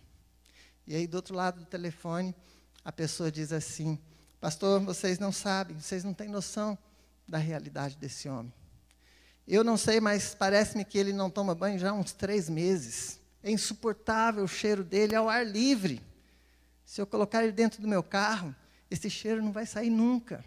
E 0.86 0.94
aí 0.94 1.06
do 1.06 1.14
outro 1.14 1.34
lado 1.34 1.60
do 1.60 1.66
telefone, 1.66 2.34
a 2.84 2.92
pessoa 2.92 3.32
diz 3.32 3.52
assim, 3.52 3.98
pastor, 4.40 4.80
vocês 4.80 5.18
não 5.18 5.32
sabem, 5.32 5.80
vocês 5.80 6.04
não 6.04 6.12
têm 6.12 6.28
noção 6.28 6.76
da 7.28 7.38
realidade 7.38 7.96
desse 7.96 8.28
homem. 8.28 8.52
Eu 9.46 9.62
não 9.62 9.76
sei, 9.76 10.00
mas 10.00 10.34
parece-me 10.34 10.84
que 10.84 10.98
ele 10.98 11.12
não 11.12 11.30
toma 11.30 11.54
banho 11.54 11.78
já 11.78 11.90
há 11.90 11.94
uns 11.94 12.12
três 12.12 12.48
meses. 12.48 13.20
É 13.42 13.50
insuportável 13.50 14.44
o 14.44 14.48
cheiro 14.48 14.82
dele 14.82 15.14
ao 15.14 15.28
ar 15.28 15.46
livre. 15.46 16.02
Se 16.84 17.00
eu 17.00 17.06
colocar 17.06 17.42
ele 17.42 17.52
dentro 17.52 17.80
do 17.80 17.88
meu 17.88 18.02
carro, 18.02 18.54
esse 18.90 19.08
cheiro 19.08 19.42
não 19.42 19.52
vai 19.52 19.66
sair 19.66 19.90
nunca. 19.90 20.44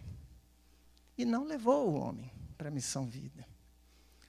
E 1.17 1.23
não 1.25 1.45
levou 1.45 1.89
o 1.89 1.93
homem 1.93 2.31
para 2.57 2.69
a 2.69 2.71
missão 2.71 3.05
vida. 3.05 3.45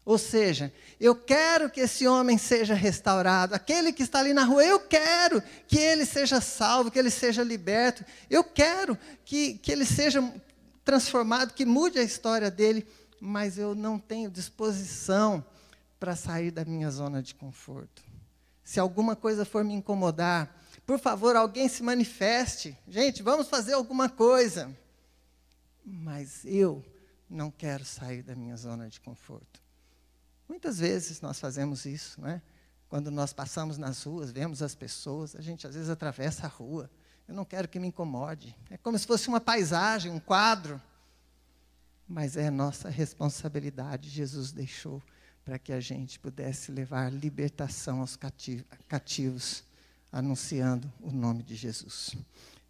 Ou 0.04 0.18
seja, 0.18 0.72
eu 0.98 1.14
quero 1.14 1.70
que 1.70 1.80
esse 1.80 2.08
homem 2.08 2.36
seja 2.36 2.74
restaurado. 2.74 3.54
Aquele 3.54 3.92
que 3.92 4.02
está 4.02 4.18
ali 4.18 4.32
na 4.32 4.44
rua, 4.44 4.64
eu 4.64 4.80
quero 4.80 5.40
que 5.68 5.78
ele 5.78 6.04
seja 6.04 6.40
salvo, 6.40 6.90
que 6.90 6.98
ele 6.98 7.10
seja 7.10 7.44
liberto. 7.44 8.04
Eu 8.28 8.42
quero 8.42 8.98
que, 9.24 9.54
que 9.54 9.70
ele 9.70 9.84
seja 9.84 10.20
transformado, 10.84 11.54
que 11.54 11.64
mude 11.64 11.98
a 11.98 12.02
história 12.02 12.50
dele 12.50 12.86
mas 13.24 13.56
eu 13.56 13.72
não 13.72 14.00
tenho 14.00 14.28
disposição 14.28 15.46
para 16.00 16.16
sair 16.16 16.50
da 16.50 16.64
minha 16.64 16.90
zona 16.90 17.22
de 17.22 17.36
conforto. 17.36 18.02
Se 18.64 18.80
alguma 18.80 19.14
coisa 19.14 19.44
for 19.44 19.62
me 19.62 19.74
incomodar, 19.74 20.60
por 20.84 20.98
favor, 20.98 21.36
alguém 21.36 21.68
se 21.68 21.84
manifeste. 21.84 22.76
Gente, 22.88 23.22
vamos 23.22 23.48
fazer 23.48 23.74
alguma 23.74 24.08
coisa. 24.08 24.76
Mas 25.84 26.44
eu 26.44 26.84
não 27.30 27.48
quero 27.48 27.84
sair 27.84 28.24
da 28.24 28.34
minha 28.34 28.56
zona 28.56 28.88
de 28.88 28.98
conforto. 28.98 29.62
Muitas 30.48 30.80
vezes 30.80 31.20
nós 31.20 31.38
fazemos 31.38 31.84
isso, 31.84 32.20
né? 32.20 32.42
Quando 32.88 33.08
nós 33.08 33.32
passamos 33.32 33.78
nas 33.78 34.02
ruas, 34.02 34.32
vemos 34.32 34.62
as 34.62 34.74
pessoas, 34.74 35.36
a 35.36 35.40
gente 35.40 35.64
às 35.64 35.76
vezes 35.76 35.88
atravessa 35.88 36.46
a 36.46 36.48
rua. 36.48 36.90
Eu 37.32 37.36
não 37.36 37.44
quero 37.44 37.66
que 37.66 37.80
me 37.80 37.88
incomode. 37.88 38.54
É 38.70 38.76
como 38.76 38.98
se 38.98 39.06
fosse 39.06 39.26
uma 39.26 39.40
paisagem, 39.40 40.12
um 40.12 40.20
quadro 40.20 40.80
mas 42.12 42.36
é 42.36 42.50
nossa 42.50 42.90
responsabilidade. 42.90 44.10
Jesus 44.10 44.52
deixou 44.52 45.02
para 45.44 45.58
que 45.58 45.72
a 45.72 45.80
gente 45.80 46.18
pudesse 46.18 46.70
levar 46.70 47.10
libertação 47.10 48.00
aos 48.00 48.18
cativos, 48.86 49.64
anunciando 50.12 50.92
o 51.00 51.10
nome 51.10 51.42
de 51.42 51.54
Jesus. 51.54 52.14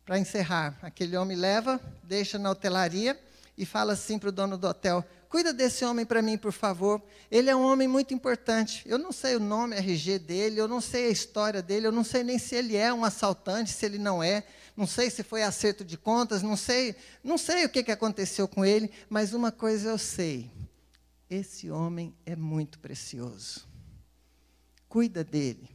Para 0.04 0.18
encerrar, 0.18 0.78
aquele 0.80 1.16
homem 1.16 1.36
leva, 1.36 1.80
deixa 2.04 2.38
na 2.38 2.50
hotelaria 2.50 3.20
e 3.56 3.66
fala 3.66 3.92
assim 3.92 4.18
para 4.18 4.28
o 4.28 4.32
dono 4.32 4.56
do 4.56 4.66
hotel: 4.66 5.04
Cuida 5.28 5.52
desse 5.52 5.84
homem 5.84 6.04
para 6.04 6.22
mim, 6.22 6.36
por 6.36 6.52
favor. 6.52 7.02
Ele 7.30 7.50
é 7.50 7.56
um 7.56 7.62
homem 7.62 7.88
muito 7.88 8.12
importante. 8.12 8.82
Eu 8.86 8.98
não 8.98 9.12
sei 9.12 9.36
o 9.36 9.40
nome, 9.40 9.76
RG 9.76 10.18
dele, 10.18 10.60
eu 10.60 10.68
não 10.68 10.80
sei 10.80 11.06
a 11.06 11.10
história 11.10 11.62
dele, 11.62 11.86
eu 11.86 11.92
não 11.92 12.04
sei 12.04 12.22
nem 12.22 12.38
se 12.38 12.54
ele 12.54 12.76
é 12.76 12.92
um 12.92 13.04
assaltante, 13.04 13.72
se 13.72 13.84
ele 13.86 13.98
não 13.98 14.22
é 14.22 14.44
não 14.76 14.86
sei 14.86 15.10
se 15.10 15.22
foi 15.22 15.42
acerto 15.42 15.84
de 15.84 15.98
contas, 15.98 16.42
não 16.42 16.56
sei, 16.56 16.96
não 17.22 17.36
sei 17.36 17.64
o 17.64 17.68
que, 17.68 17.82
que 17.82 17.92
aconteceu 17.92 18.48
com 18.48 18.64
ele, 18.64 18.90
mas 19.08 19.34
uma 19.34 19.52
coisa 19.52 19.90
eu 19.90 19.98
sei: 19.98 20.50
esse 21.28 21.70
homem 21.70 22.14
é 22.24 22.34
muito 22.34 22.78
precioso. 22.78 23.66
Cuida 24.88 25.22
dele. 25.22 25.70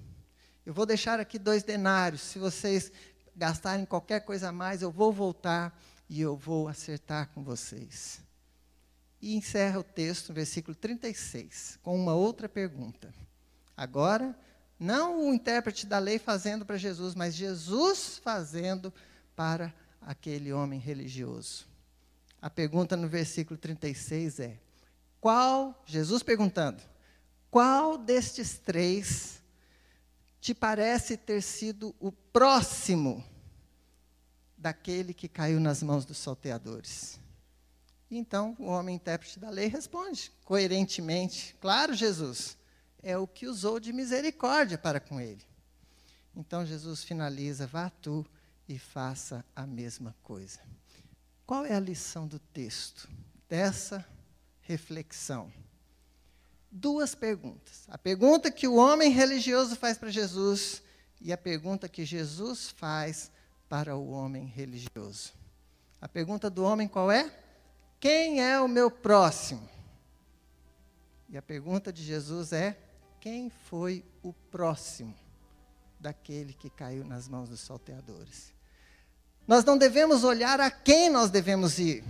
Eu 0.66 0.74
vou 0.74 0.86
deixar 0.86 1.20
aqui 1.20 1.40
dois 1.40 1.64
denários. 1.64 2.22
Se 2.22 2.40
vocês 2.40 2.92
gastarem 3.36 3.86
qualquer 3.86 4.22
coisa 4.22 4.50
a 4.50 4.52
mais, 4.52 4.82
eu 4.82 4.92
vou 4.92 5.14
voltar 5.14 5.80
e 6.10 6.22
eu 6.22 6.36
vou 6.36 6.68
acertar 6.68 7.30
com 7.34 7.44
vocês. 7.44 8.22
E 9.22 9.36
encerra 9.36 9.80
o 9.80 9.84
texto, 9.84 10.30
no 10.30 10.36
versículo 10.36 10.76
36, 10.76 11.80
com 11.82 11.96
uma 11.96 12.14
outra 12.14 12.48
pergunta. 12.48 13.14
Agora, 13.76 14.38
não 14.80 15.28
o 15.28 15.34
intérprete 15.34 15.86
da 15.88 15.98
lei 15.98 16.20
fazendo 16.20 16.66
para 16.66 16.78
Jesus, 16.78 17.16
mas 17.16 17.34
Jesus 17.34 18.20
fazendo 18.24 18.94
para 19.36 19.74
aquele 20.02 20.54
homem 20.54 20.80
religioso. 20.80 21.68
A 22.42 22.50
pergunta 22.50 22.96
no 22.96 23.08
versículo 23.08 23.58
36 23.58 24.40
é: 24.40 24.60
qual, 25.20 25.84
Jesus 25.86 26.22
perguntando, 26.22 26.82
qual 27.50 27.98
destes 27.98 28.58
três 28.60 29.42
te 30.40 30.54
parece 30.54 31.18
ter 31.18 31.42
sido 31.42 31.96
o 32.00 32.12
próximo 32.12 33.24
daquele 34.58 35.14
que 35.14 35.28
caiu 35.28 35.60
nas 35.60 35.84
mãos 35.84 36.06
dos 36.06 36.18
salteadores? 36.18 37.20
Então, 38.10 38.56
o 38.58 38.66
homem 38.66 38.96
intérprete 38.96 39.40
da 39.40 39.50
lei 39.50 39.68
responde 39.68 40.32
coerentemente: 40.46 41.56
Claro, 41.60 41.94
Jesus, 41.94 42.58
é 43.04 43.18
o 43.18 43.28
que 43.28 43.48
usou 43.48 43.80
de 43.80 43.92
misericórdia 43.92 44.78
para 44.78 45.00
com 45.00 45.20
ele. 45.20 45.44
Então, 46.36 46.66
Jesus 46.66 47.04
finaliza: 47.04 47.68
Vá 47.68 47.90
tu 47.90 48.26
e 48.68 48.80
faça 48.80 49.46
a 49.56 49.66
mesma 49.66 50.16
coisa. 50.24 50.60
Qual 51.46 51.66
é 51.66 51.74
a 51.74 51.80
lição 51.80 52.28
do 52.28 52.40
texto 52.40 53.10
dessa 53.48 54.06
reflexão? 54.62 55.52
Duas 56.72 57.16
perguntas. 57.16 57.86
A 57.88 57.98
pergunta 57.98 58.52
que 58.52 58.68
o 58.68 58.76
homem 58.76 59.10
religioso 59.12 59.76
faz 59.76 59.98
para 59.98 60.10
Jesus 60.10 60.82
e 61.22 61.32
a 61.32 61.38
pergunta 61.38 61.88
que 61.90 62.06
Jesus 62.06 62.70
faz 62.72 63.32
para 63.70 63.96
o 63.96 64.10
homem 64.10 64.46
religioso. 64.46 65.34
A 66.02 66.08
pergunta 66.08 66.50
do 66.50 66.64
homem 66.64 66.88
qual 66.88 67.12
é? 67.12 67.32
Quem 68.00 68.42
é 68.42 68.60
o 68.60 68.68
meu 68.68 68.92
próximo? 68.92 69.68
E 71.30 71.38
a 71.38 71.42
pergunta 71.42 71.92
de 71.92 72.04
Jesus 72.04 72.54
é: 72.54 72.78
quem 73.20 73.50
foi 73.50 74.06
o 74.22 74.32
próximo 74.32 75.16
daquele 76.00 76.54
que 76.54 76.70
caiu 76.70 77.04
nas 77.04 77.28
mãos 77.28 77.50
dos 77.50 77.60
salteadores? 77.60 78.54
Nós 79.48 79.64
não 79.64 79.78
devemos 79.78 80.24
olhar 80.24 80.60
a 80.60 80.70
quem 80.70 81.10
nós 81.10 81.30
devemos 81.30 81.80
ir. 81.80 82.04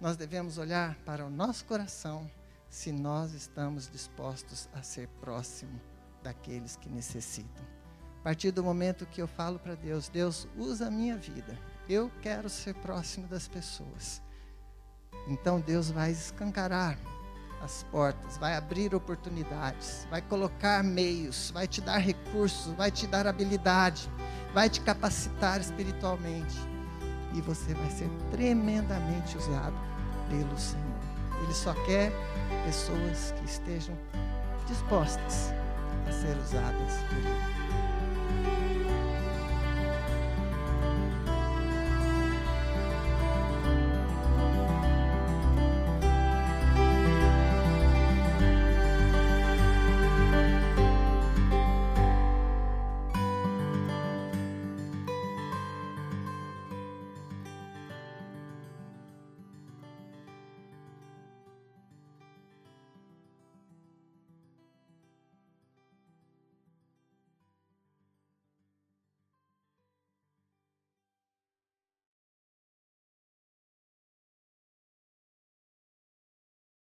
Nós 0.00 0.16
devemos 0.16 0.58
olhar 0.58 0.96
para 1.04 1.24
o 1.24 1.30
nosso 1.30 1.64
coração 1.64 2.30
se 2.68 2.92
nós 2.92 3.32
estamos 3.32 3.88
dispostos 3.88 4.68
a 4.74 4.82
ser 4.82 5.08
próximo 5.20 5.80
daqueles 6.22 6.76
que 6.76 6.88
necessitam. 6.88 7.77
A 8.20 8.22
partir 8.22 8.50
do 8.50 8.62
momento 8.62 9.06
que 9.06 9.22
eu 9.22 9.28
falo 9.28 9.58
para 9.58 9.74
Deus, 9.74 10.08
Deus, 10.08 10.46
usa 10.56 10.88
a 10.88 10.90
minha 10.90 11.16
vida. 11.16 11.58
Eu 11.88 12.10
quero 12.20 12.48
ser 12.48 12.74
próximo 12.74 13.26
das 13.26 13.48
pessoas. 13.48 14.20
Então 15.28 15.60
Deus 15.60 15.90
vai 15.90 16.10
escancarar 16.10 16.98
as 17.62 17.82
portas, 17.84 18.36
vai 18.36 18.54
abrir 18.54 18.94
oportunidades, 18.94 20.06
vai 20.10 20.22
colocar 20.22 20.82
meios, 20.82 21.50
vai 21.50 21.66
te 21.66 21.80
dar 21.80 21.98
recursos, 21.98 22.72
vai 22.74 22.90
te 22.90 23.06
dar 23.06 23.26
habilidade, 23.26 24.08
vai 24.54 24.68
te 24.68 24.80
capacitar 24.80 25.60
espiritualmente. 25.60 26.56
E 27.34 27.40
você 27.40 27.74
vai 27.74 27.90
ser 27.90 28.08
tremendamente 28.30 29.36
usado 29.36 29.76
pelo 30.28 30.58
Senhor. 30.58 30.98
Ele 31.42 31.54
só 31.54 31.74
quer 31.84 32.12
pessoas 32.64 33.32
que 33.38 33.44
estejam 33.44 33.96
dispostas 34.66 35.52
a 36.06 36.12
ser 36.12 36.36
usadas 36.36 36.94
por 37.08 37.18
Ele. 37.18 37.57